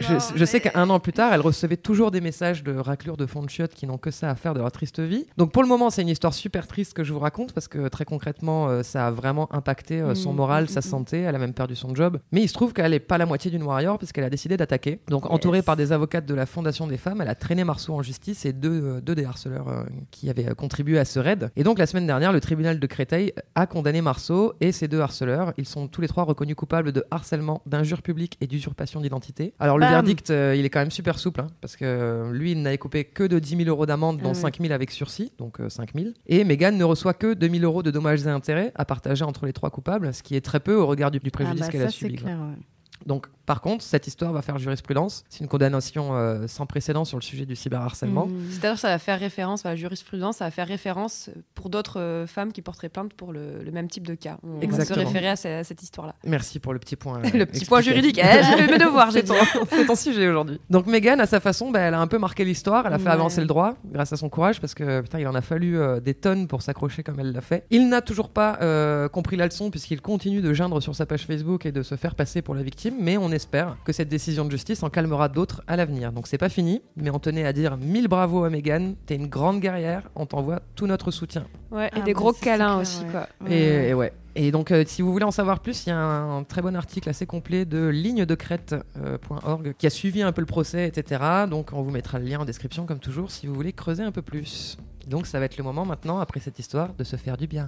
je, 0.00 0.44
sais 0.44 0.60
qu'un 0.60 0.90
an 0.90 1.00
plus 1.00 1.12
tard, 1.12 1.32
elle 1.32 1.40
recevait 1.40 1.76
toujours 1.76 2.10
des 2.10 2.20
messages 2.20 2.62
de 2.62 2.74
raclures 2.76 3.16
de 3.16 3.26
fond 3.26 3.42
de 3.42 3.48
chiottes 3.48 3.74
qui 3.74 3.86
n'ont 3.86 3.98
que 3.98 4.10
ça 4.10 4.30
à 4.30 4.34
faire 4.34 4.54
de 4.54 4.60
leur 4.60 4.70
triste 4.72 5.00
vie. 5.00 5.26
Donc 5.36 5.52
pour 5.52 5.62
le 5.62 5.68
moment, 5.68 5.90
c'est 5.90 6.02
une 6.02 6.08
histoire 6.08 6.34
super 6.34 6.66
triste 6.66 6.92
que 6.92 7.04
je 7.04 7.12
vous 7.12 7.20
raconte 7.20 7.52
parce 7.52 7.68
que 7.68 7.88
très 7.88 8.04
concrètement, 8.04 8.68
euh, 8.68 8.82
ça 8.82 9.06
a 9.06 9.10
vraiment 9.10 9.52
impacté 9.54 10.00
euh, 10.00 10.14
son 10.14 10.34
Mm, 10.34 10.36
moral, 10.36 10.64
mm, 10.64 10.68
sa 10.68 10.80
mm, 10.80 10.82
santé. 10.82 11.20
Elle 11.20 11.34
a 11.34 11.38
même 11.38 11.54
perdu 11.54 11.74
son 11.76 11.94
job. 11.94 12.18
Mais 12.32 12.42
il 12.42 12.48
se 12.48 12.54
trouve 12.54 12.72
qu'elle 12.72 12.90
n'est 12.90 13.00
pas 13.00 13.18
la 13.18 13.26
moitié 13.26 13.50
d'une 13.50 13.62
warrior 13.62 13.98
puisqu'elle 13.98 14.24
a 14.24 14.30
décidé 14.30 14.56
d'attaquer. 14.56 15.00
Donc 15.08 15.30
entourée 15.30 15.62
par 15.62 15.76
des 15.76 15.92
avocates 15.92 16.26
de 16.26 16.34
la 16.34 16.46
Fondation 16.46 16.86
des 16.86 16.96
femmes, 16.96 17.20
elle 17.20 17.28
a 17.28 17.34
traîné 17.34 17.64
Marceau 17.64 17.94
en 17.94 18.02
justice 18.02 18.44
et 18.44 18.52
deux, 18.52 18.82
euh, 18.82 19.00
deux 19.00 19.14
des 19.14 19.24
harceleurs 19.24 19.68
euh, 19.68 19.84
qui 20.10 20.28
avaient 20.28 20.54
contribué 20.54 20.98
à 20.98 21.04
ce 21.04 21.18
raid. 21.18 21.50
Et 21.56 21.64
donc 21.64 21.78
la 21.78 21.86
semaine 21.86 22.06
dernière, 22.06 22.32
le 22.32 22.40
tribunal 22.40 22.78
de 22.78 22.86
Créteil 22.86 23.32
a 23.54 23.66
condamné 23.66 24.00
Marceau 24.00 24.54
et 24.60 24.72
ses 24.72 24.88
deux 24.88 25.00
harceleurs. 25.00 25.52
Ils 25.56 25.66
sont 25.66 25.88
tous 25.88 26.00
les 26.00 26.08
trois 26.08 26.24
reconnus 26.24 26.56
coupables 26.56 26.92
de 26.92 27.04
harcèlement, 27.10 27.62
d'injure 27.66 28.02
publique 28.02 28.36
et 28.40 28.46
d'usurpation 28.46 29.00
d'identité. 29.00 29.54
Alors 29.58 29.78
Bam. 29.84 29.92
verdict, 29.92 30.30
euh, 30.30 30.54
il 30.56 30.64
est 30.64 30.70
quand 30.70 30.80
même 30.80 30.90
super 30.90 31.18
souple, 31.18 31.40
hein, 31.40 31.46
parce 31.60 31.76
que 31.76 31.84
euh, 31.84 32.32
lui, 32.32 32.52
il 32.52 32.62
n'a 32.62 32.72
écopé 32.72 33.04
que 33.04 33.24
de 33.24 33.38
10 33.38 33.56
000 33.58 33.68
euros 33.68 33.86
d'amende, 33.86 34.18
dont 34.18 34.24
Ah 34.26 34.28
ouais. 34.28 34.34
5 34.34 34.60
000 34.60 34.72
avec 34.72 34.90
sursis, 34.90 35.32
donc 35.38 35.60
euh, 35.60 35.68
5 35.68 35.90
000. 35.94 36.08
Et 36.26 36.44
Meghan 36.44 36.72
ne 36.72 36.84
reçoit 36.84 37.14
que 37.14 37.34
2 37.34 37.48
000 37.48 37.62
euros 37.64 37.82
de 37.82 37.90
dommages 37.90 38.26
et 38.26 38.28
intérêts 38.30 38.72
à 38.74 38.84
partager 38.84 39.24
entre 39.24 39.46
les 39.46 39.52
trois 39.52 39.70
coupables, 39.70 40.12
ce 40.12 40.22
qui 40.22 40.36
est 40.36 40.40
très 40.40 40.60
peu 40.60 40.74
au 40.74 40.86
regard 40.86 41.10
du, 41.10 41.18
du 41.18 41.30
préjudice 41.30 41.62
Ah 41.62 41.66
bah 41.66 41.72
qu'elle 41.72 41.82
a 41.82 41.90
subi. 41.90 42.16
quoi. 42.16 42.24
clair, 42.24 42.38
ouais. 42.38 42.62
Donc, 43.06 43.26
par 43.46 43.60
contre, 43.60 43.84
cette 43.84 44.06
histoire 44.06 44.32
va 44.32 44.42
faire 44.42 44.58
jurisprudence. 44.58 45.24
C'est 45.28 45.40
une 45.40 45.48
condamnation 45.48 46.14
euh, 46.16 46.46
sans 46.46 46.66
précédent 46.66 47.04
sur 47.04 47.18
le 47.18 47.22
sujet 47.22 47.46
du 47.46 47.56
cyberharcèlement. 47.56 48.26
Mm. 48.26 48.32
C'est-à-dire 48.50 48.78
ça 48.78 48.88
va 48.88 48.98
faire 48.98 49.18
référence 49.20 49.66
à 49.66 49.70
la 49.70 49.76
jurisprudence, 49.76 50.38
ça 50.38 50.44
va 50.46 50.50
faire 50.50 50.66
référence 50.68 51.30
pour 51.54 51.68
d'autres 51.68 52.00
euh, 52.00 52.26
femmes 52.26 52.52
qui 52.52 52.62
porteraient 52.62 52.88
plainte 52.88 53.12
pour 53.14 53.32
le, 53.32 53.62
le 53.62 53.70
même 53.70 53.88
type 53.88 54.06
de 54.06 54.14
cas. 54.14 54.38
On 54.42 54.54
va 54.54 54.60
se 54.60 54.64
Exactement. 54.64 55.06
référer 55.06 55.28
à, 55.28 55.36
ce- 55.36 55.48
à 55.48 55.64
cette 55.64 55.82
histoire-là. 55.82 56.14
Merci 56.24 56.58
pour 56.58 56.72
le 56.72 56.78
petit 56.78 56.96
point. 56.96 57.18
euh, 57.20 57.28
Le 57.34 57.46
petit 57.46 57.64
point 57.64 57.80
explicatif. 57.80 57.84
juridique. 57.84 58.20
Eh, 58.24 58.42
j'ai 58.42 58.62
fait 58.66 58.72
mes 58.72 58.78
devoirs, 58.84 59.10
j'ai 59.10 59.20
C'est 59.20 59.26
ton, 59.26 59.66
c'est 59.70 59.86
ton 59.86 59.94
sujet 59.96 60.28
aujourd'hui. 60.28 60.60
Donc 60.70 60.86
Meghan, 60.86 61.18
à 61.18 61.26
sa 61.26 61.40
façon, 61.40 61.70
bah, 61.70 61.80
elle 61.80 61.94
a 61.94 62.00
un 62.00 62.06
peu 62.06 62.18
marqué 62.18 62.44
l'histoire. 62.44 62.86
Elle 62.86 62.92
a 62.94 62.98
fait 62.98 63.04
Ouais. 63.04 63.10
avancer 63.10 63.40
le 63.40 63.46
droit 63.46 63.74
grâce 63.92 64.12
à 64.12 64.16
son 64.16 64.28
courage 64.28 64.60
parce 64.60 64.74
que 64.74 65.00
putain, 65.02 65.18
il 65.20 65.28
en 65.28 65.34
a 65.34 65.40
fallu 65.42 65.78
euh, 65.78 66.00
des 66.00 66.14
tonnes 66.14 66.48
pour 66.48 66.62
s'accrocher 66.62 67.02
comme 67.02 67.20
elle 67.20 67.32
l'a 67.32 67.40
fait. 67.42 67.66
Il 67.70 67.88
n'a 67.88 68.00
toujours 68.00 68.30
pas 68.30 68.58
euh, 68.62 69.08
compris 69.08 69.36
la 69.36 69.44
leçon 69.46 69.70
puisqu'il 69.70 70.00
continue 70.00 70.40
de 70.40 70.52
geindre 70.54 70.80
sur 70.80 70.94
sa 70.94 71.04
page 71.06 71.26
Facebook 71.26 71.66
et 71.66 71.72
de 71.72 71.82
se 71.82 71.96
faire 71.96 72.14
passer 72.14 72.40
pour 72.42 72.54
la 72.54 72.62
victime. 72.62 72.94
Mais 73.00 73.16
on 73.18 73.30
espère 73.34 73.76
que 73.84 73.92
cette 73.92 74.08
décision 74.08 74.44
de 74.44 74.50
justice 74.50 74.82
en 74.82 74.90
calmera 74.90 75.28
d'autres 75.28 75.62
à 75.66 75.76
l'avenir. 75.76 76.12
Donc 76.12 76.26
c'est 76.26 76.38
pas 76.38 76.48
fini, 76.48 76.82
mais 76.96 77.10
on 77.10 77.18
tenait 77.18 77.44
à 77.44 77.52
dire 77.52 77.76
mille 77.76 78.08
bravo 78.08 78.44
à 78.44 78.50
Meghan. 78.50 78.94
T'es 79.06 79.16
une 79.16 79.26
grande 79.26 79.60
guerrière. 79.60 80.08
On 80.14 80.26
t'envoie 80.26 80.60
tout 80.74 80.86
notre 80.86 81.10
soutien. 81.10 81.44
Ouais, 81.70 81.88
et 81.88 81.90
Ah 81.96 82.00
des 82.00 82.12
gros 82.12 82.32
câlins 82.32 82.66
clair, 82.66 82.78
aussi, 82.78 83.04
ouais. 83.04 83.10
quoi. 83.10 83.28
Et, 83.48 83.88
et 83.88 83.94
ouais. 83.94 84.12
Et 84.36 84.50
donc, 84.50 84.70
euh, 84.70 84.84
si 84.86 85.02
vous 85.02 85.12
voulez 85.12 85.24
en 85.24 85.30
savoir 85.30 85.60
plus, 85.60 85.86
il 85.86 85.90
y 85.90 85.92
a 85.92 85.98
un, 85.98 86.42
très 86.42 86.60
bon 86.60 86.74
article 86.74 87.08
assez 87.08 87.26
complet 87.26 87.64
de 87.64 87.86
lignedecrète.org 87.86 89.74
qui 89.78 89.86
a 89.86 89.90
suivi 89.90 90.22
un 90.22 90.32
peu 90.32 90.40
le 90.40 90.46
procès, 90.46 90.88
etc. 90.88 91.22
Donc, 91.48 91.70
on 91.72 91.82
vous 91.82 91.90
mettra 91.90 92.18
le 92.18 92.24
lien 92.24 92.40
en 92.40 92.44
description, 92.44 92.86
comme 92.86 92.98
toujours, 92.98 93.30
si 93.30 93.46
vous 93.46 93.54
voulez 93.54 93.72
creuser 93.72 94.02
un 94.02 94.12
peu 94.12 94.22
plus. 94.22 94.76
Donc, 95.06 95.26
ça 95.26 95.38
va 95.38 95.44
être 95.44 95.56
le 95.56 95.64
moment 95.64 95.84
maintenant, 95.84 96.18
après 96.18 96.40
cette 96.40 96.58
histoire, 96.58 96.94
de 96.94 97.04
se 97.04 97.16
faire 97.16 97.36
du 97.36 97.46
bien. 97.46 97.66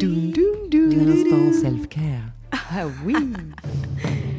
Doum, 0.00 0.30
doum, 0.30 0.70
doum. 0.70 1.06
L'instant 1.06 1.52
self-care. 1.60 2.32
Ah 2.52 2.86
oui 3.04 3.14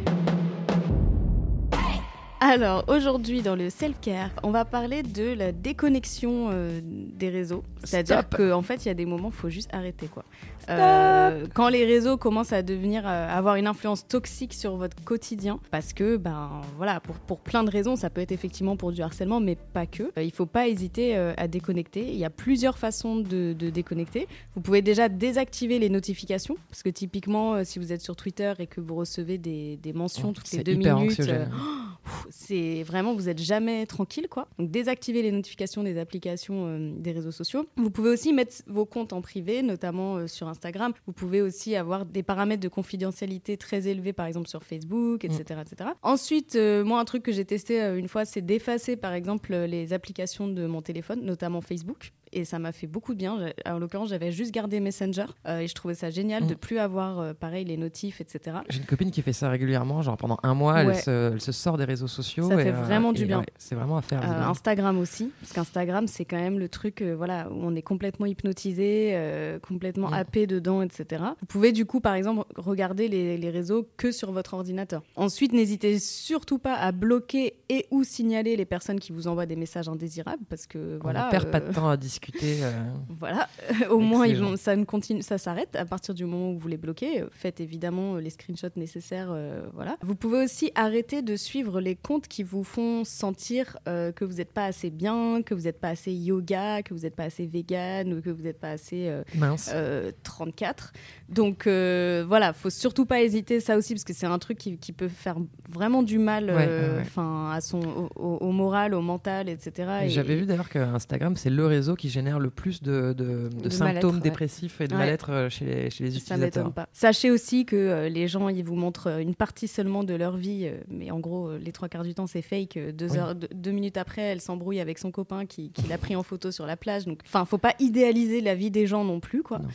Alors 2.39 2.83
aujourd'hui 2.87 3.41
dans 3.41 3.55
le 3.55 3.71
self-care, 3.71 4.29
on 4.43 4.51
va 4.51 4.63
parler 4.63 5.01
de 5.01 5.33
la 5.33 5.51
déconnexion 5.51 6.49
euh, 6.51 6.79
des 6.83 7.29
réseaux. 7.29 7.63
C'est-à-dire 7.83 8.29
qu'en 8.29 8.61
fait 8.61 8.85
il 8.85 8.89
y 8.89 8.91
a 8.91 8.93
des 8.93 9.07
moments 9.07 9.29
où 9.29 9.31
il 9.31 9.37
faut 9.37 9.49
juste 9.49 9.73
arrêter 9.73 10.07
quoi. 10.07 10.23
Euh, 10.69 11.47
quand 11.53 11.69
les 11.69 11.85
réseaux 11.85 12.17
commencent 12.17 12.51
à 12.51 12.61
devenir 12.61 13.07
euh, 13.07 13.29
avoir 13.29 13.55
une 13.55 13.67
influence 13.67 14.05
toxique 14.07 14.53
sur 14.53 14.75
votre 14.75 15.01
quotidien, 15.03 15.59
parce 15.71 15.93
que 15.93 16.17
ben 16.17 16.61
voilà 16.75 16.99
pour, 16.99 17.15
pour 17.15 17.39
plein 17.39 17.63
de 17.63 17.71
raisons, 17.71 17.95
ça 17.95 18.09
peut 18.09 18.21
être 18.21 18.33
effectivement 18.33 18.75
pour 18.75 18.91
du 18.91 19.01
harcèlement, 19.01 19.39
mais 19.39 19.55
pas 19.55 19.85
que. 19.85 20.03
Euh, 20.17 20.23
il 20.23 20.31
faut 20.31 20.45
pas 20.45 20.67
hésiter 20.67 21.15
à 21.15 21.47
déconnecter. 21.47 22.07
Il 22.07 22.17
y 22.17 22.25
a 22.25 22.29
plusieurs 22.29 22.77
façons 22.77 23.15
de, 23.17 23.53
de 23.53 23.69
déconnecter. 23.69 24.27
Vous 24.55 24.61
pouvez 24.61 24.81
déjà 24.81 25.09
désactiver 25.09 25.79
les 25.79 25.89
notifications, 25.89 26.57
parce 26.69 26.83
que 26.83 26.89
typiquement 26.89 27.63
si 27.63 27.79
vous 27.79 27.93
êtes 27.93 28.01
sur 28.01 28.15
Twitter 28.15 28.53
et 28.59 28.67
que 28.67 28.81
vous 28.81 28.95
recevez 28.95 29.37
des, 29.37 29.77
des 29.77 29.93
mentions 29.93 30.33
toutes 30.33 30.51
les 30.51 30.63
deux 30.63 30.75
minutes. 30.75 31.21
c'est 32.29 32.83
vraiment 32.83 33.13
vous 33.13 33.29
êtes 33.29 33.41
jamais 33.41 33.85
tranquille 33.85 34.27
quoi. 34.29 34.47
Donc 34.57 34.71
désactivez 34.71 35.21
les 35.21 35.31
notifications 35.31 35.83
des 35.83 35.97
applications 35.97 36.67
euh, 36.67 36.91
des 36.97 37.11
réseaux 37.11 37.31
sociaux. 37.31 37.65
Vous 37.77 37.91
pouvez 37.91 38.09
aussi 38.09 38.33
mettre 38.33 38.55
vos 38.67 38.85
comptes 38.85 39.13
en 39.13 39.21
privé, 39.21 39.61
notamment 39.61 40.17
euh, 40.17 40.27
sur 40.27 40.47
Instagram. 40.47 40.93
Vous 41.05 41.13
pouvez 41.13 41.41
aussi 41.41 41.75
avoir 41.75 42.05
des 42.05 42.23
paramètres 42.23 42.61
de 42.61 42.67
confidentialité 42.67 43.57
très 43.57 43.87
élevés, 43.87 44.13
par 44.13 44.25
exemple 44.25 44.47
sur 44.47 44.63
Facebook, 44.63 45.23
etc., 45.23 45.61
etc. 45.61 45.91
Ensuite, 46.03 46.55
euh, 46.55 46.83
moi 46.83 46.99
un 46.99 47.05
truc 47.05 47.23
que 47.23 47.31
j'ai 47.31 47.45
testé 47.45 47.79
une 47.97 48.07
fois, 48.07 48.25
c'est 48.25 48.41
d'effacer 48.41 48.95
par 48.95 49.13
exemple 49.13 49.55
les 49.55 49.93
applications 49.93 50.47
de 50.47 50.65
mon 50.65 50.81
téléphone, 50.81 51.21
notamment 51.23 51.61
Facebook. 51.61 52.13
Et 52.37 52.45
ça 52.45 52.59
m'a 52.59 52.71
fait 52.71 52.87
beaucoup 52.87 53.13
de 53.13 53.17
bien. 53.17 53.37
En 53.65 53.79
l'occurrence, 53.79 54.09
j'avais 54.09 54.31
juste 54.31 54.53
gardé 54.53 54.79
Messenger 54.79 55.25
euh, 55.47 55.59
et 55.59 55.67
je 55.67 55.73
trouvais 55.73 55.95
ça 55.95 56.09
génial 56.09 56.43
Mm. 56.43 56.47
de 56.47 56.53
plus 56.53 56.77
avoir 56.77 57.19
euh, 57.19 57.33
pareil 57.33 57.65
les 57.65 57.77
notifs, 57.77 58.21
etc. 58.21 58.57
J'ai 58.69 58.79
une 58.79 58.85
copine 58.85 59.09
qui 59.11 59.21
fait 59.23 59.33
ça 59.33 59.49
régulièrement, 59.49 60.01
genre 60.03 60.17
pendant 60.17 60.37
un 60.43 60.53
mois, 60.53 60.81
elle, 60.83 60.95
se, 60.95 61.31
elle 61.33 61.41
se 61.41 61.51
sort 61.51 61.77
des 61.77 61.83
réseaux 61.85 62.07
sociaux. 62.07 62.47
Ça 62.47 62.55
et, 62.61 62.63
fait 62.65 62.69
euh, 62.69 62.81
vraiment 62.83 63.11
du 63.11 63.25
bien. 63.25 63.39
ouais, 63.39 63.45
c'est 63.57 63.73
vraiment 63.75 63.97
à 63.97 64.01
faire. 64.01 64.21
Instagram 64.47 64.99
aussi, 64.99 65.31
parce 65.41 65.53
qu'Instagram 65.53 66.07
c'est 66.07 66.25
quand 66.25 66.37
même 66.37 66.59
le 66.59 66.69
truc 66.69 67.01
voilà, 67.01 67.49
où 67.49 67.55
on 67.63 67.73
est 67.75 67.81
complètement 67.81 68.25
hypnotisé, 68.27 69.57
complètement 69.61 70.09
Mm. 70.09 70.13
happé 70.13 70.47
dedans, 70.47 70.81
etc. 70.81 71.23
Vous 71.39 71.45
pouvez 71.47 71.71
du 71.71 71.85
coup 71.85 71.99
par 72.01 72.13
exemple 72.13 72.43
regarder 72.55 73.07
les, 73.07 73.37
les 73.37 73.49
réseaux 73.49 73.87
que 73.97 74.11
sur 74.11 74.31
votre 74.31 74.53
ordinateur. 74.53 75.01
Ensuite, 75.15 75.53
n'hésitez 75.53 75.99
surtout 75.99 76.59
pas 76.59 76.75
à 76.75 76.91
bloquer 76.91 77.53
et 77.69 77.85
ou 77.91 78.03
signaler 78.03 78.55
les 78.55 78.65
personnes 78.65 78.99
qui 78.99 79.11
vous 79.11 79.27
envoient 79.27 79.45
des 79.45 79.55
messages 79.55 79.89
indésirables, 79.89 80.43
parce 80.49 80.67
que 80.67 80.97
On 80.99 81.03
voilà. 81.03 81.25
ne 81.25 81.31
perd 81.31 81.49
pas 81.51 81.59
de 81.59 81.73
temps 81.73 81.89
à 81.89 81.97
discuter. 81.97 82.26
Euh, 82.43 82.71
voilà, 83.19 83.47
au 83.89 83.99
moins 83.99 84.25
ils 84.27 84.37
vont- 84.37 84.57
ça 84.57 84.75
ne 84.75 84.83
continue, 84.85 85.21
ça 85.21 85.37
s'arrête 85.37 85.75
à 85.75 85.85
partir 85.85 86.13
du 86.13 86.25
moment 86.25 86.51
où 86.51 86.57
vous 86.57 86.67
les 86.67 86.77
bloquez. 86.77 87.21
Euh, 87.21 87.27
Faites 87.31 87.59
évidemment 87.59 88.15
euh, 88.15 88.19
les 88.21 88.29
screenshots 88.29 88.67
nécessaires, 88.75 89.29
euh, 89.31 89.67
voilà. 89.73 89.97
Vous 90.01 90.15
pouvez 90.15 90.43
aussi 90.43 90.71
arrêter 90.75 91.21
de 91.21 91.35
suivre 91.35 91.79
les 91.81 91.95
comptes 91.95 92.27
qui 92.27 92.43
vous 92.43 92.63
font 92.63 93.03
sentir 93.03 93.77
euh, 93.87 94.11
que 94.11 94.25
vous 94.25 94.35
n'êtes 94.35 94.51
pas 94.51 94.65
assez 94.65 94.89
bien, 94.89 95.41
que 95.43 95.53
vous 95.53 95.61
n'êtes 95.63 95.79
pas 95.79 95.89
assez 95.89 96.11
yoga, 96.11 96.81
que 96.83 96.93
vous 96.93 97.01
n'êtes 97.01 97.15
pas 97.15 97.25
assez 97.25 97.45
vegan 97.45 98.13
ou 98.13 98.21
que 98.21 98.29
vous 98.29 98.43
n'êtes 98.43 98.59
pas 98.59 98.71
assez 98.71 99.09
mince. 99.35 99.69
euh, 99.73 100.11
34. 100.23 100.93
Donc 101.29 101.67
voilà, 101.67 102.53
faut 102.53 102.69
surtout 102.69 103.05
pas 103.05 103.21
hésiter 103.21 103.59
ça 103.59 103.77
aussi 103.77 103.93
parce 103.93 104.03
que 104.03 104.13
c'est 104.13 104.25
un 104.25 104.39
truc 104.39 104.57
qui, 104.57 104.77
qui 104.77 104.91
peut 104.93 105.07
faire 105.07 105.37
vraiment 105.69 106.03
du 106.03 106.17
mal, 106.19 106.45
Ouais, 106.47 106.55
ouais, 106.67 107.03
à 107.51 107.59
son 107.61 107.79
au, 107.79 108.09
au- 108.15 108.37
au 108.37 108.51
moral, 108.51 108.93
au 108.93 109.01
mental, 109.01 109.49
etc. 109.49 109.89
Et 110.03 110.05
Et- 110.05 110.09
J'avais 110.09 110.35
vu 110.35 110.45
d'ailleurs 110.45 110.69
que 110.69 110.79
Instagram, 110.79 111.35
c'est 111.35 111.49
le 111.49 111.65
réseau 111.65 111.95
qui 111.95 112.06
génère 112.09 112.39
le 112.39 112.49
plus 112.49 112.81
de, 112.81 113.13
de- 113.13 113.49
de 113.49 113.61
De 113.63 113.69
symptômes 113.69 114.15
ouais. 114.15 114.21
dépressifs 114.21 114.81
et 114.81 114.87
de 114.87 114.93
Ouais. 114.93 114.99
mal-être 114.99 115.29
euh, 115.31 115.49
chez 115.49 115.65
les, 115.65 115.89
chez 115.89 116.03
les 116.05 116.11
Ça 116.11 116.17
utilisateurs. 116.35 116.71
pas. 116.73 116.87
Sachez 116.93 117.31
aussi 117.31 117.65
que 117.65 117.75
euh, 117.75 118.09
les 118.09 118.27
gens, 118.27 118.49
ils 118.49 118.63
vous 118.63 118.75
montrent 118.75 119.07
euh, 119.07 119.19
une 119.19 119.35
partie 119.35 119.67
seulement 119.67 120.03
de 120.03 120.13
leur 120.13 120.37
vie, 120.37 120.65
euh, 120.67 120.77
mais 120.89 121.11
en 121.11 121.19
gros, 121.19 121.49
euh, 121.49 121.57
les 121.57 121.71
trois 121.71 121.89
quarts 121.89 122.03
du 122.03 122.13
temps, 122.13 122.27
c'est 122.27 122.41
fake. 122.41 122.77
Deux, 122.93 123.11
Oui. 123.11 123.17
heures, 123.17 123.35
deux, 123.35 123.47
deux 123.53 123.71
minutes 123.71 123.97
après, 123.97 124.21
elle 124.21 124.41
s'embrouille 124.41 124.79
avec 124.79 124.97
son 124.99 125.11
copain 125.11 125.45
qui, 125.45 125.71
qui 125.71 125.87
l'a 125.87 125.97
pris 125.97 126.15
en 126.15 126.23
photo 126.23 126.51
sur 126.51 126.65
la 126.65 126.77
plage. 126.77 127.05
Donc, 127.05 127.19
enfin, 127.25 127.45
faut 127.45 127.57
pas 127.57 127.73
idéaliser 127.79 128.41
la 128.41 128.55
vie 128.55 128.71
des 128.71 128.87
gens 128.87 129.03
non 129.03 129.19
plus, 129.19 129.43
quoi. 129.43 129.59
Non. 129.59 129.67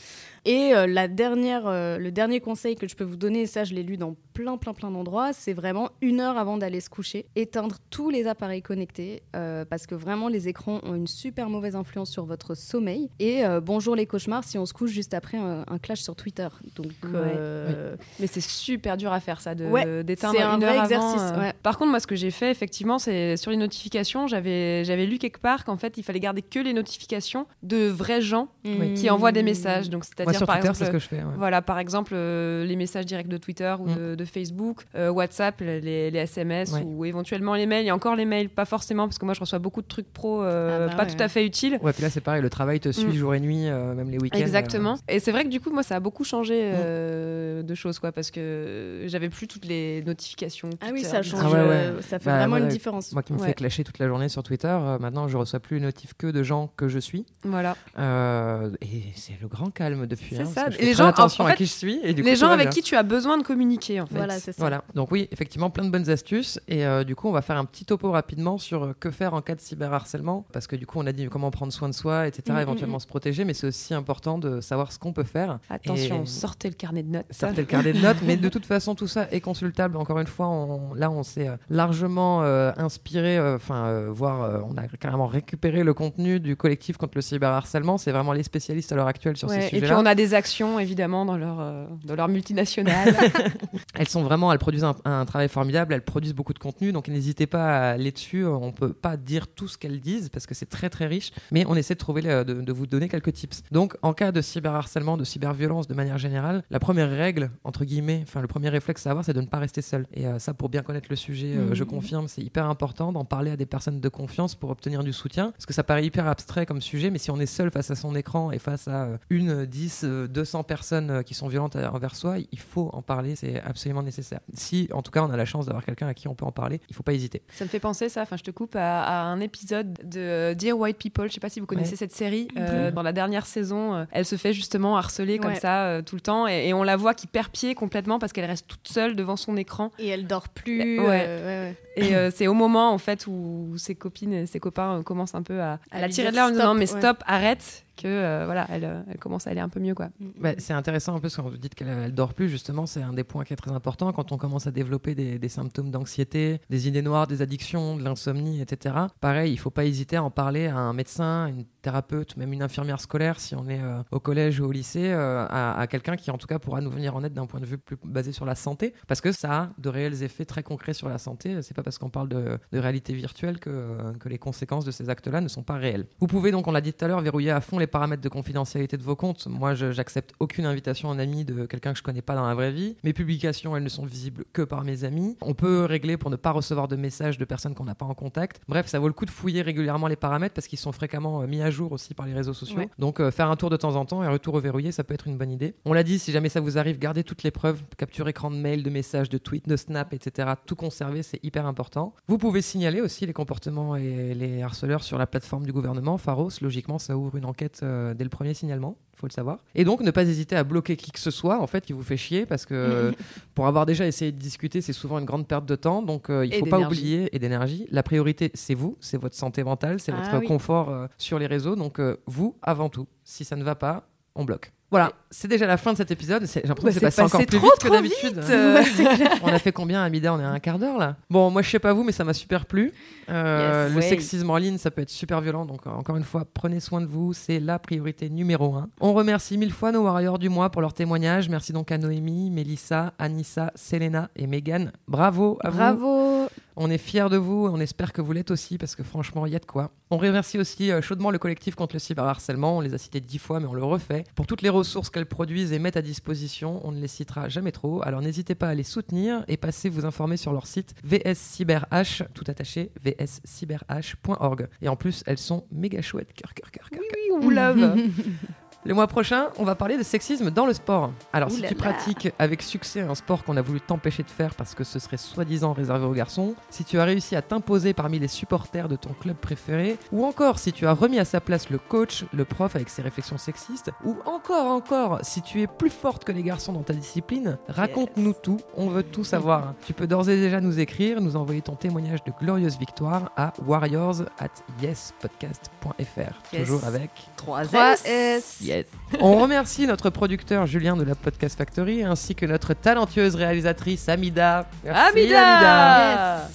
Et 0.45 0.73
la 0.89 1.07
dernière, 1.09 1.65
le 1.71 2.11
dernier 2.11 2.41
conseil 2.41 2.75
que 2.75 2.89
je 2.89 2.97
peux 2.97 3.05
vous 3.05 3.17
donner, 3.17 3.43
et 3.43 3.47
ça, 3.47 3.63
je 3.65 3.75
l'ai 3.75 3.83
lu 3.85 3.97
dans 3.97 4.17
plein, 4.33 4.57
plein, 4.57 4.73
plein 4.75 4.91
d'endroits, 4.91 5.33
c'est 5.33 5.53
vraiment 5.53 5.91
une 6.01 6.21
heure 6.21 6.37
avant 6.37 6.57
d'aller 6.57 6.81
se 6.81 6.91
coucher, 6.91 7.27
éteindre 7.37 7.77
tous 7.91 8.11
les 8.11 8.27
appareils 8.27 8.63
connectés, 8.63 9.23
parce 9.33 9.87
que 9.87 9.95
vraiment, 9.95 10.29
les 10.29 10.49
écrans 10.49 10.81
ont 10.83 10.95
une 10.95 11.07
super 11.07 11.49
mauvaise 11.49 11.77
influence 11.77 12.11
sur 12.11 12.22
votre 12.25 12.55
sommeil. 12.55 13.11
Et 13.19 13.45
euh, 13.45 13.61
bonjour 13.61 13.95
les 13.97 14.07
cauchemars 14.07 14.45
si 14.45 14.59
on 14.59 14.67
se 14.67 14.73
couche 14.73 14.91
juste 14.91 15.15
après 15.15 15.39
un, 15.39 15.65
un 15.69 15.79
clash 15.79 16.01
sur 16.01 16.15
Twitter. 16.17 16.49
Donc, 16.77 16.93
euh, 17.05 17.95
Mais 18.21 18.27
c'est 18.27 18.41
super 18.43 18.97
dur 18.97 19.13
à 19.13 19.21
faire 19.21 19.41
ça, 19.41 19.55
de- 19.55 19.65
Ouais, 19.67 20.03
d'éteindre 20.05 20.41
un 20.41 20.55
une 20.57 20.61
vrai 20.65 20.77
heure 20.77 20.83
exercice, 20.85 21.21
avant, 21.21 21.39
euh. 21.39 21.43
ouais. 21.43 21.53
Par 21.63 21.79
contre, 21.79 21.91
moi, 21.91 22.01
ce 22.01 22.07
que 22.07 22.17
j'ai 22.17 22.31
fait, 22.31 22.51
effectivement, 22.51 22.99
c'est 22.99 23.37
sur 23.37 23.51
les 23.51 23.57
notifications, 23.57 24.27
j'avais 24.27 24.85
j'avais 24.85 25.07
lu 25.07 25.19
quelque 25.19 25.39
part 25.41 25.65
qu'en 25.65 25.77
fait, 25.77 25.97
il 25.99 26.03
fallait 26.03 26.21
garder 26.21 26.43
que 26.43 26.59
les 26.59 26.73
notifications 26.73 27.47
de 27.63 27.87
vrais 27.87 28.21
gens 28.21 28.49
Oui. 28.65 28.95
qui 28.95 29.11
envoient 29.11 29.33
des 29.33 29.43
messages. 29.43 29.91
Donc, 29.91 30.05
c'est-à-dire, 30.05 30.37
sur 30.37 30.47
par 30.47 30.57
Twitter, 30.57 30.69
exemple, 30.71 30.79
c'est 30.79 30.87
ce 30.87 30.91
que 30.91 30.99
je 30.99 31.09
fais. 31.09 31.17
ouais. 31.25 31.35
Voilà, 31.37 31.63
par 31.63 31.79
exemple, 31.79 32.13
euh, 32.15 32.65
les 32.65 32.77
messages 32.77 33.07
directs 33.07 33.29
de 33.29 33.37
Twitter 33.37 33.75
ou 33.79 33.87
Mm. 33.89 33.95
de, 33.95 34.15
de 34.15 34.25
Facebook, 34.25 34.85
euh, 34.95 35.11
WhatsApp, 35.11 35.61
les, 35.61 36.11
les 36.11 36.19
SMS 36.19 36.73
Ouais. 36.73 36.83
ou 36.85 37.05
éventuellement 37.05 37.55
les 37.55 37.67
mails. 37.67 37.87
Et 37.87 37.91
encore 37.91 38.17
les 38.17 38.25
mails, 38.25 38.49
pas 38.49 38.65
forcément, 38.65 39.07
parce 39.07 39.19
que 39.19 39.25
moi 39.25 39.35
je 39.35 39.41
reçois 39.41 39.59
beaucoup 39.59 39.83
de 39.83 39.87
trucs 39.89 40.13
pro 40.13 40.43
euh, 40.43 40.87
Ah 40.87 40.89
bah 40.91 40.97
pas 40.97 41.05
ouais, 41.11 41.17
tout 41.17 41.23
à 41.23 41.29
fait 41.29 41.45
utiles. 41.45 41.79
Ouais, 41.83 41.93
puis 41.93 42.03
là, 42.03 42.11
c'est 42.13 42.21
pareil, 42.21 42.43
le 42.43 42.51
travail 42.51 42.79
te 42.81 42.93
suit 42.93 43.07
Mm. 43.09 43.13
jour 43.15 43.35
et 43.35 43.41
nuit, 43.41 43.69
euh, 43.69 43.95
même 43.95 44.11
les 44.11 44.19
week-ends. 44.19 44.39
Exactement. 44.39 44.95
euh, 44.95 45.15
Et 45.15 45.19
c'est 45.21 45.33
vrai 45.33 45.45
que 45.45 45.49
du 45.49 45.61
coup, 45.61 45.71
moi, 45.71 45.83
ça 45.83 45.97
a 45.97 46.01
beaucoup 46.01 46.25
changé 46.25 46.55
Mm. 46.55 46.75
euh, 46.77 47.63
de 47.63 47.75
choses, 47.75 47.99
quoi, 47.99 48.13
parce 48.13 48.31
que 48.31 49.03
j'avais 49.07 49.29
plus 49.29 49.47
toutes 49.49 49.65
les 49.65 50.03
notifications. 50.07 50.71
Ah 50.81 50.91
oui, 50.93 51.03
ça 51.05 51.23
change. 51.23 51.41
Ah 51.43 51.49
ouais, 51.51 51.55
ouais. 51.55 51.61
euh, 51.71 52.03
Ça 52.03 52.19
fait 52.19 52.27
Bah, 52.27 52.37
vraiment 52.37 52.51
voilà. 52.51 52.65
une 52.67 52.71
différence. 52.71 53.13
Moi 53.13 53.23
qui 53.23 53.33
me 53.33 53.39
Ouais. 53.41 53.49
fais 53.49 53.55
clasher 53.55 53.85
toute 53.85 53.99
la 53.99 54.07
journée 54.07 54.29
sur 54.29 54.43
Twitter, 54.43 54.69
euh, 54.69 54.99
maintenant 54.99 55.27
je 55.29 55.37
reçois 55.37 55.61
plus 55.61 55.79
une 55.79 55.85
notif 55.85 56.15
que 56.15 56.27
de 56.29 56.43
gens 56.43 56.71
que 56.77 56.89
je 56.89 56.99
suis. 56.99 57.25
Voilà. 57.45 57.77
Euh, 57.99 58.71
et 58.83 59.05
c'est 59.15 59.35
le 59.41 59.49
grand 59.49 59.71
calme 59.71 60.07
depuis. 60.07 60.37
C'est 60.37 60.43
hein, 60.43 60.47
ça. 60.47 60.69
Les 60.69 60.95
gens- 60.95 61.05
en- 61.05 61.09
attention 61.09 61.45
en 61.45 61.47
à 61.49 61.55
qui 61.55 61.67
je 61.67 61.73
suis. 61.73 62.01
Et 62.03 62.13
du 62.15 62.23
coup, 62.23 62.29
Les 62.29 62.37
gens 62.37 62.49
avec 62.51 62.67
bien. 62.69 62.71
qui 62.71 62.83
tu 62.83 62.97
as 62.97 63.03
besoin 63.03 63.39
de 63.39 63.43
communiquer, 63.43 64.01
en 64.01 64.07
fait. 64.07 64.17
Voilà, 64.17 64.39
c'est 64.39 64.53
ça. 64.53 64.61
Voilà, 64.63 64.85
donc 64.95 65.11
oui, 65.11 65.29
effectivement, 65.33 65.71
plein 65.71 65.85
de 65.85 65.91
bonnes 65.91 66.11
astuces. 66.11 66.61
Et 66.69 66.85
euh, 66.87 67.05
du 67.05 67.15
coup, 67.17 67.29
on 67.29 67.33
va 67.33 67.43
faire 67.43 67.57
un 67.57 67.65
petit 67.65 67.85
topo 67.85 68.11
rapidement 68.11 68.59
sur 68.59 68.95
que 68.99 69.11
faire 69.11 69.35
en 69.35 69.41
cas 69.43 69.55
de 69.55 69.61
cyberharcèlement. 69.61 70.45
Parce 70.53 70.67
que 70.67 70.77
du 70.77 70.87
coup, 70.87 70.99
on 71.01 71.07
a 71.07 71.13
dit 71.13 71.27
comment 71.29 71.51
prendre 71.51 71.73
soin 71.73 71.89
de 71.89 71.95
soi, 71.95 72.02
etc., 72.09 72.43
Mm, 72.49 72.53
mm, 72.55 72.61
éventuellement 72.63 72.99
se 72.99 73.07
protéger. 73.07 73.45
Mais 73.45 73.55
c'est 73.55 73.67
aussi 73.69 73.95
important 73.95 74.39
de 74.39 74.61
savoir 74.61 74.93
ce 74.93 74.99
qu'on 74.99 75.13
peut 75.13 75.23
faire. 75.25 75.59
Attention, 75.71 76.23
Et- 76.23 76.27
sortez 76.27 76.69
le 76.69 76.75
carnet 76.75 77.03
de 77.03 77.11
notes. 77.11 77.27
Sortez 77.31 77.61
le 77.63 77.67
carnet 77.67 77.93
de 77.93 77.99
notes, 78.01 78.19
mais 78.25 78.37
de 78.37 78.49
toute 78.49 78.67
façon, 78.67 78.95
tout 78.95 79.07
ça 79.07 79.27
est 79.31 79.41
consultable. 79.41 79.97
Encore 79.97 80.19
une 80.19 80.27
fois, 80.27 80.49
on- 80.49 80.95
là, 80.95 81.11
on 81.11 81.23
s'est 81.23 81.49
euh, 81.49 81.57
largement 81.71 82.43
euh, 82.43 82.73
inspiré, 82.77 83.37
euh, 83.39 83.57
enfin, 83.57 83.87
euh, 83.87 84.09
voire 84.13 84.43
euh, 84.43 84.61
on 84.69 84.77
a 84.77 84.87
carrément 84.89 85.27
récupéré 85.27 85.83
le 85.85 85.95
contenu 85.95 86.41
du 86.41 86.57
collectif 86.57 86.97
contre 86.97 87.13
le 87.17 87.23
cyberharcèlement. 87.23 87.99
C'est 87.99 88.13
vraiment 88.13 88.33
les 88.33 88.43
spécialistes 88.43 88.93
à 88.93 88.97
l'heure 88.97 89.07
actuelle 89.07 89.37
sur 89.37 89.49
Ouais, 89.49 89.61
ces 89.61 89.67
et 89.67 89.69
sujets-là. 89.71 89.87
puis 89.95 89.97
on 90.03 90.07
a 90.07 90.15
des 90.15 90.35
actions 90.35 90.79
évidemment 90.79 91.25
dans 91.25 91.37
leur, 91.37 91.89
dans 92.05 92.15
leur 92.15 92.29
multinationale. 92.29 93.15
Elles 93.95 94.09
sont 94.09 94.23
vraiment, 94.23 94.53
elles 94.53 94.59
produisent 94.59 94.85
un, 94.85 94.97
un 95.05 95.25
travail 95.25 95.49
formidable, 95.49 95.95
elles 95.95 96.03
produisent 96.05 96.35
beaucoup 96.35 96.53
de 96.55 96.59
contenu, 96.59 96.93
donc 96.93 97.09
n'hésitez 97.09 97.47
pas 97.47 97.65
à 97.79 97.91
aller 97.93 98.11
dessus. 98.13 98.45
On 98.47 98.73
peut 98.73 98.93
pas 98.93 99.17
dire 99.17 99.47
tout 99.49 99.69
ce 99.69 99.77
qu'elles 99.79 100.01
disent 100.01 100.29
parce 100.29 100.47
que 100.47 100.55
c'est 100.55 100.67
très 100.69 100.91
très 100.91 101.07
riche, 101.07 101.31
mais 101.51 101.65
on 101.69 101.75
essaie 101.75 101.92
de 101.95 101.99
trouver, 101.99 102.23
le- 102.23 102.45
de, 102.45 102.55
de 102.61 102.73
vous 102.73 102.87
donner 102.87 103.09
quelques 103.09 103.33
tips. 103.33 103.63
Donc, 103.71 103.97
en 104.03 104.13
cas 104.13 104.33
de 104.33 104.41
cyberharcèlement, 104.41 105.17
de 105.17 105.25
cyberviolence 105.25 105.89
de 105.89 105.95
manière 105.95 106.19
générale, 106.19 106.63
la 106.71 106.79
première 106.81 107.11
règle 107.11 107.51
entre 107.65 107.85
guillemets, 107.85 108.21
enfin 108.23 108.41
le 108.41 108.47
premier 108.47 108.69
réflexe 108.69 109.07
à 109.07 109.11
avoir, 109.11 109.25
c'est 109.25 109.33
de 109.33 109.41
ne 109.41 109.47
pas 109.47 109.59
rester 109.59 109.83
seul. 109.83 110.07
Et 110.15 110.27
euh, 110.27 110.39
ça, 110.39 110.55
pour 110.55 110.69
bien 110.69 110.83
connaître 110.83 111.09
le 111.11 111.17
sujet, 111.17 111.55
euh, 111.57 111.75
je 111.75 111.85
confirme, 111.85 112.29
c'est 112.29 112.43
hyper 112.43 112.67
important 112.67 113.13
d'en 113.13 113.25
parler 113.25 113.51
à 113.51 113.57
des 113.57 113.67
personnes 113.67 114.01
de 114.01 114.09
confiance 114.09 114.55
pour 114.55 114.71
obtenir 114.71 115.03
du 115.03 115.13
soutien, 115.13 115.51
parce 115.53 115.67
que 115.67 115.73
ça 115.73 115.83
paraît 115.85 116.05
hyper 116.05 116.27
abstrait 116.27 116.67
comme 116.67 116.81
sujet, 116.81 117.11
mais 117.11 117.19
si 117.19 117.31
on 117.31 117.39
est 117.41 117.47
seul 117.47 117.71
face 117.71 117.91
à 117.91 117.95
son 117.97 118.15
écran 118.15 118.51
et 118.53 118.59
face 118.59 118.89
à 118.89 119.05
euh, 119.05 119.17
une, 119.31 119.65
10, 119.67 120.01
euh, 120.05 120.27
200 120.29 120.63
personnes 120.65 121.11
euh, 121.11 121.23
qui 121.23 121.35
sont 121.35 121.49
violentes 121.49 121.77
envers 121.77 122.15
soi, 122.17 122.37
il 122.51 122.59
faut 122.59 122.91
en 122.93 123.03
parler, 123.03 123.37
c'est 123.37 123.61
absolument 123.63 124.03
nécessaire. 124.03 124.41
Si, 124.55 124.89
en 124.93 125.03
tout 125.03 125.11
cas, 125.11 125.23
on 125.23 125.31
a 125.31 125.37
la 125.37 125.45
chance 125.45 125.67
d'avoir 125.67 125.85
quelqu'un 125.85 126.07
à 126.09 126.15
qui 126.15 126.29
on 126.29 126.35
peut 126.35 126.45
en 126.47 126.53
parler, 126.53 126.81
il 126.89 126.95
faut 126.95 127.03
pas 127.03 127.13
hésiter. 127.15 127.43
Ça 127.53 127.65
me 127.65 127.69
fait 127.71 127.81
penser 127.81 128.09
ça, 128.09 128.23
enfin 128.23 128.37
je 128.37 128.43
te 128.43 128.51
coupe, 128.51 128.77
à, 128.77 129.03
à 129.03 129.23
un 129.25 129.41
épisode 129.41 129.93
de 130.05 130.21
euh, 130.21 130.55
Dear 130.55 130.79
White 130.79 130.99
People, 130.99 131.29
je 131.29 131.35
sais 131.35 131.41
pas 131.41 131.49
si 131.49 131.61
vous 131.61 131.67
connaissez 131.67 131.82
Ouais. 131.91 131.97
cette 131.97 132.13
série, 132.13 132.49
euh, 132.57 132.89
Mhm. 132.89 132.95
dans 132.95 133.03
la 133.03 133.13
dernière 133.13 133.47
saison, 133.47 133.95
euh, 133.95 134.05
elle 134.13 134.25
se 134.25 134.37
fait 134.37 134.53
justement 134.53 134.97
harceler 134.97 135.39
comme 135.39 135.55
ça 135.55 135.85
euh, 135.85 136.03
tout 136.03 136.15
le 136.15 136.21
temps 136.21 136.47
et, 136.49 136.69
et 136.69 136.75
on 136.75 136.83
la 136.83 136.97
voit 136.97 137.15
qui 137.15 137.27
perd 137.27 137.49
pied 137.49 137.75
complètement 137.75 138.19
parce 138.19 138.33
qu'elle 138.33 138.45
reste 138.45 138.67
toute 138.69 138.87
seule 138.89 139.17
devant 139.17 139.37
son 139.37 139.57
écran. 139.57 139.91
Et 139.99 140.09
elle 140.09 140.27
dort 140.27 140.49
plus. 140.49 140.99
Euh. 141.01 141.73
Et 141.97 142.15
euh, 142.17 142.31
c'est 142.35 142.47
au 142.47 142.55
moment 142.55 142.91
en 142.93 142.99
fait 142.99 143.27
où 143.27 143.75
ses 143.77 143.95
copines 143.95 144.33
et 144.33 144.47
ses 144.47 144.61
copains 144.61 144.99
euh, 144.99 145.03
commencent 145.03 145.35
un 145.35 145.43
peu 145.43 145.61
à, 145.61 145.79
à 145.91 145.97
À 145.97 146.01
la 146.01 146.09
tirer 146.09 146.31
de 146.31 146.37
là 146.37 146.47
en 146.47 146.51
disant 146.51 146.65
non 146.69 146.75
mais 146.75 146.87
stop, 146.87 147.23
arrête, 147.27 147.85
que 147.97 148.07
euh, 148.07 148.43
voilà, 148.45 148.67
elle, 148.71 148.85
euh, 148.85 149.03
elle 149.09 149.19
commence 149.19 149.47
à 149.47 149.51
aller 149.51 149.61
un 149.61 149.69
peu 149.69 149.81
mieux 149.81 149.95
quoi. 149.95 150.09
Bah, 150.39 150.53
c'est 150.59 150.73
intéressant 150.73 151.17
un 151.17 151.21
peu 151.21 151.29
quand 151.35 151.43
vous 151.43 151.57
dites 151.57 151.75
qu'elle 151.75 151.89
elle 151.89 152.15
dort 152.15 152.35
plus, 152.35 152.49
justement, 152.49 152.87
c'est 152.87 153.03
un 153.03 153.13
des 153.13 153.25
points 153.25 153.45
qui 153.45 153.53
est 153.53 153.57
très 153.57 153.71
important 153.71 154.13
quand 154.13 154.33
on 154.33 154.39
commence 154.39 154.67
à 154.67 154.71
développer 154.71 155.15
des, 155.15 155.39
des 155.39 155.49
symptômes 155.49 155.91
d'anxiété, 155.91 156.61
des 156.71 156.89
idées 156.89 157.03
noires, 157.03 157.27
des 157.27 157.43
addictions, 157.43 157.97
de 157.97 158.05
l'insomnie, 158.05 158.61
etc. 158.61 158.95
Pareil, 159.21 159.53
il 159.53 159.59
faut 159.59 159.71
pas 159.71 159.85
hésiter 159.85 160.17
à 160.17 160.25
en 160.25 160.31
parler 160.31 160.67
à 160.67 160.77
un 160.77 160.93
médecin, 160.93 161.47
une 161.47 161.65
thérapeute, 161.83 162.37
même 162.37 162.53
une 162.53 162.63
infirmière 162.63 163.01
scolaire 163.01 163.41
si 163.41 163.55
on 163.55 163.69
est 163.69 163.81
euh, 163.81 164.03
au 164.11 164.21
collège 164.21 164.61
ou 164.61 164.65
au 164.65 164.73
lycée, 164.73 165.11
euh, 165.13 165.47
à, 165.49 165.87
quelqu'un 165.89 166.17
qui 166.17 166.31
en 166.31 166.39
tout 166.39 166.47
cas 166.47 166.59
pourra 166.59 166.81
nous 166.81 166.91
venir 166.91 167.15
en 167.15 167.25
aide 167.25 167.35
d'un 167.35 167.47
point 167.47 167.61
de 167.61 167.67
vue 167.67 167.79
plus 167.79 167.97
basé 168.05 168.33
sur 168.33 168.47
la 168.47 168.55
santé, 168.55 168.95
parce 169.09 169.21
que 169.21 169.33
ça 169.33 169.53
a 169.53 169.69
de 169.79 169.89
réels 169.89 170.23
effets 170.23 170.45
très 170.45 170.63
concrets 170.63 170.95
sur 170.95 171.09
la 171.09 171.19
santé. 171.19 171.61
C'est 171.63 171.75
pas 171.75 171.83
parce 171.83 171.99
qu'on 171.99 172.09
parle 172.09 172.29
de, 172.29 172.59
réalité 172.73 173.13
virtuelle 173.13 173.59
que, 173.59 173.71
euh, 173.71 174.13
que 174.15 174.29
les 174.29 174.39
conséquences 174.39 174.85
de 174.85 174.91
ces 174.91 175.11
actes-là 175.11 175.41
ne 175.41 175.49
sont 175.49 175.63
pas 175.63 175.75
réelles. 175.75 176.07
Vous 176.21 176.27
pouvez 176.27 176.51
donc, 176.51 176.67
on 176.67 176.73
l'a 176.73 176.81
dit 176.81 176.93
tout 176.93 177.05
à 177.05 177.09
l'heure, 177.09 177.21
verrouiller 177.21 177.51
à 177.51 177.61
fond 177.61 177.79
les 177.79 177.87
paramètres 177.87 178.23
de 178.23 178.29
confidentialité 178.29 178.97
de 178.97 179.03
vos 179.03 179.17
comptes. 179.17 179.47
Moi, 179.47 179.75
j'accepte 179.75 180.33
aucune 180.39 180.67
invitation 180.67 181.09
en 181.09 181.19
ami 181.19 181.45
de 181.45 181.67
quelqu'un 181.67 181.93
que 181.93 181.99
je 181.99 182.03
connais 182.03 182.23
pas 182.23 182.35
dans 182.35 182.47
la 182.47 182.55
vraie 182.55 182.73
vie. 182.73 182.97
Mes 183.03 183.13
publications, 183.13 183.77
elles 183.77 183.83
ne 183.83 183.89
sont 183.89 184.07
visibles 184.07 184.45
que 184.53 184.63
par 184.63 184.85
mes 184.85 185.05
amis. 185.05 185.37
On 185.41 185.55
peut 185.55 185.85
régler 185.85 186.17
pour 186.17 186.31
ne 186.31 186.37
pas 186.37 186.53
recevoir 186.53 186.89
de 186.89 186.97
messages 186.97 187.39
de 187.39 187.45
personnes 187.45 187.75
qu'on 187.75 187.85
n'a 187.85 187.95
pas 187.95 188.07
en 188.07 188.15
contact. 188.15 188.61
Bref, 188.69 188.87
ça 188.87 188.99
vaut 188.99 189.09
le 189.09 189.15
coup 189.15 189.25
de 189.25 189.31
fouiller 189.31 189.63
régulièrement 189.63 190.07
les 190.07 190.17
paramètres 190.17 190.55
parce 190.55 190.69
qu'ils 190.69 190.79
sont 190.79 190.93
fréquemment 190.93 191.41
mis 191.47 191.63
à 191.63 191.72
jour 191.73 191.93
aussi 191.93 192.15
par 192.15 192.27
les 192.27 192.35
réseaux 192.35 192.53
sociaux. 192.53 192.79
Ouais. 192.79 192.89
Donc, 192.99 193.21
euh, 193.21 193.31
faire 193.31 193.51
un 193.51 193.57
tour 193.57 193.71
de 193.71 193.77
temps 193.77 193.97
en 193.97 194.05
temps 194.05 194.23
et 194.23 194.27
un 194.27 194.31
retour 194.31 194.59
verrouillé, 194.61 194.93
ça 194.93 195.05
peut 195.05 195.15
être 195.15 195.27
une 195.27 195.37
bonne 195.37 195.51
idée. 195.51 195.75
On 195.85 195.93
l'a 195.93 196.03
dit, 196.03 196.19
si 196.19 196.33
jamais 196.33 196.49
ça 196.49 196.61
vous 196.61 196.79
arrive, 196.79 196.99
gardez 196.99 197.25
toutes 197.25 197.43
les 197.43 197.51
preuves, 197.51 197.83
capture 197.97 198.29
écran 198.29 198.51
de 198.51 198.57
mail, 198.57 198.83
de 198.83 198.91
messages, 198.91 199.29
de 199.29 199.39
tweets, 199.39 199.69
de 199.69 199.77
snap, 199.77 200.13
etc. 200.13 200.53
Tout 200.67 200.77
conserver, 200.77 201.23
c'est 201.23 201.43
hyper 201.45 201.67
important. 201.67 202.15
Vous 202.29 202.39
pouvez 202.39 202.63
signaler 202.63 203.01
aussi 203.01 203.27
les 203.27 203.33
comportements 203.33 203.97
et 203.97 204.35
les 204.35 204.63
harceleurs 204.63 205.03
sur 205.03 205.19
la 205.19 205.27
plateforme 205.27 205.65
du 205.65 205.73
gouvernement, 205.73 206.19
Pharos. 206.19 206.51
Logiquement, 206.61 206.99
ça 206.99 207.17
ouvre 207.17 207.37
une 207.37 207.45
enquête 207.45 207.81
euh, 207.83 208.15
dès 208.15 208.25
le 208.25 208.31
premier 208.31 208.55
signalement, 208.55 208.97
faut 209.23 209.29
le 209.29 209.33
savoir. 209.33 209.59
Et 209.77 209.85
donc, 209.85 210.01
ne 210.01 210.11
pas 210.11 210.25
hésiter 210.25 210.57
à 210.57 210.65
bloquer 210.65 210.97
qui 210.97 211.13
que 211.13 211.19
ce 211.21 211.31
soit, 211.31 211.61
en 211.61 211.67
fait, 211.69 211.87
qui 211.87 211.93
vous 211.93 212.03
fait 212.03 212.17
chier, 212.17 212.45
parce 212.45 212.67
que 212.67 213.15
pour 213.55 213.69
avoir 213.69 213.87
déjà 213.87 214.05
essayé 214.05 214.33
de 214.33 214.37
discuter, 214.37 214.81
c'est 214.81 214.93
souvent 214.93 215.19
une 215.21 215.25
grande 215.25 215.47
perte 215.47 215.65
de 215.65 215.77
temps. 215.77 216.03
Donc, 216.03 216.29
euh, 216.29 216.45
il 216.45 216.53
Et 216.53 216.59
faut 216.59 216.67
pas 216.67 216.81
oublier, 216.81 217.35
et 217.35 217.39
d'énergie, 217.39 217.87
la 217.91 218.03
priorité, 218.03 218.51
c'est 218.55 218.75
vous, 218.75 218.97
c'est 219.01 219.17
votre 219.21 219.37
santé 219.37 219.63
mentale, 219.63 220.01
c'est 220.01 220.13
Ah 220.13 220.17
votre 220.21 220.41
oui. 220.41 220.47
confort 220.49 220.91
euh, 220.91 221.07
sur 221.19 221.39
les 221.39 221.47
réseaux. 221.47 221.77
Donc, 221.77 222.01
euh, 222.01 222.17
vous, 222.27 222.57
avant 222.63 222.89
tout. 222.89 223.07
Si 223.23 223.45
ça 223.45 223.55
ne 223.55 223.63
va 223.63 223.77
pas, 223.77 224.09
on 224.35 224.45
bloque. 224.45 224.73
Voilà, 224.93 225.11
c'est 225.31 225.49
déjà 225.49 225.67
la 225.67 225.77
fin 225.79 225.93
de 225.93 225.97
cet 225.97 226.11
épisode. 226.13 226.47
J'ai 226.47 226.61
l'impression 226.61 226.85
Bah, 226.85 226.89
que 226.91 226.93
c'est 226.93 227.01
passé 227.01 227.23
encore 227.23 227.41
plus 227.47 227.59
trop, 227.59 227.67
vite 227.67 227.73
que 227.81 227.87
trop 227.87 227.95
d'habitude. 227.95 228.39
euh. 228.51 228.83
On 229.43 229.49
a 229.49 229.59
fait 229.59 229.73
combien 229.73 230.03
à 230.05 230.09
Mida 230.09 230.33
On 230.35 230.39
est 230.39 230.45
à 230.45 230.51
un 230.51 230.61
quart 230.61 230.79
d'heure 230.79 230.99
là? 230.99 231.17
Bon, 231.31 231.51
moi 231.51 231.63
je 231.63 231.71
sais 231.71 231.79
pas 231.81 231.93
vous, 231.93 232.05
mais 232.05 232.13
ça 232.13 232.23
m'a 232.25 232.35
super 232.35 232.67
plu. 232.67 232.93
Euh, 233.31 233.87
Yes. 233.87 233.91
le 233.95 233.97
Ouais. 233.97 234.03
sexisme 234.09 234.51
en 234.51 234.57
ligne, 234.59 234.79
ça 234.79 234.91
peut 234.91 235.03
être 235.03 235.11
super 235.11 235.41
violent. 235.41 235.65
Donc 235.65 235.87
euh, 235.87 235.91
encore 235.91 236.17
une 236.17 236.25
fois, 236.25 236.45
prenez 236.53 236.79
soin 236.81 237.01
de 237.01 237.07
vous. 237.07 237.33
C'est 237.33 237.59
la 237.59 237.79
priorité 237.79 238.29
numéro 238.31 238.75
un. 238.75 238.89
On 239.01 239.13
remercie 239.15 239.57
mille 239.59 239.73
fois 239.73 239.91
nos 239.93 240.03
warriors 240.03 240.39
du 240.39 240.49
mois 240.51 240.71
pour 240.71 240.83
leur 240.83 240.93
témoignage. 240.93 241.49
Merci 241.49 241.73
donc 241.73 241.91
à 241.91 241.99
Noémie, 241.99 242.51
Mélissa, 242.51 243.15
Anissa, 243.19 243.73
Selena 243.75 244.29
et 244.37 244.47
Megan. 244.47 244.93
Bravo 245.09 245.57
à 245.63 245.71
vous. 245.71 245.77
Bravo. 245.79 246.49
On 246.75 246.91
est 246.91 246.97
fiers 246.99 247.29
de 247.31 247.37
vous 247.37 247.67
et 247.67 247.71
on 247.71 247.81
espère 247.81 248.15
que 248.15 248.23
vous 248.23 248.33
l'êtes 248.33 248.51
aussi 248.51 248.79
parce 248.79 248.97
que 248.97 249.03
franchement, 249.03 249.45
il 249.45 249.53
y 249.53 249.57
a 249.57 249.59
de 249.59 249.67
quoi. 249.67 249.91
On 250.11 250.17
remercie 250.17 250.59
aussi 250.59 250.91
euh, 250.91 251.03
chaudement 251.03 251.31
le 251.31 251.39
collectif 251.39 251.75
contre 251.75 251.95
le 251.95 251.99
cyberharcèlement. 252.01 252.79
On 252.79 252.81
les 252.81 252.95
a 252.95 252.99
cités 252.99 253.21
dix 253.21 253.39
fois, 253.39 253.61
mais 253.61 253.67
on 253.67 253.75
le 253.75 253.85
refait. 253.85 254.25
Pour 254.35 254.47
toutes 254.47 254.63
les 254.63 254.71
ressources 254.83 255.11
qu'elles 255.11 255.27
produisent 255.27 255.73
et 255.73 255.79
mettent 255.79 255.97
à 255.97 256.03
disposition, 256.03 256.81
on 256.85 256.91
ne 256.91 257.01
les 257.01 257.07
citera 257.07 257.49
jamais 257.49 257.71
trop. 257.71 258.03
Alors 258.03 258.21
n'hésitez 258.21 258.57
pas 258.57 258.69
à 258.69 258.75
les 258.75 258.83
soutenir 258.83 259.45
et 259.47 259.57
passez 259.57 259.89
vous 259.89 260.05
informer 260.05 260.37
sur 260.37 260.53
leur 260.53 260.67
site 260.67 260.95
VSCyberH, 261.05 262.25
tout 262.35 262.45
attaché, 262.49 262.91
vscyberh.org. 263.05 264.69
Et 264.81 264.89
en 264.89 264.97
plus, 264.97 265.23
elles 265.27 265.39
sont 265.39 265.65
méga 265.71 266.03
chouettes. 266.03 266.33
Cœur, 266.33 266.53
cœur, 266.53 266.73
cœur, 266.73 266.91
cœur. 266.91 267.01
Oui, 267.01 267.31
on 267.33 267.39
vous 267.39 267.51
love. 267.51 267.97
Le 268.85 268.95
mois 268.95 269.07
prochain, 269.07 269.51
on 269.59 269.65
va 269.65 269.77
parler 269.77 269.97
de 269.97 270.03
sexisme 270.03 270.51
dans 270.51 270.67
le 270.67 270.73
sport. 270.73 271.13
Alors, 271.33 271.49
Ouh 271.51 271.55
si 271.55 271.63
tu 271.63 271.75
là. 271.75 271.79
pratiques 271.79 272.33
avec 272.41 272.63
succès 272.63 273.01
un 273.01 273.15
sport 273.15 273.45
qu'on 273.45 273.57
a 273.57 273.63
voulu 273.63 273.81
t'empêcher 273.81 274.25
de 274.25 274.31
faire 274.31 274.57
parce 274.57 274.75
que 274.75 274.83
ce 274.83 274.99
serait 274.99 275.19
soi-disant 275.19 275.73
réservé 275.73 276.05
aux 276.05 276.13
garçons, 276.13 276.57
si 276.69 276.83
tu 276.85 276.99
as 276.99 277.05
réussi 277.05 277.37
à 277.37 277.43
t'imposer 277.43 277.95
parmi 277.95 278.19
les 278.19 278.27
supporters 278.27 278.89
de 278.89 278.97
ton 278.97 279.11
club 279.13 279.37
préféré, 279.37 279.99
ou 280.11 280.25
encore 280.25 280.59
si 280.59 280.73
tu 280.73 280.89
as 280.89 280.95
remis 280.95 281.21
à 281.21 281.25
sa 281.25 281.41
place 281.41 281.71
le 281.71 281.79
coach, 281.79 282.25
le 282.33 282.45
prof 282.45 282.75
avec 282.75 282.89
ses 282.89 283.03
réflexions 283.03 283.39
sexistes, 283.39 283.93
ou 284.05 284.17
encore, 284.27 284.67
encore, 284.67 285.21
si 285.23 285.43
tu 285.43 285.61
es 285.61 285.69
plus 285.69 285.91
forte 285.91 286.25
que 286.25 286.33
les 286.33 286.43
garçons 286.43 286.73
dans 286.73 286.83
ta 286.83 286.93
discipline, 286.93 287.59
raconte-nous 287.69 288.33
tout, 288.33 288.59
on 288.77 288.89
veut 288.89 289.05
tout 289.05 289.23
savoir. 289.23 289.75
tu 289.87 289.93
peux 289.93 290.09
d'ores 290.09 290.29
et 290.29 290.37
déjà 290.37 290.61
nous 290.61 290.81
écrire, 290.81 291.21
nous 291.21 291.37
envoyer 291.37 291.63
ton 291.63 291.77
témoignage 291.77 292.25
de 292.25 292.33
glorieuse 292.37 292.79
victoire 292.79 293.31
à 293.37 293.53
warriors 293.65 294.23
at 294.41 294.49
yespodcast.fr. 294.83 296.53
Yes. 296.53 296.63
Toujours 296.65 296.85
avec 296.85 297.11
3 297.37 297.63
S. 298.05 298.61
Yes. 298.61 298.72
On 299.21 299.39
remercie 299.39 299.87
notre 299.87 300.11
producteur 300.11 300.67
Julien 300.67 300.97
de 300.97 301.05
la 301.05 301.15
Podcast 301.15 301.57
Factory 301.59 302.03
ainsi 302.03 302.35
que 302.35 302.47
notre 302.47 302.75
talentueuse 302.75 303.35
réalisatrice 303.35 304.09
Amida. 304.09 304.69
Merci, 304.85 305.19
Amida 305.19 306.49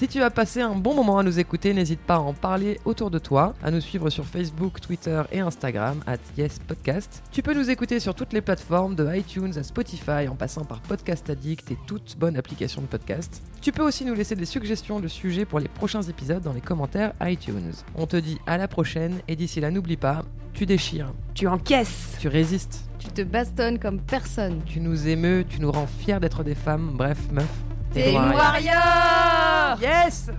Si 0.00 0.08
tu 0.08 0.22
as 0.22 0.30
passé 0.30 0.62
un 0.62 0.76
bon 0.76 0.94
moment 0.94 1.18
à 1.18 1.22
nous 1.22 1.40
écouter, 1.40 1.74
n'hésite 1.74 2.00
pas 2.00 2.14
à 2.14 2.20
en 2.20 2.32
parler 2.32 2.80
autour 2.86 3.10
de 3.10 3.18
toi, 3.18 3.52
à 3.62 3.70
nous 3.70 3.82
suivre 3.82 4.08
sur 4.08 4.24
Facebook, 4.24 4.80
Twitter 4.80 5.20
et 5.30 5.40
Instagram 5.40 6.00
at 6.06 6.16
YesPodcast. 6.38 7.22
Tu 7.30 7.42
peux 7.42 7.52
nous 7.52 7.68
écouter 7.68 8.00
sur 8.00 8.14
toutes 8.14 8.32
les 8.32 8.40
plateformes 8.40 8.94
de 8.94 9.14
iTunes 9.14 9.52
à 9.58 9.62
Spotify 9.62 10.26
en 10.26 10.36
passant 10.36 10.64
par 10.64 10.80
Podcast 10.80 11.28
Addict 11.28 11.70
et 11.70 11.76
toute 11.86 12.16
bonne 12.18 12.38
application 12.38 12.80
de 12.80 12.86
podcast. 12.86 13.42
Tu 13.60 13.72
peux 13.72 13.82
aussi 13.82 14.06
nous 14.06 14.14
laisser 14.14 14.36
des 14.36 14.46
suggestions 14.46 15.00
de 15.00 15.06
sujets 15.06 15.44
pour 15.44 15.58
les 15.58 15.68
prochains 15.68 16.00
épisodes 16.00 16.42
dans 16.42 16.54
les 16.54 16.62
commentaires 16.62 17.12
iTunes. 17.20 17.72
On 17.94 18.06
te 18.06 18.16
dit 18.16 18.38
à 18.46 18.56
la 18.56 18.68
prochaine 18.68 19.20
et 19.28 19.36
d'ici 19.36 19.60
là 19.60 19.70
n'oublie 19.70 19.98
pas, 19.98 20.24
tu 20.54 20.64
déchires, 20.64 21.12
Tu 21.34 21.46
encaisses. 21.46 22.16
tu 22.18 22.28
résistes, 22.28 22.88
Tu 22.98 23.08
te 23.08 23.20
bastonnes 23.20 23.78
comme 23.78 24.00
personne. 24.00 24.62
tu 24.64 24.80
nous 24.80 25.08
émeus, 25.08 25.44
tu 25.46 25.60
nous 25.60 25.70
rends 25.70 25.86
fiers 25.86 26.20
d'être 26.20 26.42
des 26.42 26.54
femmes, 26.54 26.92
bref 26.94 27.18
meuf, 27.30 27.50
T'es 27.92 28.12
warrior 28.12 29.76
Yes. 29.80 30.30